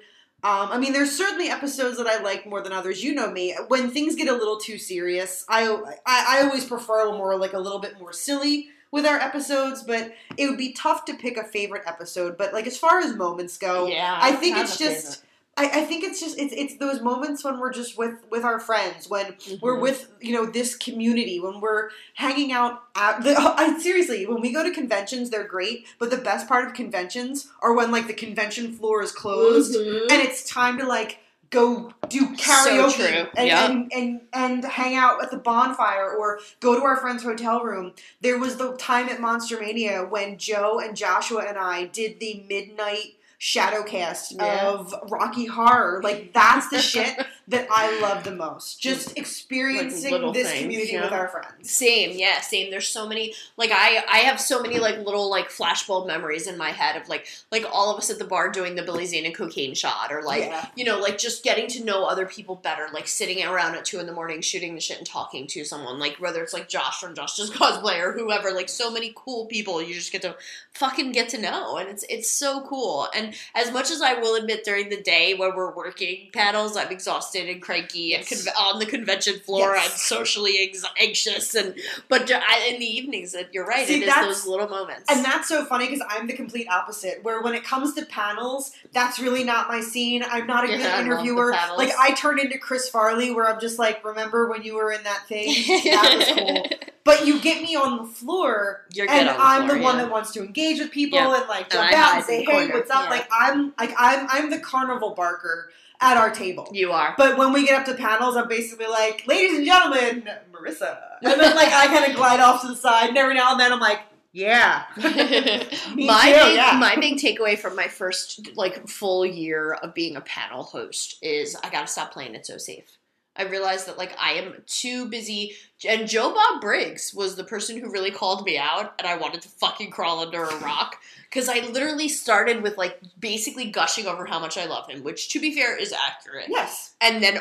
Um, 0.42 0.68
I 0.70 0.78
mean, 0.78 0.92
there's 0.92 1.16
certainly 1.16 1.48
episodes 1.48 1.98
that 1.98 2.06
I 2.06 2.22
like 2.22 2.46
more 2.46 2.62
than 2.62 2.72
others. 2.72 3.04
You 3.04 3.14
know 3.14 3.30
me. 3.30 3.54
When 3.68 3.90
things 3.90 4.14
get 4.14 4.28
a 4.28 4.32
little 4.32 4.58
too 4.58 4.78
serious, 4.78 5.44
I, 5.48 5.68
I, 6.06 6.38
I 6.38 6.42
always 6.44 6.64
prefer 6.64 7.10
we're 7.18 7.36
like 7.36 7.52
a 7.52 7.58
little 7.58 7.78
bit 7.78 7.98
more 7.98 8.12
silly 8.12 8.68
with 8.90 9.04
our 9.04 9.18
episodes, 9.18 9.82
but 9.82 10.12
it 10.36 10.48
would 10.48 10.58
be 10.58 10.72
tough 10.72 11.04
to 11.06 11.14
pick 11.14 11.36
a 11.36 11.44
favorite 11.44 11.82
episode. 11.86 12.38
But 12.38 12.52
like 12.52 12.66
as 12.66 12.78
far 12.78 13.00
as 13.00 13.14
moments 13.14 13.58
go, 13.58 13.86
Yeah. 13.86 14.18
I 14.20 14.32
think 14.32 14.56
it's 14.56 14.78
just 14.78 15.24
I, 15.58 15.64
I 15.80 15.80
think 15.84 16.04
it's 16.04 16.20
just 16.20 16.38
it's 16.38 16.52
it's 16.54 16.76
those 16.76 17.00
moments 17.00 17.42
when 17.42 17.58
we're 17.58 17.72
just 17.72 17.96
with 17.96 18.14
with 18.30 18.44
our 18.44 18.60
friends, 18.60 19.08
when 19.08 19.36
we're 19.62 19.76
Mhm. 19.76 19.80
with 19.80 20.08
you 20.20 20.32
know 20.34 20.44
this 20.46 20.76
community, 20.76 21.40
when 21.40 21.60
we're 21.60 21.90
hanging 22.14 22.52
out 22.52 22.82
at 22.94 23.22
the 23.24 23.34
I 23.38 23.78
seriously, 23.78 24.26
when 24.26 24.40
we 24.42 24.52
go 24.52 24.62
to 24.62 24.70
conventions, 24.70 25.30
they're 25.30 25.44
great, 25.48 25.86
but 25.98 26.10
the 26.10 26.18
best 26.18 26.46
part 26.46 26.66
of 26.66 26.74
conventions 26.74 27.48
are 27.62 27.72
when 27.72 27.90
like 27.90 28.06
the 28.06 28.14
convention 28.14 28.72
floor 28.72 29.02
is 29.02 29.12
closed 29.12 29.74
Mhm. 29.76 30.02
and 30.10 30.22
it's 30.22 30.48
time 30.48 30.78
to 30.78 30.86
like 30.86 31.20
go 31.50 31.92
do 32.08 32.26
karaoke 32.34 32.94
true. 32.96 33.26
and, 33.36 33.46
Yep. 33.46 33.70
and, 33.70 33.92
and 33.94 34.20
and 34.32 34.64
hang 34.64 34.96
out 34.96 35.22
at 35.22 35.30
the 35.30 35.36
bonfire 35.38 36.10
or 36.10 36.40
go 36.60 36.74
to 36.74 36.82
our 36.84 36.96
friend's 36.96 37.22
hotel 37.22 37.62
room. 37.62 37.92
There 38.20 38.36
was 38.38 38.56
the 38.56 38.76
time 38.76 39.08
at 39.08 39.20
Monster 39.20 39.58
Mania 39.60 40.04
when 40.04 40.38
Joe 40.38 40.80
and 40.80 40.96
Joshua 40.96 41.44
and 41.46 41.56
I 41.56 41.84
did 41.84 42.18
the 42.20 42.44
midnight 42.48 43.15
shadowcast 43.40 44.32
Yeah. 44.32 44.68
of 44.68 44.94
Rocky 45.10 45.46
Horror. 45.46 46.00
Like 46.02 46.32
that's 46.32 46.68
the 46.68 46.78
shit 46.78 47.16
that 47.48 47.68
I 47.70 48.00
love 48.00 48.24
the 48.24 48.34
most. 48.34 48.80
Just 48.80 49.16
experiencing 49.16 50.10
little 50.10 50.32
this 50.32 50.48
things, 50.48 50.62
community 50.62 50.92
yeah. 50.92 51.04
with 51.04 51.12
our 51.12 51.28
friends. 51.28 51.70
Same, 51.70 52.18
yeah, 52.18 52.40
same. 52.40 52.70
There's 52.70 52.88
so 52.88 53.08
many 53.08 53.34
like 53.56 53.70
I 53.72 54.04
I 54.10 54.18
have 54.18 54.40
so 54.40 54.60
many 54.60 54.80
like 54.80 54.98
little 54.98 55.30
like 55.30 55.48
flashbulb 55.48 56.08
memories 56.08 56.48
in 56.48 56.58
my 56.58 56.70
head 56.70 57.00
of 57.00 57.08
like 57.08 57.28
like 57.52 57.64
all 57.70 57.92
of 57.92 57.98
us 57.98 58.10
at 58.10 58.18
the 58.18 58.24
bar 58.24 58.50
doing 58.50 58.74
the 58.74 58.82
Billy 58.82 59.06
Zane 59.06 59.24
and 59.26 59.34
cocaine 59.34 59.74
shot 59.74 60.12
or 60.12 60.22
like 60.22 60.44
Yeah. 60.44 60.66
you 60.74 60.84
know 60.84 60.98
like 60.98 61.18
just 61.18 61.44
getting 61.44 61.68
to 61.68 61.84
know 61.84 62.04
other 62.04 62.26
people 62.26 62.56
better 62.56 62.88
like 62.92 63.06
sitting 63.06 63.44
around 63.44 63.76
at 63.76 63.84
two 63.84 64.00
in 64.00 64.06
the 64.06 64.12
morning 64.12 64.40
shooting 64.40 64.74
the 64.74 64.80
shit 64.80 64.98
and 64.98 65.06
talking 65.06 65.46
to 65.48 65.64
someone 65.64 66.00
like 66.00 66.16
whether 66.16 66.42
it's 66.42 66.52
like 66.52 66.68
Josh 66.68 67.00
from 67.00 67.14
Josh 67.14 67.36
Just 67.36 67.52
Cosplay 67.54 68.00
or 68.00 68.12
whoever 68.12 68.50
like 68.50 68.68
so 68.68 68.90
many 68.90 69.12
cool 69.14 69.46
people 69.46 69.80
you 69.80 69.94
just 69.94 70.10
get 70.10 70.22
to 70.22 70.34
fucking 70.72 71.12
get 71.12 71.28
to 71.28 71.38
know 71.40 71.76
and 71.76 71.88
it's 71.88 72.04
it's 72.08 72.30
so 72.30 72.62
cool 72.62 73.06
and 73.14 73.34
as 73.54 73.72
much 73.72 73.90
as 73.92 74.02
I 74.02 74.14
will 74.14 74.34
admit 74.34 74.64
during 74.64 74.88
the 74.88 75.00
day 75.00 75.34
when 75.34 75.54
we're 75.54 75.72
working 75.72 76.30
panels 76.32 76.76
I'm 76.76 76.90
exhausted 76.90 77.35
and 77.36 77.60
cranky 77.62 78.14
and 78.14 78.28
Yes. 78.30 78.46
conve- 78.46 78.58
on 78.60 78.78
the 78.78 78.86
convention 78.86 79.40
floor 79.40 79.74
Yes. 79.74 79.90
I'm 79.92 79.96
socially 79.98 80.58
ex- 80.60 80.84
anxious 81.00 81.54
and 81.54 81.74
but 82.08 82.30
I- 82.32 82.68
in 82.72 82.80
the 82.80 82.86
evenings 82.86 83.32
that 83.32 83.52
you're 83.52 83.66
right 83.66 83.86
See, 83.86 84.02
it 84.02 84.08
is 84.08 84.14
those 84.14 84.46
little 84.46 84.68
moments 84.68 85.04
And 85.10 85.24
that's 85.24 85.48
so 85.48 85.64
funny 85.64 85.86
because 85.88 86.02
I'm 86.08 86.26
the 86.26 86.32
complete 86.32 86.68
opposite. 86.68 87.22
Where 87.22 87.42
when 87.42 87.54
it 87.54 87.64
comes 87.64 87.94
to 87.94 88.04
panels, 88.06 88.72
that's 88.92 89.18
really 89.18 89.44
not 89.44 89.68
my 89.68 89.80
scene. 89.80 90.24
I'm 90.28 90.46
not 90.46 90.64
a 90.64 90.68
Yeah, 90.70 90.76
good 90.78 90.86
I 90.86 91.00
interviewer. 91.02 91.50
Like 91.76 91.92
I 91.98 92.12
turn 92.12 92.38
into 92.38 92.58
Chris 92.58 92.88
Farley, 92.88 93.30
where 93.32 93.46
I'm 93.52 93.60
just 93.60 93.78
like, 93.78 94.04
remember 94.04 94.48
when 94.48 94.62
you 94.62 94.74
were 94.74 94.90
in 94.92 95.02
that 95.04 95.26
thing? 95.28 95.46
that 95.90 96.14
was 96.16 96.28
cool. 96.38 96.66
But 97.04 97.24
you 97.24 97.38
get 97.40 97.62
me 97.62 97.76
on 97.76 97.98
the 97.98 98.04
floor, 98.12 98.84
You're 98.92 99.08
and 99.08 99.28
the 99.28 99.32
I'm 99.40 99.66
floor, 99.66 99.78
the 99.78 99.84
one 99.84 99.96
yeah. 99.96 100.02
that 100.06 100.10
wants 100.10 100.32
to 100.32 100.40
engage 100.40 100.80
with 100.80 100.90
people 100.90 101.18
Yeah. 101.18 101.36
and 101.38 101.48
like 101.48 101.70
jump 101.70 101.92
I 101.92 101.94
out 101.96 102.16
and 102.16 102.24
say, 102.24 102.38
"Hey, 102.40 102.44
corner. 102.46 102.74
what's 102.74 102.90
up?" 102.90 103.08
Like 103.10 103.28
I'm 103.32 103.72
like 103.78 103.94
I'm 103.96 104.26
I'm 104.28 104.50
the 104.50 104.58
carnival 104.58 105.10
barker 105.14 105.70
at 106.00 106.16
our 106.16 106.30
table. 106.30 106.68
you 106.72 106.92
are 106.92 107.14
But 107.16 107.38
when 107.38 107.52
we 107.52 107.66
get 107.66 107.80
up 107.80 107.86
to 107.86 107.94
panels, 107.94 108.36
I'm 108.36 108.48
basically 108.48 108.86
like, 108.86 109.24
"Ladies 109.26 109.58
and 109.58 109.66
gentlemen, 109.66 110.28
Marissa," 110.52 110.98
and 111.22 111.40
then 111.40 111.56
like 111.56 111.72
I 111.72 111.86
kind 111.86 112.10
of 112.10 112.16
glide 112.16 112.40
off 112.40 112.62
to 112.62 112.68
the 112.68 112.76
side, 112.76 113.08
and 113.08 113.18
every 113.18 113.34
now 113.34 113.52
and 113.52 113.60
then 113.60 113.72
I'm 113.72 113.80
like, 113.80 114.00
"Yeah." 114.32 114.84
My 114.96 115.02
too, 115.02 115.68
big, 115.96 116.56
yeah. 116.56 116.76
my 116.78 116.96
big 117.00 117.16
takeaway 117.16 117.58
from 117.58 117.74
my 117.74 117.88
first 117.88 118.54
like 118.56 118.86
full 118.88 119.24
year 119.24 119.72
of 119.72 119.94
being 119.94 120.16
a 120.16 120.20
panel 120.20 120.62
host 120.62 121.16
is 121.22 121.56
I 121.56 121.70
gotta 121.70 121.86
stop 121.86 122.12
playing 122.12 122.34
it 122.34 122.46
so 122.46 122.58
safe. 122.58 122.95
I 123.38 123.44
realized 123.44 123.86
that 123.86 123.98
like 123.98 124.16
I 124.20 124.32
am 124.32 124.62
too 124.66 125.08
busy, 125.08 125.52
and 125.88 126.08
Joe 126.08 126.32
Bob 126.34 126.60
Briggs 126.60 127.12
was 127.14 127.36
the 127.36 127.44
person 127.44 127.78
who 127.78 127.90
really 127.90 128.10
called 128.10 128.44
me 128.44 128.58
out, 128.58 128.94
and 128.98 129.06
I 129.06 129.16
wanted 129.16 129.42
to 129.42 129.48
fucking 129.48 129.90
crawl 129.90 130.20
under 130.20 130.42
a 130.42 130.58
rock 130.60 130.96
because 131.28 131.48
I 131.48 131.60
literally 131.60 132.08
started 132.08 132.62
with 132.62 132.78
like 132.78 133.00
basically 133.18 133.70
gushing 133.70 134.06
over 134.06 134.26
how 134.26 134.38
much 134.38 134.56
I 134.56 134.64
love 134.66 134.88
him, 134.88 135.02
which 135.04 135.28
to 135.30 135.40
be 135.40 135.54
fair 135.54 135.76
is 135.76 135.92
accurate. 135.92 136.46
Yes. 136.48 136.94
and 137.00 137.22
then 137.22 137.38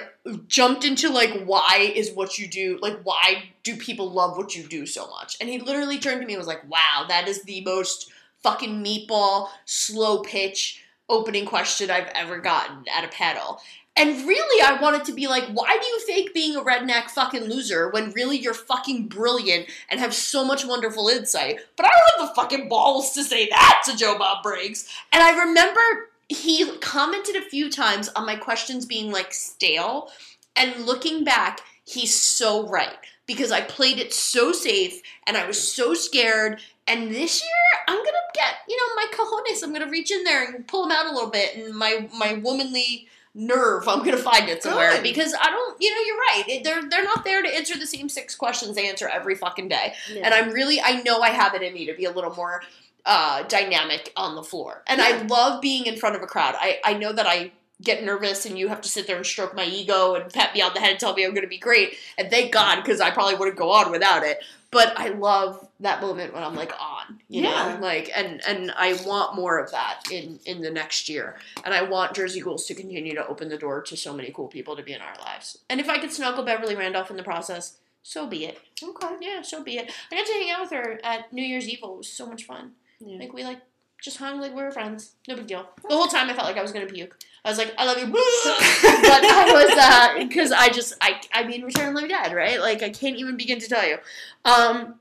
jumped 0.48 0.84
into 0.84 1.10
like 1.10 1.44
why 1.46 1.92
is 1.96 2.12
what 2.12 2.38
you 2.40 2.48
do 2.48 2.80
like 2.82 3.00
why 3.04 3.44
do 3.64 3.78
people 3.78 4.10
love 4.12 4.38
what 4.38 4.56
you 4.56 4.64
do 4.64 4.86
so 4.86 5.08
much? 5.08 5.38
And 5.40 5.50
he 5.50 5.60
literally 5.60 6.00
turned 6.00 6.22
to 6.22 6.28
me 6.28 6.34
and 6.34 6.40
was 6.40 6.48
like 6.48 6.68
wow 6.70 7.06
that 7.08 7.28
is 7.28 7.44
the 7.44 7.62
most 7.62 8.12
fucking 8.44 8.84
meatball 8.84 9.50
slow 9.66 10.20
pitch 10.22 10.84
opening 11.10 11.46
question 11.46 11.92
i've 11.92 12.10
ever 12.16 12.40
gotten 12.40 12.84
at 12.96 13.04
a 13.04 13.08
panel 13.08 13.60
And 13.98 14.28
really, 14.28 14.62
I 14.62 14.82
wanted 14.82 15.06
to 15.06 15.14
be 15.14 15.28
like, 15.28 15.46
why 15.46 15.78
do 15.80 15.86
you 15.86 16.00
fake 16.02 16.34
being 16.34 16.58
a 16.58 16.62
redneck 16.62 17.10
fucking 17.10 17.46
loser 17.46 17.90
when 17.90 18.12
really 18.12 18.38
you're 18.38 18.54
fucking 18.54 19.08
brilliant 19.08 19.68
and 19.90 20.02
have 20.02 20.14
so 20.14 20.44
much 20.44 20.66
wonderful 20.66 21.08
insight? 21.08 21.60
But 21.78 21.86
I 21.86 21.90
don't 21.90 22.20
have 22.20 22.30
the 22.30 22.36
fucking 22.36 22.68
balls 22.68 23.14
to 23.14 23.24
say 23.24 23.48
that 23.50 23.84
to 23.86 23.96
Joe 23.96 24.18
Bob 24.18 24.44
Briggs. 24.44 24.90
And 25.14 25.24
I 25.24 25.46
remember 25.46 26.10
he 26.28 26.70
commented 26.80 27.38
a 27.38 27.42
few 27.50 27.70
times 27.70 28.10
on 28.10 28.26
my 28.26 28.36
questions 28.36 28.86
being 28.86 29.12
like 29.12 29.34
stale. 29.34 30.10
And 30.58 30.86
looking 30.86 31.24
back, 31.24 31.62
he's 31.86 32.14
so 32.14 32.68
right 32.68 32.98
because 33.26 33.52
I 33.52 33.62
played 33.62 34.00
it 34.00 34.14
so 34.14 34.52
safe 34.52 35.02
and 35.26 35.38
I 35.38 35.48
was 35.48 35.72
so 35.72 35.94
scared. 35.94 36.60
And 36.88 37.12
this 37.12 37.42
year, 37.42 37.82
I'm 37.88 37.98
gonna 37.98 38.18
get 38.34 38.56
you 38.68 38.78
know 38.78 38.96
my 38.96 39.08
cojones. 39.12 39.64
I'm 39.64 39.74
gonna 39.74 39.90
reach 39.90 40.12
in 40.12 40.24
there 40.24 40.46
and 40.46 40.68
pull 40.68 40.84
them 40.84 40.92
out 40.92 41.08
a 41.08 41.14
little 41.14 41.30
bit, 41.30 41.56
and 41.56 41.74
my 41.74 42.08
my 42.14 42.34
womanly 42.34 43.08
nerve. 43.36 43.88
I'm 43.88 44.00
gonna 44.04 44.18
find 44.18 44.50
it 44.50 44.64
somewhere 44.64 44.94
Good. 44.94 45.04
because 45.04 45.36
I 45.40 45.52
don't. 45.52 45.82
You 45.82 45.94
know, 45.94 46.02
you're 46.06 46.18
right. 46.18 46.44
It- 46.48 46.64
They're 46.64 46.90
they're 46.90 47.04
not 47.04 47.24
there 47.24 47.44
to 47.44 47.50
answer 47.56 47.78
the 47.78 47.86
same 47.86 48.10
six 48.10 48.34
questions 48.36 48.76
they 48.76 48.90
answer 48.90 49.08
every 49.08 49.36
fucking 49.36 49.68
day. 49.68 49.94
And 50.24 50.34
I'm 50.34 50.50
really, 50.52 50.82
I 50.82 51.02
know 51.04 51.20
I 51.22 51.30
have 51.30 51.54
it 51.54 51.62
in 51.62 51.74
me 51.74 51.86
to 51.86 51.94
be 51.94 52.06
a 52.06 52.12
little 52.12 52.34
more 52.34 52.64
uh, 53.06 53.44
dynamic 53.44 54.12
on 54.18 54.36
the 54.36 54.44
floor. 54.44 54.82
And 54.88 55.02
I 55.02 55.22
love 55.24 55.62
being 55.62 55.86
in 55.86 55.98
front 55.98 56.16
of 56.16 56.24
a 56.24 56.28
crowd. 56.28 56.56
I, 56.58 56.80
I 56.84 56.94
know 56.94 57.14
that 57.14 57.28
I 57.28 57.52
get 57.82 58.04
nervous 58.04 58.46
and 58.46 58.58
you 58.58 58.70
have 58.70 58.80
to 58.82 58.90
sit 58.90 59.06
there 59.06 59.18
and 59.18 59.26
stroke 59.26 59.54
my 59.54 59.66
ego 59.66 60.16
and 60.16 60.32
pat 60.34 60.54
me 60.56 60.62
on 60.62 60.74
the 60.74 60.80
head 60.80 60.92
and 60.92 61.00
tell 61.00 61.14
me 61.14 61.24
I'm 61.26 61.32
going 61.32 61.44
to 61.44 61.48
be 61.50 61.58
great. 61.58 61.98
And 62.18 62.30
thank 62.32 62.52
God, 62.54 62.78
because 62.78 63.02
I 63.02 63.12
probably 63.12 63.36
wouldn't 63.36 63.58
go 63.58 63.70
on 63.72 63.92
without 63.92 64.24
it. 64.24 64.40
But 64.76 65.00
I 65.00 65.08
love 65.08 65.70
that 65.80 66.02
moment 66.02 66.34
when 66.34 66.44
I'm 66.44 66.54
like 66.54 66.74
on, 66.78 67.20
you 67.30 67.44
Yeah. 67.44 67.76
know, 67.76 67.80
like, 67.82 68.12
and 68.14 68.42
and 68.46 68.72
I 68.76 68.92
want 69.06 69.34
more 69.34 69.58
of 69.58 69.72
that 69.72 70.02
in 70.12 70.38
in 70.46 70.62
the 70.62 70.70
next 70.70 71.08
year. 71.08 71.38
And 71.64 71.74
I 71.74 71.82
want 71.84 72.14
Jersey 72.14 72.42
Ghouls 72.42 72.66
to 72.66 72.76
continue 72.76 73.16
to 73.16 73.26
open 73.26 73.48
the 73.48 73.58
door 73.58 73.82
to 73.84 73.96
so 73.96 74.14
many 74.14 74.32
cool 74.36 74.50
people 74.50 74.76
to 74.76 74.84
be 74.84 74.92
in 74.92 75.00
our 75.00 75.16
lives. 75.20 75.60
And 75.70 75.80
if 75.80 75.88
I 75.90 75.98
could 75.98 76.12
snuggle 76.12 76.44
Beverly 76.44 76.76
Randolph 76.76 77.10
in 77.10 77.16
the 77.16 77.24
process, 77.24 77.78
so 78.04 78.28
be 78.28 78.44
it. 78.46 78.60
Okay. 78.84 79.16
Yeah, 79.22 79.42
so 79.44 79.64
be 79.64 79.78
it. 79.78 79.90
I 80.12 80.16
got 80.18 80.26
to 80.26 80.34
hang 80.34 80.52
out 80.52 80.60
with 80.62 80.72
her 80.72 81.00
at 81.06 81.32
New 81.32 81.42
Year's 81.44 81.70
Eve. 81.70 81.80
It 81.82 81.98
was 81.98 82.10
so 82.10 82.26
much 82.26 82.44
fun. 82.44 82.74
Yeah. 83.00 83.20
Like 83.20 83.32
we 83.32 83.46
like 83.46 83.62
just 84.02 84.18
hung 84.18 84.42
like 84.42 84.54
we 84.54 84.62
were 84.62 84.72
friends. 84.72 85.14
No 85.30 85.38
big 85.38 85.48
deal. 85.48 85.70
The 85.88 85.96
whole 85.96 86.08
time 86.08 86.30
I 86.30 86.34
felt 86.34 86.48
like 86.48 86.58
I 86.58 86.62
was 86.62 86.74
gonna 86.74 86.86
puke. 86.86 87.18
I 87.46 87.50
was 87.50 87.60
like, 87.60 87.74
I 87.78 87.86
love 87.86 88.00
you, 88.00 88.08
but 88.08 88.16
I 88.18 89.52
was 89.54 89.78
uh 89.78 90.28
because 90.28 90.52
I 90.52 90.70
just 90.70 90.96
I 91.00 91.22
I 91.32 91.44
mean 91.44 91.64
Return 91.64 91.90
of 91.90 91.94
the 91.94 92.02
Living 92.02 92.10
Dead, 92.10 92.34
right? 92.34 92.60
Like 92.60 92.82
I 92.82 92.90
can't 92.90 93.18
even 93.18 93.38
begin 93.38 93.60
to 93.60 93.68
tell 93.68 93.88
you. 93.88 93.98
Um. 94.44 94.96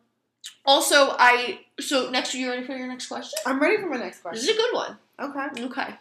Also, 0.66 1.14
I 1.18 1.60
so 1.80 2.10
next 2.10 2.34
you 2.34 2.48
ready 2.48 2.66
for 2.66 2.74
your 2.74 2.86
next 2.86 3.08
question? 3.08 3.38
I'm 3.46 3.60
ready 3.60 3.82
for 3.82 3.88
my 3.88 3.96
next 3.96 4.20
question. 4.20 4.40
This 4.40 4.48
is 4.48 4.56
a 4.56 4.58
good 4.58 4.74
one. 4.74 4.98
Okay. 5.20 5.64
Okay. 5.64 5.94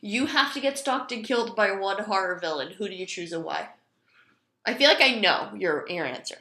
You 0.00 0.26
have 0.26 0.52
to 0.54 0.60
get 0.60 0.78
stalked 0.78 1.12
and 1.12 1.24
killed 1.24 1.56
by 1.56 1.72
one 1.72 2.04
horror 2.04 2.38
villain. 2.38 2.72
Who 2.72 2.88
do 2.88 2.94
you 2.94 3.06
choose 3.06 3.32
and 3.32 3.44
why? 3.44 3.70
I 4.64 4.74
feel 4.74 4.88
like 4.88 5.00
I 5.00 5.14
know 5.14 5.50
your 5.54 5.86
your 5.88 6.06
answer, 6.06 6.36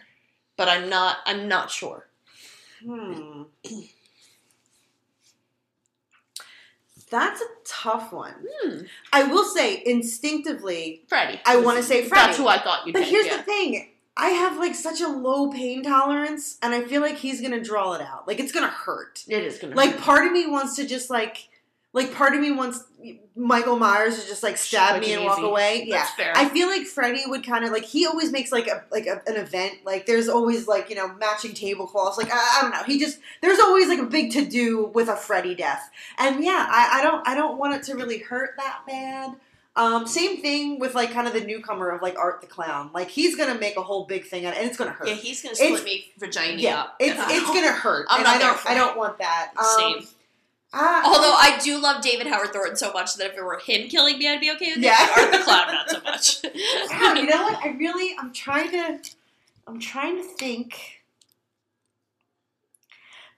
but 0.57 0.67
I'm 0.67 0.89
not. 0.89 1.17
I'm 1.25 1.47
not 1.47 1.71
sure. 1.71 2.07
Hmm. 2.83 3.43
That's 7.09 7.39
a 7.41 7.45
tough 7.65 8.11
one. 8.11 8.33
Hmm. 8.63 8.79
I 9.13 9.23
will 9.23 9.45
say 9.45 9.81
instinctively, 9.85 11.03
Freddy. 11.07 11.39
I 11.45 11.57
want 11.57 11.77
to 11.77 11.83
say 11.83 12.03
Freddy. 12.03 12.25
That's 12.27 12.37
who 12.37 12.47
I 12.47 12.57
thought 12.59 12.85
you'd 12.85 12.93
But 12.93 13.03
here's 13.03 13.27
yeah. 13.27 13.37
the 13.37 13.43
thing. 13.43 13.89
I 14.17 14.29
have 14.29 14.57
like 14.57 14.75
such 14.75 15.01
a 15.01 15.07
low 15.07 15.51
pain 15.51 15.83
tolerance, 15.83 16.57
and 16.63 16.73
I 16.73 16.81
feel 16.83 17.01
like 17.01 17.17
he's 17.17 17.41
gonna 17.41 17.61
draw 17.61 17.93
it 17.93 18.01
out. 18.01 18.27
Like 18.27 18.39
it's 18.39 18.51
gonna 18.51 18.67
hurt. 18.69 19.23
It 19.27 19.43
is 19.43 19.57
gonna 19.59 19.75
Like 19.75 19.91
hurt. 19.91 19.99
part 20.01 20.25
of 20.25 20.31
me 20.31 20.47
wants 20.47 20.75
to 20.77 20.87
just 20.87 21.09
like, 21.09 21.49
like 21.95 22.13
part 22.13 22.33
of 22.35 22.41
me 22.41 22.51
wants 22.51 22.83
Michael 23.37 23.79
Myers 23.79 24.21
to 24.21 24.27
just 24.27 24.43
like 24.43 24.57
stab 24.57 24.97
Quick 24.97 25.01
me 25.07 25.13
and 25.13 25.21
and 25.21 25.29
walk 25.29 25.39
away. 25.39 25.85
Yeah, 25.87 25.99
That's 25.99 26.11
fair. 26.11 26.33
I 26.35 26.49
feel 26.49 26.67
like 26.67 26.85
Freddy 26.85 27.23
would 27.25 27.45
kind 27.45 27.63
of 27.63 27.71
like 27.71 27.85
he 27.85 28.05
always 28.05 28.33
makes 28.33 28.51
like 28.51 28.67
a 28.67 28.83
like 28.91 29.07
a, 29.07 29.21
an 29.27 29.37
event. 29.37 29.75
Like 29.85 30.05
there's 30.05 30.27
always 30.27 30.67
like 30.67 30.89
you 30.89 30.97
know 30.97 31.13
matching 31.15 31.53
tablecloths. 31.53 32.17
Like 32.17 32.31
I, 32.31 32.35
I 32.37 32.61
don't 32.63 32.71
know. 32.71 32.83
He 32.83 32.99
just 32.99 33.19
there's 33.41 33.59
always 33.59 33.87
like 33.87 33.99
a 33.99 34.05
big 34.05 34.31
to 34.33 34.45
do 34.45 34.87
with 34.93 35.07
a 35.07 35.15
Freddy 35.15 35.55
death. 35.55 35.89
And 36.17 36.43
yeah, 36.43 36.67
I, 36.69 36.99
I 36.99 37.01
don't 37.03 37.25
I 37.27 37.33
don't 37.33 37.57
want 37.57 37.75
it 37.75 37.83
to 37.83 37.95
really 37.95 38.17
hurt 38.19 38.51
that 38.57 38.81
bad. 38.85 39.35
Um, 39.77 40.07
same 40.07 40.41
thing 40.41 40.79
with 40.79 40.95
like 40.95 41.11
kind 41.11 41.27
of 41.27 41.33
the 41.33 41.41
newcomer 41.41 41.89
of 41.89 42.01
like 42.01 42.17
Art 42.17 42.41
the 42.41 42.47
Clown. 42.47 42.91
Like 42.93 43.09
he's 43.09 43.35
gonna 43.37 43.55
make 43.59 43.77
a 43.77 43.81
whole 43.81 44.05
big 44.05 44.25
thing 44.25 44.45
out, 44.45 44.55
and 44.57 44.65
it's 44.67 44.77
gonna 44.77 44.91
hurt. 44.91 45.07
yeah, 45.07 45.15
he's 45.15 45.41
gonna 45.41 45.53
It's- 45.53 45.67
split 45.67 45.83
me 45.85 46.11
vagina 46.17 46.57
Yeah, 46.61 46.81
up. 46.81 46.95
it's 46.99 47.19
it's 47.31 47.47
gonna 47.47 47.71
hurt, 47.73 48.07
I'm 48.09 48.19
and 48.19 48.27
I 48.27 48.37
don't 48.37 48.65
I 48.65 48.73
don't 48.73 48.97
want 48.97 49.17
that. 49.19 49.51
Um, 49.57 49.65
Same. 49.77 50.07
I- 50.75 51.03
Although 51.05 51.33
I 51.33 51.57
do 51.63 51.77
love 51.79 52.01
David 52.03 52.27
Howard 52.27 52.51
Thornton 52.51 52.75
so 52.75 52.91
much 52.91 53.15
that 53.15 53.31
if 53.31 53.37
it 53.37 53.43
were 53.43 53.59
him 53.59 53.87
killing 53.87 54.17
me, 54.19 54.27
I'd 54.27 54.41
be 54.41 54.51
okay 54.51 54.73
with 54.75 54.83
Yeah. 54.83 54.95
it. 54.99 55.17
Art 55.17 55.31
the 55.31 55.37
Clown, 55.39 55.67
not 55.73 55.89
so 55.89 56.01
much. 56.01 56.41
Wow, 56.91 57.13
you 57.13 57.25
know 57.27 57.43
what? 57.43 57.63
I 57.63 57.69
really, 57.69 58.15
I'm 58.19 58.33
trying 58.33 58.71
to, 58.71 58.99
I'm 59.67 59.79
trying 59.79 60.17
to 60.17 60.23
think. 60.23 61.01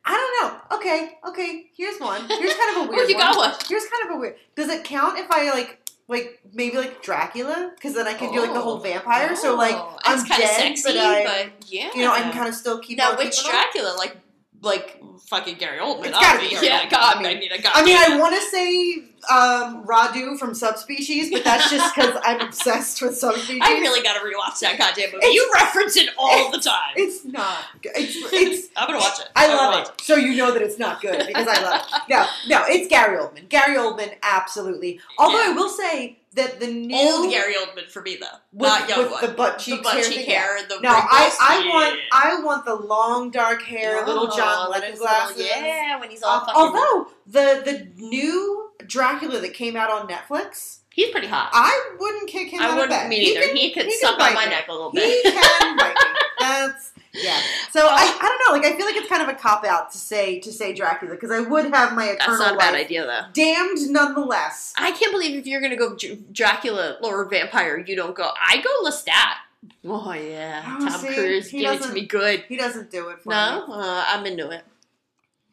I 0.05 0.11
don't 0.41 0.51
know. 0.71 0.77
Okay, 0.77 1.17
okay. 1.27 1.65
Here's 1.75 1.99
one. 1.99 2.21
Here's 2.27 2.53
kind 2.55 2.77
of 2.77 2.77
a 2.77 2.79
Oh, 2.87 2.89
weird 2.89 3.09
you 3.09 3.15
one. 3.15 3.23
got 3.25 3.35
one. 3.37 3.53
Here's 3.67 3.85
kind 3.85 4.09
of 4.09 4.15
a 4.15 4.19
weird. 4.19 4.35
Does 4.55 4.69
it 4.69 4.83
count 4.85 5.19
if 5.19 5.29
I 5.29 5.49
like, 5.51 5.79
like 6.07 6.39
maybe 6.53 6.77
like 6.77 7.01
Dracula? 7.03 7.71
Because 7.75 7.93
then 7.93 8.07
I 8.07 8.13
can 8.13 8.31
do 8.31 8.39
like 8.41 8.53
the 8.53 8.61
whole 8.61 8.77
oh. 8.77 8.79
vampire. 8.79 9.35
So 9.35 9.55
like 9.55 9.75
Oh, 9.75 9.97
I'm 10.05 10.19
kind 10.25 10.41
dead, 10.41 10.49
of 10.49 10.55
sexy, 10.55 10.93
but 10.93 10.97
I, 10.97 11.23
but 11.25 11.71
yeah. 11.71 11.89
you 11.93 12.03
know, 12.03 12.13
I 12.13 12.21
can 12.21 12.31
kind 12.31 12.47
of 12.47 12.55
still 12.55 12.79
keep. 12.79 12.97
now 12.97 13.17
which. 13.17 13.43
Dracula? 13.45 13.95
Like, 13.97 14.15
like 14.61 15.01
fucking 15.27 15.55
Gary 15.57 15.79
Oldman. 15.79 16.05
It's 16.07 16.11
gotta 16.19 16.39
be. 16.39 16.49
Gary 16.49 16.65
Yeah, 16.67 16.79
Oldman. 16.85 16.89
God, 16.91 17.15
I 17.15 17.19
mean- 17.21 17.27
I 17.37 17.39
mean, 17.39 17.49
I 17.53 17.71
I 17.73 17.83
mean, 17.85 17.97
I 17.97 18.17
want 18.19 18.35
to 18.35 18.41
say 18.49 19.03
um, 19.29 19.85
Radu 19.85 20.37
from 20.39 20.53
Subspecies, 20.53 21.31
but 21.31 21.43
that's 21.43 21.69
just 21.69 21.93
because 21.95 22.19
I'm 22.23 22.41
obsessed 22.41 23.01
with 23.01 23.15
Subspecies. 23.17 23.59
I 23.63 23.73
really 23.79 24.01
gotta 24.01 24.19
rewatch 24.19 24.59
that 24.61 24.77
goddamn 24.77 25.07
movie. 25.11 25.17
It's- 25.17 25.33
you 25.33 25.49
reference 25.53 25.95
it 25.97 26.09
all 26.17 26.49
the 26.51 26.59
time. 26.59 26.93
It's 26.95 27.23
not. 27.25 27.65
good. 27.81 27.91
It's 27.95 28.15
it's. 28.33 28.67
I'm 28.77 28.87
gonna 28.87 28.99
watch 28.99 29.19
it. 29.19 29.27
I 29.35 29.45
I'm 29.47 29.55
love 29.57 29.73
watch 29.75 29.89
it. 29.89 30.01
So 30.01 30.15
you 30.15 30.35
know 30.35 30.51
that 30.53 30.61
it's 30.61 30.79
not 30.79 31.01
good 31.01 31.25
because 31.27 31.47
I 31.47 31.61
love 31.61 31.81
it. 31.93 32.01
No, 32.09 32.25
no, 32.47 32.63
it's 32.67 32.87
Gary 32.87 33.17
Oldman. 33.17 33.49
Gary 33.49 33.75
Oldman, 33.77 34.15
absolutely. 34.23 34.99
Although 35.19 35.39
Yeah. 35.43 35.51
I 35.51 35.53
will 35.53 35.69
say 35.69 36.19
that 36.37 36.59
the 36.59 36.67
new 36.67 36.95
Old 36.97 37.29
Gary 37.29 37.53
Oldman 37.55 37.89
for 37.91 38.01
me 38.01 38.15
though, 38.19 38.25
with, 38.53 38.67
not 38.69 38.87
young 38.89 38.99
with 39.03 39.11
one. 39.11 39.21
the 39.25 39.31
butt 39.33 39.59
cheeks, 39.59 39.77
the 39.77 39.83
butt 39.83 39.93
hair 39.95 40.03
cheek 40.03 40.25
hair, 40.25 40.57
yeah. 40.57 40.65
the 40.69 40.79
No, 40.81 40.89
I, 40.89 41.37
I 41.41 41.63
yeah. 41.63 41.69
want 41.73 41.99
I 42.13 42.41
want 42.43 42.65
the 42.65 42.75
long 42.75 43.29
dark 43.31 43.61
hair, 43.63 44.05
little 44.05 44.29
Oh, 44.31 44.37
John 44.37 44.69
like 44.69 44.81
Lennon 44.81 44.91
his 44.91 44.99
little- 45.01 45.15
glasses. 45.15 45.45
yeah, 45.53 45.99
when 45.99 46.09
he's 46.09 46.23
all 46.23 46.39
um, 46.39 46.45
fucking. 46.45 46.55
although 46.55 47.07
the 47.27 47.61
the 47.65 48.01
new 48.01 48.69
Dracula 48.85 49.39
that 49.41 49.53
came 49.53 49.75
out 49.75 49.89
on 49.89 50.07
Netflix, 50.07 50.79
he's 50.93 51.09
pretty 51.09 51.27
hot. 51.27 51.49
I 51.51 51.95
wouldn't 51.99 52.29
kick 52.29 52.49
him 52.53 52.61
I 52.61 52.65
out 52.65 52.75
wouldn't 52.75 52.85
of 52.93 52.99
bed. 53.01 53.09
me 53.09 53.19
He 53.19 53.31
either. 53.35 53.47
can- 53.47 53.55
he 53.57 53.71
could 53.73 53.85
he 53.85 53.91
suck 53.97 54.19
on 54.19 54.33
my 54.33 54.45
me. 54.45 54.51
neck 54.51 54.65
a 54.69 54.71
little 54.71 54.91
bit. 54.91 55.23
He 55.25 55.31
can 55.31 55.77
bite 55.77 55.95
me. 55.95 56.19
That's 56.39 56.91
yeah. 57.21 57.39
So 57.71 57.81
I, 57.81 58.17
I 58.21 58.27
don't 58.27 58.41
know. 58.47 58.57
Like 58.59 58.73
I 58.73 58.77
feel 58.77 58.85
like 58.85 58.95
it's 58.95 59.09
kind 59.09 59.21
of 59.21 59.29
a 59.29 59.33
cop 59.33 59.63
out 59.65 59.91
to 59.91 59.97
say 59.97 60.39
to 60.39 60.51
say 60.51 60.73
Dracula 60.73 61.13
because 61.15 61.31
I 61.31 61.39
would 61.41 61.65
have 61.73 61.93
my 61.95 62.05
eternal 62.09 62.37
That's 62.37 62.39
not 62.39 62.55
a 62.55 62.57
bad 62.57 62.73
life 62.73 62.85
idea 62.85 63.05
though. 63.05 63.25
damned 63.33 63.89
nonetheless. 63.91 64.73
I 64.77 64.91
can't 64.91 65.11
believe 65.11 65.37
if 65.37 65.45
you're 65.47 65.61
gonna 65.61 65.75
go 65.75 65.95
Dr- 65.95 66.31
Dracula 66.33 66.97
or 67.01 67.25
vampire, 67.25 67.77
you 67.79 67.95
don't 67.95 68.15
go. 68.15 68.29
I 68.39 68.57
go 68.61 68.89
Lestat. 68.89 69.35
Oh 69.85 70.13
yeah, 70.13 70.63
Oh, 70.79 70.87
Tom 70.87 70.99
see, 71.01 71.13
Cruise, 71.13 71.49
he 71.49 71.59
give 71.59 71.73
it 71.81 71.83
to 71.83 71.91
me 71.93 72.05
good. 72.05 72.41
He 72.47 72.55
doesn't 72.57 72.91
do 72.91 73.09
it 73.09 73.19
for 73.21 73.29
No, 73.29 73.67
me. 73.67 73.73
uh, 73.73 74.05
I'm 74.07 74.25
into 74.25 74.49
it. 74.49 74.63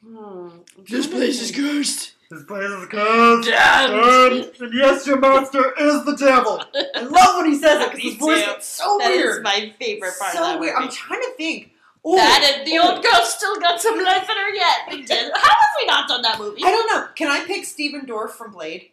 Hmm. 0.07 0.49
This 0.89 1.07
place 1.07 1.41
is 1.41 1.51
cursed. 1.51 2.14
This 2.35 2.45
place 2.45 2.65
is 2.71 2.87
cursed. 2.89 3.49
Damn. 3.49 4.43
And 4.63 4.75
yes, 4.75 5.07
your 5.07 5.19
master 5.21 5.73
is 5.79 6.05
the 6.05 6.17
devil. 6.17 6.63
I 6.95 7.03
love 7.03 7.37
when 7.43 7.53
he 7.53 7.59
says 7.59 7.81
it 7.81 7.93
because 7.93 8.03
his 8.03 8.17
voice 8.17 8.41
too. 8.41 8.47
gets 8.47 8.67
so 8.67 8.99
That 9.01 9.11
is 9.13 9.17
weird. 9.19 9.45
That 9.45 9.59
is 9.59 9.61
my 9.69 9.75
favorite 9.79 10.13
part 10.19 10.33
so 10.33 10.39
of 10.41 10.45
that 10.45 10.61
weird. 10.61 10.75
movie. 10.75 10.87
I'm 10.87 10.91
trying 10.93 11.21
to 11.21 11.31
think. 11.37 11.71
Ooh, 12.07 12.17
that 12.17 12.57
and 12.59 12.67
the 12.67 12.77
ooh. 12.77 12.83
old 12.83 13.03
girl 13.03 13.21
still 13.25 13.59
got 13.61 13.81
some 13.81 13.97
life 14.03 14.29
in 14.29 14.37
her 14.37 14.55
yet. 14.55 14.77
They 14.91 15.01
did. 15.03 15.33
How 15.35 15.49
have 15.49 15.69
we 15.81 15.87
not 15.87 16.09
done 16.09 16.23
that 16.23 16.39
movie? 16.39 16.63
I 16.65 16.71
don't 16.71 16.87
know. 16.93 17.07
Can 17.15 17.29
I 17.29 17.45
pick 17.45 17.65
Stephen 17.65 18.05
Dorff 18.07 18.31
from 18.31 18.53
Blade? 18.53 18.91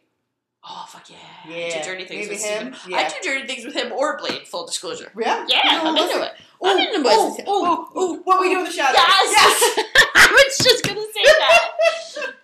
Oh 0.63 0.85
fuck 0.87 1.09
yeah! 1.09 1.17
Yeah, 1.49 1.81
do 1.83 1.89
dirty 1.91 2.05
things 2.05 2.27
maybe 2.27 2.35
with 2.35 2.45
him. 2.45 2.73
Stephen. 2.75 2.91
Yeah. 2.91 2.97
I 2.99 3.09
do 3.09 3.15
dirty 3.23 3.47
things 3.47 3.65
with 3.65 3.73
him 3.73 3.91
or 3.91 4.17
Blade. 4.19 4.47
Full 4.47 4.67
disclosure. 4.67 5.11
Yeah. 5.19 5.43
Yeah, 5.49 5.59
No, 5.65 5.85
I'm 5.89 5.95
listen. 5.95 6.17
into 6.17 6.25
it. 6.27 6.33
I'm 6.63 6.77
into 6.77 6.99
ooh, 6.99 7.03
boys. 7.03 7.39
ooh, 7.47 7.99
ooh, 7.99 8.21
what 8.23 8.39
we 8.39 8.49
do 8.53 8.59
in 8.59 8.65
the 8.65 8.71
shadows? 8.71 8.95
Yes. 8.97 9.79
I 10.31 10.43
was 10.47 10.57
just 10.59 10.83
gonna 10.83 11.01
say 11.01 11.23
that. 11.25 11.69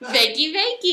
Vanky. 0.02 0.54
Thank 0.54 0.84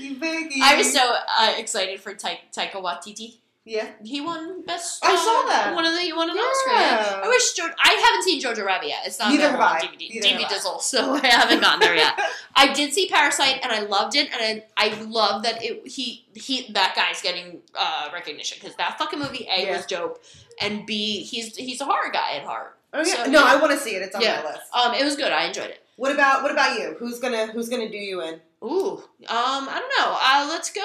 you, 0.00 0.18
Vicky. 0.18 0.60
I 0.62 0.76
was 0.76 0.92
so 0.92 1.14
uh, 1.38 1.54
excited 1.58 2.00
for 2.00 2.14
Ta- 2.14 2.38
Taika 2.54 2.72
Waititi. 2.74 3.36
yeah. 3.64 3.88
He 4.04 4.20
won 4.20 4.62
best. 4.64 5.04
I 5.04 5.14
uh, 5.14 5.16
saw 5.16 5.48
that. 5.48 5.74
One 5.74 5.84
of 5.86 5.92
the 5.94 6.00
he 6.00 6.12
won 6.12 6.28
an 6.30 6.36
Yeah. 6.36 6.42
Oscar. 6.42 6.70
Yeah. 6.72 7.20
I 7.24 7.28
wish 7.28 7.52
jo- 7.52 7.68
I 7.78 7.92
haven't 8.04 8.22
seen 8.24 8.40
Jojo 8.42 8.64
Rabbit 8.66 8.88
yet. 8.88 9.02
It's 9.06 9.18
not 9.18 9.30
Neither 9.30 9.44
available 9.54 9.64
on 9.64 9.76
I. 9.76 9.80
DVD. 9.80 10.22
Neither 10.22 10.28
DVD. 10.44 10.48
Dizzle, 10.48 10.80
so 10.80 11.14
I 11.22 11.26
haven't 11.26 11.60
gotten 11.60 11.80
there 11.80 11.94
yet. 11.94 12.18
I 12.56 12.72
did 12.72 12.92
see 12.92 13.08
Parasite 13.08 13.60
and 13.62 13.70
I 13.72 13.80
loved 13.80 14.16
it, 14.16 14.28
and 14.32 14.62
I, 14.76 14.86
I 14.88 15.00
love 15.02 15.42
that 15.44 15.62
it 15.62 15.86
he 15.86 16.24
he 16.34 16.66
that 16.72 16.94
guy's 16.96 17.22
getting 17.22 17.60
uh, 17.78 18.08
recognition 18.12 18.58
because 18.60 18.76
that 18.76 18.98
fucking 18.98 19.18
movie 19.18 19.46
A 19.50 19.64
Yeah. 19.66 19.76
was 19.76 19.86
dope, 19.86 20.22
and 20.60 20.84
B 20.86 21.22
he's 21.22 21.56
he's 21.56 21.80
a 21.80 21.84
horror 21.84 22.10
guy 22.12 22.36
at 22.36 22.44
heart. 22.44 22.76
Oh, 22.94 22.98
yeah. 22.98 23.24
So, 23.24 23.30
no, 23.30 23.40
yeah. 23.40 23.44
I 23.46 23.56
want 23.56 23.72
to 23.72 23.78
see 23.78 23.94
it. 23.96 24.02
It's 24.02 24.14
on 24.14 24.20
Yeah. 24.20 24.42
my 24.44 24.50
list. 24.50 24.60
Um, 24.74 24.94
it 24.94 25.02
was 25.02 25.16
good. 25.16 25.32
I 25.32 25.44
enjoyed 25.44 25.70
it. 25.70 25.81
What 25.96 26.12
about 26.12 26.42
what 26.42 26.50
about 26.52 26.78
you? 26.78 26.96
Who's 26.98 27.18
gonna 27.20 27.46
who's 27.48 27.68
gonna 27.68 27.88
do 27.88 27.98
you 27.98 28.22
in? 28.22 28.40
Ooh, 28.64 29.02
um, 29.28 29.68
I 29.68 29.78
don't 29.78 29.92
know. 29.98 30.16
Uh, 30.20 30.46
let's 30.48 30.72
go. 30.72 30.80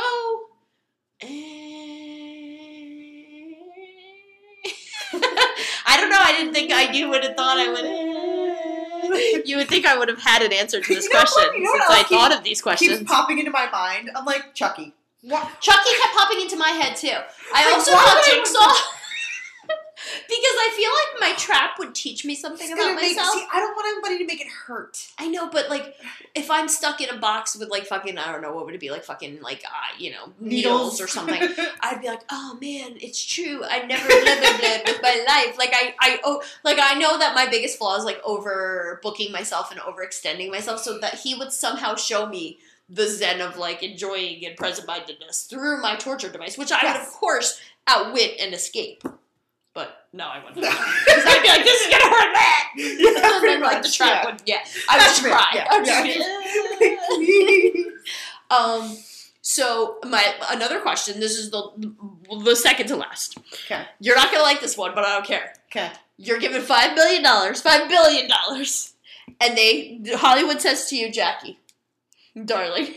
I 5.86 5.98
don't 5.98 6.10
know. 6.10 6.20
I 6.20 6.34
didn't 6.38 6.54
think 6.54 6.72
I 6.72 6.92
you 6.92 7.10
would 7.10 7.24
have 7.24 7.36
thought 7.36 7.58
I 7.58 7.70
would. 7.72 9.48
You 9.48 9.58
would 9.58 9.70
think 9.70 9.86
I 9.86 9.98
would 9.98 10.10
have 10.10 10.20
had 10.20 10.42
an 10.42 10.52
answer 10.52 10.82
to 10.82 10.94
this 10.94 11.06
you 11.06 11.14
know 11.14 11.20
question 11.20 11.56
you 11.56 11.64
know 11.64 11.72
since 11.72 11.90
I 11.90 12.04
thought 12.04 12.34
of 12.36 12.44
these 12.44 12.62
questions. 12.62 13.00
Keeps 13.00 13.10
popping 13.10 13.40
into 13.40 13.52
my 13.52 13.70
mind. 13.70 14.12
I'm 14.16 14.26
like 14.26 14.54
Chucky. 14.54 14.94
What? 15.22 15.50
Chucky 15.62 15.90
kept 16.02 16.16
popping 16.16 16.42
into 16.42 16.58
my 16.58 16.70
head 16.70 16.96
too. 16.96 17.16
I 17.54 17.66
like, 17.66 17.74
also 17.76 17.92
thought 17.92 18.24
Jigsaw 18.26 18.97
because 20.28 20.42
I 20.42 20.74
feel 20.76 20.90
like 20.90 21.32
my 21.32 21.38
trap 21.38 21.80
would 21.80 21.96
teach 21.96 22.26
me 22.26 22.36
something 22.36 22.66
It's 22.70 22.74
about 22.80 22.96
make- 22.96 23.16
myself. 23.16 23.34
see, 23.34 23.46
I 23.54 23.60
don't 23.60 23.76
want 23.76 23.88
anybody 23.88 24.18
to 24.20 24.26
make 24.26 24.42
it 24.42 24.48
hurt. 24.48 25.08
I 25.18 25.28
know, 25.28 25.50
but 25.50 25.70
like, 25.70 25.96
if 26.36 26.52
I'm 26.52 26.68
stuck 26.68 27.02
in 27.02 27.10
a 27.10 27.18
box 27.18 27.56
with 27.58 27.70
like 27.70 27.86
fucking, 27.86 28.18
I 28.18 28.32
don't 28.32 28.42
know, 28.42 28.54
what 28.54 28.66
would 28.66 28.76
it 28.76 28.80
be 28.82 28.92
like, 28.92 29.04
fucking 29.04 29.42
like, 29.42 29.64
uh, 29.66 29.98
you 29.98 30.12
know, 30.12 30.34
needles, 30.40 31.00
or 31.02 31.08
something, 31.08 31.42
I'd 31.82 32.02
be 32.02 32.08
like, 32.08 32.24
oh 32.30 32.58
man, 32.62 32.98
it's 33.02 33.24
true. 33.26 33.64
I 33.64 33.86
never 33.86 34.08
blah 34.08 34.24
blah 34.24 34.58
blah 34.60 34.78
with 34.86 35.02
my 35.02 35.26
life. 35.28 35.58
Like 35.58 35.72
I, 35.74 35.96
I, 36.00 36.20
oh, 36.24 36.44
like 36.64 36.78
I 36.82 36.96
know 36.96 37.18
that 37.20 37.34
my 37.36 37.48
biggest 37.48 37.78
flaw 37.78 37.96
is 37.98 38.04
like 38.04 38.22
overbooking 38.24 39.32
myself 39.32 39.72
and 39.72 39.80
overextending 39.80 40.52
myself, 40.52 40.82
so 40.82 40.98
that 41.00 41.16
he 41.16 41.36
would 41.36 41.52
somehow 41.52 41.96
show 41.96 42.28
me 42.28 42.60
the 42.90 43.08
zen 43.08 43.42
of 43.42 43.58
like 43.58 43.84
enjoying 43.84 44.46
and 44.46 44.56
present 44.56 44.88
mindedness 44.88 45.44
through 45.44 45.82
my 45.82 45.96
torture 45.96 46.30
device, 46.30 46.58
which 46.58 46.72
I 46.72 46.80
would 46.94 47.02
of 47.02 47.08
course 47.08 47.60
outwit 47.88 48.36
and 48.40 48.54
escape. 48.54 49.04
But 49.78 50.08
no, 50.12 50.26
I 50.26 50.40
wouldn't. 50.40 50.56
Because 50.56 50.72
I'd 51.28 51.42
be 51.44 51.50
like, 51.50 51.64
this 51.64 51.82
is 51.82 51.92
gonna 51.92 52.10
hurt 52.10 52.34
that. 52.34 52.72
Yeah, 52.78 53.10
and 53.36 53.44
then 53.44 53.62
like 53.62 53.84
the 53.84 53.90
trap 53.90 54.24
yeah. 54.24 54.32
would, 54.32 54.42
yeah, 54.48 54.66
I 54.90 54.98
would 54.98 55.04
just 55.04 55.24
cry. 55.24 55.52
yeah, 55.54 55.68
I 55.70 55.78
would 55.78 55.88
yeah. 55.88 56.04
just 56.04 57.20
be, 57.20 57.92
um. 58.50 58.98
So 59.42 60.00
my 60.04 60.34
another 60.50 60.80
question. 60.80 61.20
This 61.20 61.38
is 61.38 61.52
the 61.52 61.94
the 62.44 62.56
second 62.56 62.88
to 62.88 62.96
last. 62.96 63.38
Okay. 63.66 63.84
You're 64.00 64.16
not 64.16 64.32
gonna 64.32 64.42
like 64.44 64.62
this 64.62 64.76
one, 64.78 64.96
but 64.96 65.04
I 65.04 65.14
don't 65.14 65.28
care. 65.28 65.54
Okay. 65.70 65.92
You're 66.18 66.40
given 66.40 66.64
five 66.64 66.96
million 66.96 67.22
dollars, 67.22 67.62
five 67.62 67.88
billion 67.88 68.28
dollars, 68.28 68.94
and 69.40 69.56
they 69.56 70.02
Hollywood 70.16 70.60
says 70.60 70.90
to 70.90 70.96
you, 70.96 71.12
Jackie, 71.12 71.60
darling, 72.46 72.96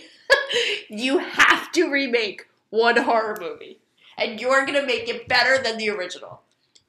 you 0.88 1.18
have 1.18 1.72
to 1.72 1.90
remake 1.90 2.46
one 2.70 2.96
horror 2.96 3.36
movie, 3.38 3.80
and 4.16 4.40
you're 4.40 4.64
gonna 4.64 4.86
make 4.86 5.10
it 5.10 5.28
better 5.28 5.62
than 5.62 5.76
the 5.76 5.90
original. 5.90 6.40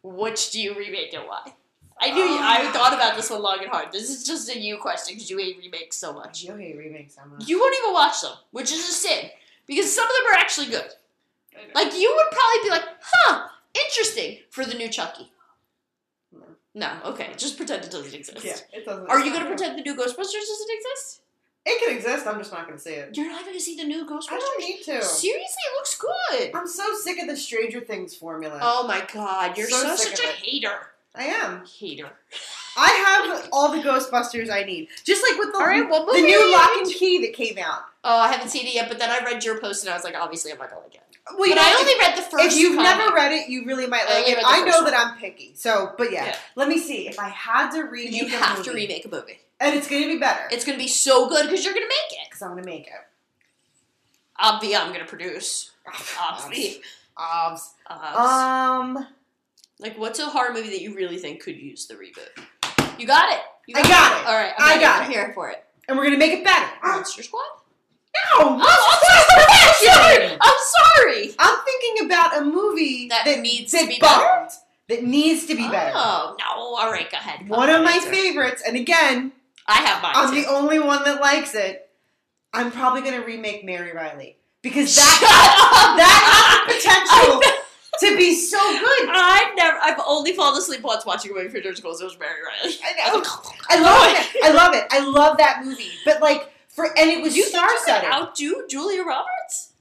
Which 0.04 0.52
do 0.52 0.62
you 0.62 0.76
remake 0.76 1.14
and 1.14 1.28
why? 1.28 1.54
I 2.00 2.12
knew 2.12 2.24
you, 2.24 2.40
I 2.40 2.66
ah. 2.66 2.72
thought 2.72 2.94
about 2.94 3.16
this 3.16 3.30
one 3.30 3.44
long 3.44 3.60
and 3.62 3.70
hard. 3.70 3.92
This 3.92 4.10
is 4.10 4.26
just 4.26 4.50
a 4.50 4.60
you 4.60 4.78
question 4.78 5.16
because 5.16 5.30
you 5.30 5.38
hate 5.38 5.58
remakes 5.60 5.98
so 5.98 6.12
much. 6.12 6.44
You 6.44 6.56
hate 6.56 6.76
remakes 6.76 7.16
so 7.16 7.22
much. 7.26 7.48
You 7.48 7.60
won't 7.60 7.76
even 7.84 7.94
watch 7.94 8.22
them, 8.22 8.34
which 8.50 8.72
is 8.72 8.80
a 8.80 8.92
sin 8.92 9.30
because 9.68 9.94
some 9.94 10.06
of 10.06 10.12
them 10.12 10.34
are 10.34 10.40
actually 10.40 10.68
good. 10.68 10.92
Like 11.76 11.94
you 11.96 12.12
would 12.16 12.32
probably 12.32 12.64
be 12.64 12.70
like, 12.70 12.90
"Huh, 13.02 13.50
interesting" 13.74 14.40
for 14.50 14.66
the 14.66 14.74
new 14.74 14.90
Chucky. 14.90 15.32
No, 16.74 16.90
okay, 17.06 17.30
just 17.38 17.58
pretend 17.58 17.84
it 17.84 17.92
doesn't 17.92 18.14
exist. 18.14 18.44
Yeah, 18.44 18.56
it 18.80 18.86
doesn't. 18.86 19.08
Are 19.10 19.20
you 19.20 19.32
gonna 19.32 19.46
pretend 19.46 19.78
the 19.78 19.84
new 19.84 19.94
Ghostbusters 19.94 20.48
doesn't 20.48 20.72
exist? 20.72 21.21
It 21.66 21.80
can 21.86 21.96
exist. 21.96 22.26
I'm 22.26 22.40
just 22.40 22.52
not 22.52 22.66
gonna 22.66 22.80
see 22.80 22.94
it. 22.94 23.16
You're 23.16 23.30
not 23.30 23.46
gonna 23.46 23.60
see 23.60 23.76
the 23.78 23.84
new 23.84 24.06
Ghostbusters. 24.06 24.32
I 24.32 24.38
don't 24.40 24.60
need 24.62 24.82
to. 24.84 25.02
Seriously, 25.04 25.32
it 25.72 25.76
looks 25.76 25.98
good. 25.98 26.52
I'm 26.56 26.68
so 26.68 26.84
sick 26.96 27.20
of 27.20 27.28
the 27.28 27.38
Stranger 27.38 27.82
Things 27.82 28.16
formula. 28.16 28.60
Oh 28.62 28.88
my 28.88 29.06
god, 29.14 29.58
you're 29.58 29.70
So 29.70 29.96
so, 29.96 29.96
such 29.96 30.20
a 30.20 30.30
it. 30.30 30.36
hater. 30.36 30.88
I 31.14 31.26
am. 31.26 31.66
Hater. 31.66 32.10
I 32.78 32.88
have 32.88 33.50
all 33.52 33.72
the 33.72 33.80
Ghostbusters 33.80 34.50
I 34.50 34.64
need. 34.64 34.88
Just 35.04 35.22
like 35.30 35.38
with 35.38 35.52
the, 35.52 35.60
right, 35.60 35.88
the 35.88 36.22
new 36.22 36.52
Locke 36.54 36.78
and 36.78 36.88
Key 36.92 37.20
that 37.26 37.34
came 37.34 37.58
out. 37.58 37.82
Oh, 38.04 38.18
I 38.18 38.32
haven't 38.32 38.48
seen 38.50 38.66
it 38.66 38.74
yet, 38.74 38.88
but 38.88 38.98
then 38.98 39.10
I 39.10 39.20
read 39.24 39.44
your 39.44 39.60
post 39.60 39.84
and 39.84 39.92
I 39.94 39.96
was 39.96 40.06
like, 40.06 40.16
obviously, 40.16 40.52
I'm 40.54 40.58
not 40.58 40.70
gonna 40.70 40.82
like 40.82 40.96
it. 40.96 41.02
Well, 41.38 41.50
but 41.50 41.56
know, 41.56 41.62
I 41.62 41.76
only 41.80 41.92
if, 41.92 42.00
read 42.00 42.18
the 42.18 42.22
first. 42.24 42.46
if 42.46 42.56
you've 42.58 42.76
comic. 42.78 42.98
never 42.98 43.14
read 43.14 43.32
it, 43.34 43.50
you 43.50 43.66
really 43.66 43.88
might 43.88 44.06
like 44.06 44.20
only 44.26 44.32
it. 44.32 44.44
I 44.44 44.64
know 44.64 44.72
first 44.72 44.86
that. 44.86 45.08
I'm 45.14 45.18
picky. 45.20 45.52
So, 45.56 45.94
but 45.98 46.12
yeah. 46.12 46.28
Yeah. 46.28 46.36
Let 46.56 46.68
me 46.70 46.80
see. 46.80 47.08
If 47.08 47.20
I 47.20 47.28
had 47.30 47.72
to 47.72 47.84
remake 47.84 48.14
you 48.14 48.28
have 48.30 48.58
movie, 48.60 48.70
to 48.70 48.76
remake 48.76 49.06
a 49.06 49.10
movie. 49.10 49.40
And 49.62 49.76
it's 49.76 49.88
going 49.88 50.02
to 50.04 50.08
be 50.10 50.18
better 50.20 50.42
It's 50.52 50.66
gonna 50.66 50.78
be 50.78 50.88
so 50.90 51.30
good 51.30 51.50
because 51.50 51.64
you're 51.64 51.74
gonna 51.74 51.86
make 51.86 52.20
it. 52.20 52.28
because 52.30 52.42
I'm 52.42 52.52
going 52.52 52.64
to 52.64 52.70
make 52.70 52.88
it. 52.88 52.94
Obvi, 54.40 54.76
I'm 54.76 54.92
gonna 54.92 55.06
produce. 55.06 55.72
Obvi. 55.88 56.80
Obs. 57.18 57.74
Obs. 57.88 58.18
Um, 58.18 59.08
like, 59.80 59.98
what's 59.98 60.20
a 60.20 60.26
horror 60.28 60.54
movie 60.54 60.70
that 60.70 60.82
you 60.82 60.96
really 60.96 61.18
think 61.18 61.42
could 61.42 61.58
use 61.58 61.86
the 61.88 61.96
reboot? 61.96 62.44
You 63.00 63.06
got 63.08 63.32
it. 63.32 63.42
You 63.68 63.76
I 63.78 63.82
got 63.84 64.22
it. 64.22 64.28
All 64.28 64.34
right, 64.34 64.54
I'm 64.58 64.78
I 64.80 64.82
got 64.82 65.04
I'm 65.04 65.10
it. 65.12 65.14
here 65.14 65.32
for 65.34 65.50
it. 65.50 65.64
and 65.88 65.98
we're 65.98 66.04
going 66.06 66.14
to 66.14 66.20
make 66.20 66.32
it 66.34 66.44
better. 66.44 66.68
Monster 66.84 67.24
Squad. 67.24 67.42
No, 68.40 68.60
Oh, 68.60 68.60
I'm 68.62 69.96
sorry. 69.96 70.38
I'm 70.42 70.60
sorry. 70.96 71.36
I'm 71.40 71.60
thinking 71.64 72.06
about 72.06 72.38
a 72.38 72.44
movie 72.44 73.08
That 73.10 73.24
that, 73.26 73.40
needs 73.40 73.72
that 73.72 73.82
to 73.84 73.88
be 73.88 74.00
better? 74.00 74.50
That 74.90 75.04
needs 75.04 75.46
to 75.46 75.56
be 75.56 75.68
better. 75.70 75.94
Oh 75.96 76.36
no! 76.38 76.76
All 76.86 76.92
right, 76.92 77.10
go 77.10 77.18
ahead. 77.18 77.48
One 77.48 77.70
of 77.70 77.84
my 77.84 77.94
Answer. 77.94 78.10
favorites, 78.10 78.62
and 78.68 78.76
again, 78.76 79.32
I 79.72 79.82
have 79.82 80.02
mine. 80.04 80.14
I'm 80.16 80.30
too. 80.34 80.42
the 80.42 80.50
only 80.50 80.80
one 80.80 81.04
that 81.06 81.22
likes 81.22 81.56
it. 81.56 81.90
I'm 82.54 82.72
probably 82.72 83.02
going 83.02 83.20
to 83.20 83.26
remake 83.26 83.64
Mary 83.64 83.94
Reilly 83.94 84.38
because 84.62 84.96
that 84.98 85.96
that 85.98 86.66
has 86.68 86.68
the 86.68 86.74
potential 87.40 87.42
to 88.02 88.18
be 88.18 88.36
so 88.36 88.58
good. 88.60 89.10
I've 89.10 89.56
never. 89.56 89.78
I've 89.82 90.00
only 90.06 90.34
fallen 90.34 90.58
asleep 90.58 90.82
once 90.82 91.06
watching 91.06 91.32
a 91.32 91.34
movie 91.36 91.50
for 91.50 91.60
Surgicals. 91.60 92.02
It 92.02 92.06
was 92.06 92.18
Mary 92.20 92.40
Reilly. 92.46 92.76
I 92.84 92.92
know. 93.12 93.24
I 93.70 93.80
love 93.82 94.04
it. 94.08 94.44
I 94.44 94.52
love 94.52 94.74
it. 94.76 94.84
I 94.92 95.00
love 95.10 95.38
that 95.38 95.64
movie. 95.64 95.92
But 96.06 96.22
like 96.22 96.52
for 96.68 96.86
and 96.98 97.10
it 97.10 97.22
was 97.22 97.36
You 97.38 97.44
star 97.46 97.68
studded. 97.78 98.10
outdo 98.12 98.66
Julia 98.70 99.04
Roberts? 99.04 99.74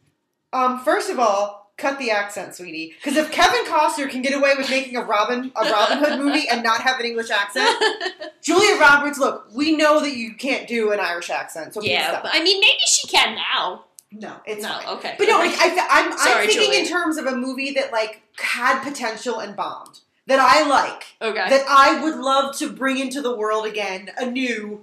Um, 0.52 0.80
first 0.84 1.10
of 1.10 1.18
all, 1.18 1.59
cut 1.80 1.98
the 1.98 2.10
accent, 2.10 2.54
sweetie. 2.54 2.94
Because 2.96 3.16
if 3.16 3.30
Kevin 3.32 3.64
Costner 3.64 4.08
can 4.10 4.22
get 4.22 4.34
away 4.34 4.52
with 4.56 4.68
making 4.70 4.96
a 4.96 5.02
Robin 5.02 5.50
a 5.56 5.70
Robin 5.70 5.98
Hood 5.98 6.18
movie 6.20 6.48
and 6.48 6.62
not 6.62 6.80
have 6.82 7.00
an 7.00 7.06
English 7.06 7.30
accent, 7.30 7.68
Julia 8.42 8.78
Roberts, 8.78 9.18
look, 9.18 9.48
we 9.54 9.76
know 9.76 10.00
that 10.00 10.16
you 10.16 10.34
can't 10.34 10.68
do 10.68 10.92
an 10.92 11.00
Irish 11.00 11.30
accent. 11.30 11.74
So 11.74 11.82
yeah, 11.82 12.20
but 12.22 12.30
I 12.32 12.42
mean, 12.42 12.60
maybe 12.60 12.78
she 12.86 13.08
can 13.08 13.34
now. 13.36 13.84
no, 14.12 14.36
it's 14.46 14.62
No, 14.62 14.68
fine. 14.68 14.86
okay. 14.98 15.14
But 15.18 15.28
no, 15.28 15.38
like 15.38 15.58
I, 15.58 15.68
th- 15.68 15.86
I'm, 15.90 16.12
I'm 16.12 16.48
thinking 16.48 16.72
in 16.80 16.86
terms 16.86 17.16
of 17.16 17.26
a 17.26 17.36
movie 17.36 17.72
that 17.72 17.92
like 17.92 18.22
had 18.38 18.82
potential 18.82 19.38
and 19.40 19.54
bombed 19.56 20.00
that 20.26 20.38
I 20.38 20.66
like. 20.68 21.04
Okay. 21.22 21.48
that 21.50 21.64
I 21.68 22.02
would 22.02 22.16
love 22.18 22.56
to 22.58 22.70
bring 22.70 22.98
into 22.98 23.20
the 23.20 23.34
world 23.36 23.66
again, 23.66 24.10
anew. 24.18 24.82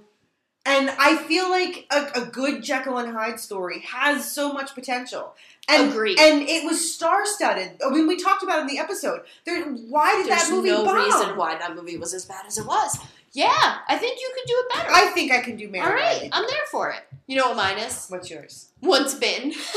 And 0.66 0.90
I 0.98 1.16
feel 1.16 1.48
like 1.48 1.86
a, 1.90 2.22
a 2.22 2.26
good 2.26 2.62
Jekyll 2.62 2.98
and 2.98 3.12
Hyde 3.12 3.40
story 3.40 3.80
has 3.88 4.30
so 4.30 4.52
much 4.52 4.74
potential. 4.74 5.34
And, 5.68 5.90
Agreed. 5.90 6.18
And 6.18 6.42
it 6.48 6.64
was 6.64 6.94
star-studded. 6.94 7.82
I 7.86 7.90
mean, 7.90 8.06
we 8.08 8.16
talked 8.16 8.42
about 8.42 8.58
it 8.58 8.62
in 8.62 8.66
the 8.68 8.78
episode. 8.78 9.20
There, 9.44 9.62
why 9.64 10.16
did 10.16 10.26
There's 10.26 10.48
that 10.48 10.50
movie 10.50 10.70
no 10.70 10.84
bomb? 10.84 10.96
reason 10.96 11.36
why 11.36 11.58
that 11.58 11.74
movie 11.76 11.98
was 11.98 12.14
as 12.14 12.24
bad 12.24 12.46
as 12.46 12.56
it 12.56 12.66
was. 12.66 12.98
Yeah, 13.32 13.76
I 13.86 13.96
think 13.98 14.18
you 14.18 14.32
could 14.34 14.46
do 14.46 14.54
it 14.56 14.74
better. 14.74 14.90
I 14.90 15.06
think 15.12 15.30
I 15.30 15.40
can 15.40 15.56
do 15.56 15.68
Mary 15.68 15.84
All 15.84 15.92
right. 15.92 16.30
I'm 16.32 16.46
there 16.48 16.64
for 16.70 16.90
it. 16.90 17.00
You 17.26 17.36
know 17.36 17.48
what 17.48 17.58
mine 17.58 17.76
is? 17.78 18.06
What's 18.08 18.30
yours? 18.30 18.70
Once 18.80 19.14
Bitten. 19.14 19.52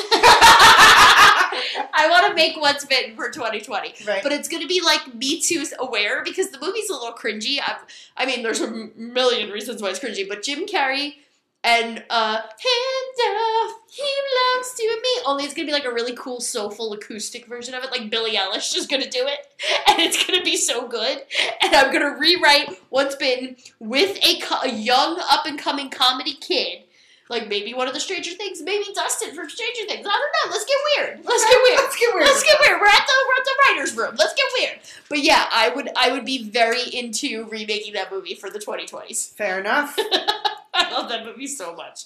I 1.94 2.08
want 2.10 2.28
to 2.28 2.34
make 2.34 2.56
Once 2.60 2.86
Bitten 2.86 3.16
for 3.18 3.30
2020. 3.30 3.94
Right. 4.08 4.24
But 4.24 4.32
it's 4.32 4.48
going 4.48 4.62
to 4.62 4.68
be 4.70 4.82
like 4.82 5.14
Me 5.14 5.42
Too 5.42 5.66
aware 5.80 6.24
because 6.24 6.52
the 6.52 6.60
movie's 6.60 6.90
a 6.90 6.94
little 6.94 7.12
cringy. 7.14 7.60
i 7.60 7.76
I 8.16 8.26
mean, 8.26 8.42
there's 8.42 8.62
a 8.62 8.72
million 8.96 9.50
reasons 9.50 9.82
why 9.82 9.90
it's 9.90 10.00
cringy, 10.00 10.28
but 10.28 10.44
Jim 10.44 10.66
Carrey 10.66 11.16
and 11.64 12.04
uh, 12.10 12.38
Hands 12.38 13.20
Off, 13.38 13.78
He 13.92 14.04
Belongs 14.04 14.74
to 14.76 14.84
Me. 15.04 15.22
Only 15.26 15.44
it's 15.44 15.54
to 15.68 15.72
be 15.72 15.74
like 15.74 15.86
a 15.86 15.94
really 15.94 16.16
cool, 16.16 16.42
soulful 16.42 16.94
acoustic 16.94 17.46
version 17.46 17.76
of 17.76 17.84
it. 17.84 17.92
Like 17.92 18.10
Billie 18.10 18.36
Eilish 18.36 18.76
is 18.76 18.88
to 19.04 19.10
do 19.10 19.28
it. 19.28 19.40
And 19.88 20.00
it's 20.00 20.24
to 20.40 20.46
be 20.46 20.58
so 20.58 20.88
good. 20.88 21.22
And 21.62 21.76
I'm 21.76 21.92
to 22.02 22.20
rewrite 22.20 22.80
what's 22.90 23.16
been 23.16 23.58
with 23.80 24.18
a, 24.24 24.40
co- 24.40 24.62
a 24.64 24.72
young, 24.72 25.22
up 25.30 25.46
and 25.46 25.60
coming 25.60 25.90
comedy 25.90 26.34
kid. 26.34 26.84
Like 27.32 27.48
maybe 27.48 27.74
one 27.74 27.88
of 27.88 27.94
the 27.94 28.00
Stranger 28.00 28.32
Things, 28.32 28.62
maybe 28.62 28.84
Dustin 28.94 29.34
from 29.34 29.50
Stranger 29.50 29.86
Things. 29.88 30.06
I 30.06 30.12
don't 30.12 30.12
know. 30.12 30.52
Let's 30.52 30.66
get 30.66 30.78
weird. 30.98 31.26
Let's 31.26 31.46
get 31.46 31.60
weird. 31.64 31.80
Let's 31.80 31.96
get 31.98 32.14
weird. 32.14 32.26
Let's 32.26 32.44
get 32.44 32.58
weird. 32.60 32.82
We're 32.82 32.88
at 32.88 33.08
the 33.08 33.14
we're 33.28 33.40
at 33.40 33.46
the 33.46 33.56
writers' 33.64 33.96
room. 33.96 34.16
Let's 34.20 34.34
get 34.34 34.46
weird. 34.54 34.80
But 35.08 35.20
yeah, 35.24 35.48
I 35.50 35.70
would 35.70 35.90
I 35.96 36.12
would 36.12 36.26
be 36.26 36.44
very 36.44 36.84
into 36.84 37.46
remaking 37.46 37.94
that 37.94 38.12
movie 38.12 38.36
for 38.36 38.50
the 38.50 38.60
2020s. 38.60 39.34
Fair 39.34 39.60
enough. 39.62 39.98
I 40.74 40.92
love 40.92 41.10
that 41.10 41.26
movie 41.26 41.48
so 41.48 41.76
much. 41.76 42.06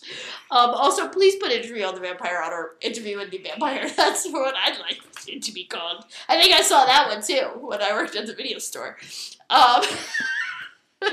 Um, 0.51 0.71
also, 0.71 1.07
please 1.07 1.35
put 1.35 1.51
Interview 1.51 1.83
on 1.85 1.95
the 1.95 2.01
Vampire 2.01 2.41
on 2.43 2.51
or 2.51 2.75
Interview 2.81 3.17
with 3.17 3.31
the 3.31 3.39
Vampire. 3.39 3.89
That's 3.97 4.27
what 4.29 4.55
I'd 4.55 4.79
like 4.79 4.99
it 5.27 5.41
to 5.43 5.51
be 5.51 5.65
called. 5.65 6.05
I 6.29 6.39
think 6.39 6.53
I 6.53 6.61
saw 6.61 6.85
that 6.85 7.07
one 7.09 7.23
too 7.23 7.59
when 7.65 7.81
I 7.81 7.93
worked 7.93 8.15
at 8.15 8.27
the 8.27 8.33
video 8.35 8.59
store. 8.59 8.97
Um, 9.49 9.81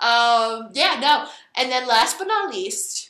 um, 0.00 0.70
yeah, 0.72 0.98
no. 1.00 1.26
And 1.56 1.70
then 1.70 1.86
last 1.86 2.18
but 2.18 2.26
not 2.26 2.52
least, 2.52 3.09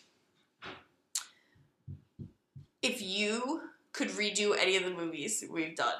if 2.83 3.03
you 3.03 3.61
could 3.93 4.09
redo 4.11 4.57
any 4.59 4.77
of 4.77 4.85
the 4.85 4.91
movies 4.91 5.45
we've 5.51 5.77
done, 5.77 5.95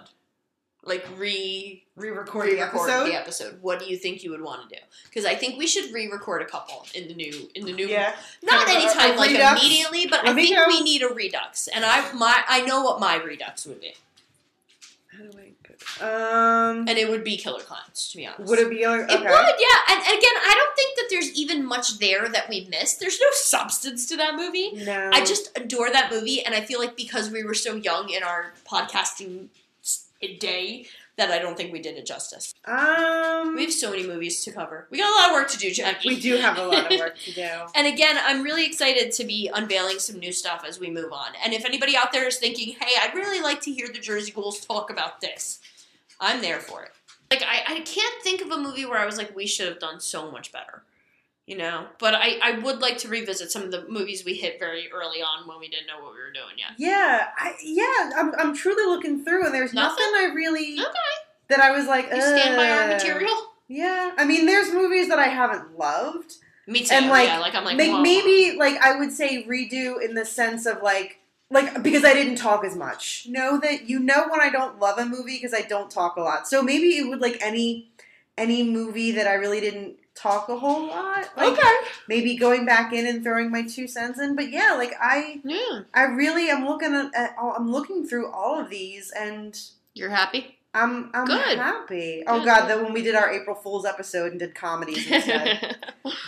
like 0.85 1.07
re 1.19 1.85
Re-record 1.97 2.47
the 2.49 2.53
re-record 2.55 2.79
episode. 2.89 3.07
the 3.09 3.15
episode, 3.15 3.59
what 3.61 3.79
do 3.81 3.85
you 3.87 3.99
think 3.99 4.23
you 4.25 4.31
would 4.31 4.41
want 4.41 4.67
to 4.69 4.75
do? 4.77 4.81
Because 5.05 5.27
I 5.27 5.35
think 5.35 5.59
we 5.59 5.67
should 5.67 5.93
re-record 5.93 6.41
a 6.41 6.47
couple 6.47 6.87
in 6.95 7.09
the 7.09 7.15
new 7.15 7.51
in 7.55 7.67
the 7.67 7.73
new 7.73 7.87
Yeah. 7.87 8.15
not 8.43 8.65
Kind 8.67 8.79
of 8.79 8.83
a- 8.85 8.87
anytime 8.87 9.15
a 9.17 9.21
like 9.21 9.31
redux? 9.33 9.61
immediately, 9.61 10.07
but 10.07 10.27
I 10.27 10.33
think 10.35 10.57
we 10.69 10.81
need 10.83 11.03
a 11.03 11.09
redux. 11.09 11.69
And 11.69 11.85
I 11.85 12.11
my 12.13 12.43
I 12.49 12.63
know 12.63 12.83
what 12.83 12.99
my 13.01 13.17
redux 13.17 13.67
would 13.67 13.81
be. 13.83 13.95
How 15.09 15.19
do 15.25 15.39
I 15.39 15.51
put 15.63 15.70
Um, 16.01 16.89
and 16.89 16.91
it 16.91 17.09
would 17.09 17.25
be 17.25 17.37
Killer 17.37 17.61
Clowns. 17.61 18.11
To 18.13 18.17
be 18.17 18.27
honest, 18.27 18.49
would 18.49 18.59
it 18.59 18.71
be 18.71 18.87
like, 18.87 19.01
It 19.01 19.21
would, 19.21 19.21
yeah. 19.21 19.81
And, 19.89 19.99
and 19.99 20.19
again, 20.19 20.37
I 20.37 20.55
don't 20.57 20.77
think 20.77 20.97
that 20.97 21.07
there's 21.11 21.33
even 21.33 21.65
much 21.65 21.99
there 21.99 22.29
that 22.29 22.49
we 22.49 22.67
missed. 22.71 23.01
There's 23.01 23.19
no 23.21 23.27
substance 23.33 24.07
to 24.07 24.17
that 24.17 24.35
movie. 24.37 24.73
No. 24.73 25.11
I 25.13 25.25
just 25.25 25.57
adore 25.57 25.91
that 25.91 26.11
movie, 26.11 26.45
and 26.45 26.55
I 26.55 26.61
feel 26.63 26.79
like 26.79 26.97
because 26.97 27.31
we 27.31 27.45
were 27.45 27.55
so 27.55 27.75
young 27.75 28.11
in 28.11 28.23
our 28.23 28.53
podcasting 28.71 29.49
day, 30.39 30.87
that 31.21 31.31
I 31.31 31.39
don't 31.39 31.57
think 31.57 31.71
we 31.73 31.81
did 31.81 31.97
it 31.99 32.07
justice. 32.07 32.55
um 32.65 33.55
We 33.55 33.65
have 33.65 33.73
so 33.73 33.91
many 33.91 34.07
movies 34.07 34.43
to 34.45 34.53
cover. 34.53 34.87
We 34.91 34.99
got 34.99 35.11
a 35.13 35.17
lot 35.21 35.29
of 35.31 35.35
work 35.35 35.51
to 35.51 35.59
do, 35.59 35.71
Jackie. 35.71 36.09
we 36.09 36.19
do 36.21 36.37
have 36.37 36.57
a 36.59 36.65
lot 36.65 36.91
of 36.91 36.99
work 36.99 37.19
to 37.27 37.33
do. 37.33 37.49
And 37.75 37.87
again, 37.87 38.17
I'm 38.23 38.43
really 38.43 38.65
excited 38.67 39.13
to 39.13 39.25
be 39.25 39.51
unveiling 39.53 39.99
some 39.99 40.19
new 40.19 40.33
stuff 40.33 40.65
as 40.67 40.81
we 40.81 40.91
move 40.91 41.13
on. 41.13 41.33
And 41.45 41.53
if 41.53 41.65
anybody 41.65 41.97
out 41.97 42.11
there 42.13 42.27
is 42.27 42.39
thinking, 42.39 42.75
hey, 42.81 42.95
I'd 43.03 43.15
really 43.15 43.41
like 43.41 43.61
to 43.63 43.73
hear 43.73 43.87
the 43.89 43.99
Jersey 44.01 44.33
Ghouls 44.33 44.65
talk 44.65 44.91
about 44.91 45.21
this, 45.21 45.61
I'm 46.19 46.41
there 46.41 46.61
for 46.61 46.83
it. 46.85 46.91
Like, 47.31 47.43
I, 47.43 47.75
I 47.75 47.81
can't 47.81 48.23
think 48.23 48.41
of 48.41 48.51
a 48.51 48.57
movie 48.59 48.85
where 48.87 48.99
I 48.99 49.07
was 49.07 49.17
like, 49.19 49.37
we 49.37 49.47
should 49.47 49.69
have 49.69 49.79
done 49.79 50.01
so 50.01 50.31
much 50.33 50.51
better. 50.53 50.83
You 51.51 51.57
know? 51.59 51.87
But 51.99 52.15
I, 52.15 52.39
I 52.43 52.59
would 52.61 52.79
like 52.79 52.97
to 52.99 53.09
revisit 53.09 53.51
some 53.51 53.63
of 53.63 53.73
the 53.73 53.85
movies 53.89 54.25
we 54.25 54.35
hit 54.35 54.61
very 54.61 54.89
early 54.93 55.21
on 55.21 55.49
when 55.49 55.59
we 55.59 55.69
didn't 55.69 55.89
know 55.89 56.01
what 56.01 56.13
we 56.13 56.21
were 56.21 56.31
doing 56.33 56.57
yet. 56.57 56.71
Yeah, 56.79 57.27
I, 57.37 57.55
yeah, 57.65 58.13
I'm, 58.17 58.33
I'm 58.39 58.55
truly 58.55 58.85
looking 58.87 59.25
through, 59.25 59.47
and 59.47 59.53
there's 59.53 59.75
Nothing? 59.75 60.07
nothing, 60.13 60.31
I 60.31 60.33
really 60.33 60.75
Okay. 60.75 61.13
that 61.49 61.59
I 61.61 61.73
was 61.73 61.89
like. 61.89 62.05
You 62.15 62.21
stand 62.23 62.55
by 62.57 62.71
our 62.71 62.87
material? 62.87 63.37
Yeah, 63.67 64.13
I 64.17 64.25
mean, 64.25 64.47
there's 64.47 64.73
movies 64.73 65.09
that 65.09 65.19
I 65.19 65.27
haven't 65.27 65.77
loved, 65.77 66.35
Me 66.69 66.85
too. 66.85 66.95
and 66.95 67.09
like, 67.09 67.27
yeah, 67.27 67.41
like 67.41 67.57
I'm 67.57 67.65
like, 67.65 67.79
whoa. 67.81 68.01
maybe 68.01 68.57
like 68.57 68.77
I 68.81 68.97
would 68.97 69.11
say 69.13 69.45
redo 69.45 70.01
in 70.01 70.15
the 70.15 70.25
sense 70.25 70.67
of 70.67 70.83
like. 70.83 71.17
Like 71.53 71.83
because 71.83 72.05
I 72.05 72.13
didn't 72.15 72.37
talk 72.37 72.65
as 72.65 72.77
much. 72.77 73.27
Know 73.29 73.59
that 73.59 73.89
you 73.91 73.99
know 73.99 74.29
when 74.31 74.41
I 74.41 74.51
don't 74.51 74.79
love 74.79 74.99
a 75.01 75.05
movie 75.05 75.35
because 75.37 75.53
I 75.53 75.63
don't 75.63 75.91
talk 75.91 76.15
a 76.17 76.21
lot. 76.21 76.47
So 76.47 76.63
maybe 76.63 76.97
it 76.97 77.09
would 77.09 77.21
like 77.21 77.39
any 77.41 77.91
any 78.39 78.63
movie 78.63 79.11
that 79.11 79.27
I 79.27 79.35
really 79.35 79.59
didn't 79.61 79.97
talk 80.21 80.49
a 80.49 80.57
whole 80.59 80.87
lot. 80.89 81.29
Like 81.37 81.53
Okay. 81.53 81.75
maybe 82.09 82.37
going 82.37 82.67
back 82.67 82.93
in 82.93 83.07
and 83.07 83.23
throwing 83.23 83.51
my 83.51 83.63
two 83.63 83.87
cents 83.89 84.21
in. 84.21 84.37
But 84.37 84.51
yeah, 84.51 84.75
like 84.77 84.93
I 85.01 85.41
Yeah. 85.45 85.81
I 85.95 86.03
really 86.05 86.51
am 86.51 86.67
looking 86.67 86.95
at, 87.15 87.35
all- 87.41 87.55
I'm 87.57 87.71
looking 87.71 88.07
through 88.07 88.31
all 88.31 88.59
of 88.61 88.71
these 88.71 89.11
and 89.17 89.59
You're 89.95 90.11
happy? 90.11 90.57
I'm 90.73 91.11
I'm 91.15 91.25
Good. 91.27 91.59
happy. 91.59 92.23
Oh 92.29 92.39
Good. 92.39 92.45
god, 92.47 92.67
then 92.69 92.85
when 92.85 92.93
we 92.93 93.03
did 93.03 93.17
our 93.17 93.29
April 93.33 93.57
Fool's 93.57 93.85
episode 93.85 94.31
and 94.31 94.39
did 94.39 94.55
comedies 94.55 95.05
instead, 95.11 95.77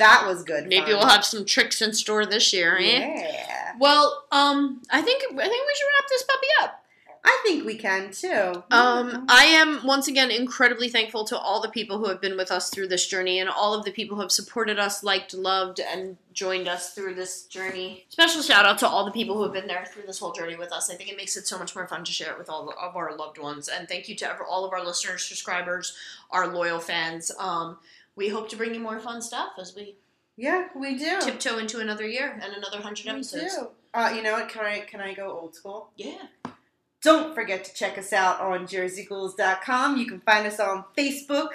that 0.01 0.25
was 0.27 0.43
good. 0.43 0.67
Maybe 0.67 0.87
fun. 0.87 0.95
we'll 0.97 1.07
have 1.07 1.25
some 1.25 1.45
tricks 1.45 1.81
in 1.81 1.93
store 1.95 2.27
this 2.27 2.53
year, 2.53 2.77
eh? 2.77 2.83
Yeah, 2.83 3.73
Well, 3.79 4.25
um, 4.33 4.83
I 4.91 5.01
think 5.01 5.23
I 5.23 5.29
think 5.49 5.67
we 5.67 5.75
should 5.77 5.87
wrap 5.95 6.09
this 6.09 6.23
puppy 6.25 6.47
up. 6.63 6.82
I 7.25 7.41
think 7.45 7.65
we 7.65 7.77
can 7.77 8.11
too. 8.11 8.65
Um, 8.73 9.27
I 9.29 9.45
am 9.45 9.87
once 9.87 10.09
again 10.09 10.33
incredibly 10.33 10.89
thankful 10.89 11.25
to 11.27 11.39
all 11.39 11.61
the 11.63 11.69
people 11.69 11.99
who 11.99 12.09
have 12.09 12.21
been 12.21 12.37
with 12.37 12.51
us 12.51 12.69
through 12.69 12.89
this 12.89 13.07
journey 13.07 13.39
and 13.39 13.49
all 13.49 13.75
of 13.75 13.85
the 13.85 13.93
people 13.93 14.17
who 14.17 14.23
have 14.23 14.33
supported 14.33 14.79
us, 14.81 15.05
liked, 15.05 15.33
loved, 15.33 15.79
and 15.79 16.17
joined 16.33 16.67
us 16.67 16.95
through 16.95 17.15
this 17.15 17.45
journey. 17.45 18.07
Special 18.09 18.43
shout 18.43 18.67
out 18.67 18.79
to 18.79 18.89
all 18.89 19.05
the 19.05 19.13
people 19.13 19.37
who 19.37 19.45
have 19.45 19.53
been 19.53 19.69
there 19.69 19.85
through 19.85 20.03
this 20.05 20.19
whole 20.19 20.33
journey 20.33 20.57
with 20.57 20.73
us. 20.73 20.91
I 20.91 20.95
think 20.95 21.11
it 21.11 21.17
makes 21.17 21.37
it 21.37 21.47
so 21.47 21.59
much 21.59 21.77
more 21.77 21.87
fun 21.87 22.03
to 22.03 22.11
share 22.13 22.33
it 22.33 22.39
with 22.39 22.51
all 22.51 22.69
of 22.71 22.97
our 22.97 23.17
loved 23.17 23.39
ones. 23.39 23.69
And 23.69 23.87
thank 23.87 24.09
you 24.09 24.17
to 24.17 24.39
all 24.49 24.65
of 24.65 24.73
our 24.73 24.85
listeners, 24.85 25.23
subscribers, 25.23 25.97
our 26.31 26.49
loyal 26.53 26.81
fans. 26.81 27.31
Um, 27.39 27.79
we 28.17 28.31
hope 28.31 28.49
to 28.49 28.57
bring 28.57 28.75
you 28.75 28.81
more 28.81 28.99
fun 28.99 29.23
stuff 29.23 29.51
as 29.61 29.77
we 29.77 29.95
yeah, 30.37 30.69
we 30.75 30.97
do. 30.97 31.21
tiptoe 31.21 31.59
into 31.59 31.79
another 31.79 32.07
year 32.07 32.39
and 32.43 32.55
another 32.55 32.81
hundred 32.81 33.05
We 33.05 33.11
episodes. 33.13 33.55
do. 33.55 33.69
Uh, 33.95 34.13
you 34.17 34.23
know 34.23 34.33
what? 34.33 34.49
Can 34.49 34.65
I 34.65 34.81
can 34.81 35.01
I 35.01 35.15
go 35.15 35.31
old 35.31 35.55
school? 35.55 35.91
Yeah. 35.97 36.15
Don't 37.03 37.35
forget 37.35 37.65
to 37.65 37.75
check 37.75 37.99
us 37.99 38.13
out 38.13 38.41
on 38.41 38.67
jerseyghouls.com. 38.67 39.97
You 39.97 40.07
can 40.07 40.21
find 40.21 40.47
us 40.47 40.61
on 40.61 40.85
Facebook. 40.97 41.49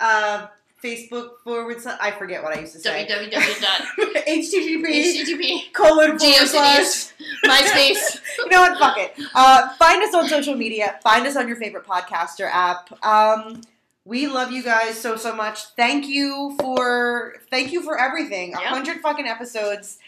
Uh, 0.00 0.46
Facebook 0.82 1.38
forward 1.42 1.80
slash, 1.80 1.98
I 2.00 2.10
forget 2.12 2.42
what 2.42 2.56
I 2.56 2.60
used 2.60 2.74
to 2.74 2.78
say. 2.78 3.06
www. 3.10 4.24
HTTP 4.26 4.84
HTTP. 5.24 5.72
colon 5.72 6.18
forward 6.18 6.46
slash. 6.46 7.12
MySpace. 7.44 8.20
you 8.38 8.48
know 8.50 8.60
what? 8.60 8.78
Fuck 8.78 8.98
it. 8.98 9.14
Uh, 9.34 9.70
find 9.76 10.02
us 10.02 10.14
on 10.14 10.28
social 10.28 10.54
media. 10.54 10.98
Find 11.02 11.26
us 11.26 11.36
on 11.36 11.48
your 11.48 11.56
favorite 11.56 11.86
podcaster 11.86 12.48
app. 12.52 12.92
Um, 13.04 13.62
we 14.04 14.26
love 14.28 14.52
you 14.52 14.62
guys 14.62 14.98
so 15.00 15.16
so 15.16 15.34
much. 15.34 15.64
Thank 15.76 16.06
you 16.06 16.56
for 16.60 17.34
thank 17.50 17.72
you 17.72 17.82
for 17.82 17.98
everything. 17.98 18.54
A 18.54 18.60
Yeah. 18.60 18.68
hundred 18.68 19.00
fucking 19.00 19.26
episodes. 19.26 19.98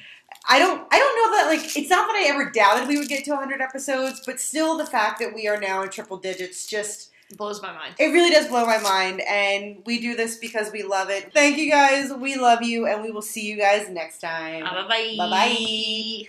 I 0.49 0.59
don't 0.59 0.87
I 0.91 0.99
don't 0.99 1.17
know 1.17 1.37
that 1.37 1.47
like 1.49 1.77
it's 1.77 1.91
not 1.91 2.07
that 2.09 2.17
I 2.17 2.27
ever 2.29 2.51
doubted 2.51 2.89
we 2.89 2.99
would 2.99 3.09
get 3.09 3.25
to 3.25 3.37
hundred 3.37 3.61
episodes, 3.61 4.23
but 4.25 4.41
still 4.41 4.77
the 4.77 4.87
fact 4.87 5.19
that 5.21 5.35
we 5.35 5.49
are 5.49 5.61
now 5.61 5.83
in 5.83 5.91
triple 5.91 6.17
digits 6.19 6.67
just 6.67 7.11
Blows 7.37 7.61
my 7.61 7.73
mind. 7.75 7.95
it 7.99 8.07
really 8.07 8.31
does 8.31 8.47
blow 8.49 8.65
my 8.65 8.79
mind. 8.79 9.21
And 9.21 9.83
we 9.85 10.01
do 10.01 10.17
this 10.17 10.39
because 10.39 10.73
we 10.73 10.83
love 10.83 11.11
it. 11.11 11.31
Thank 11.35 11.59
you 11.59 11.71
guys. 11.71 12.11
We 12.11 12.37
love 12.37 12.63
you, 12.63 12.87
and 12.87 13.03
we 13.03 13.11
will 13.11 13.21
see 13.21 13.47
you 13.47 13.59
guys 13.59 13.91
next 13.91 14.21
time. 14.21 14.65
Bye 14.65 14.87
bye. 14.89 15.15
Bye 15.19 15.31
bye. 15.31 16.29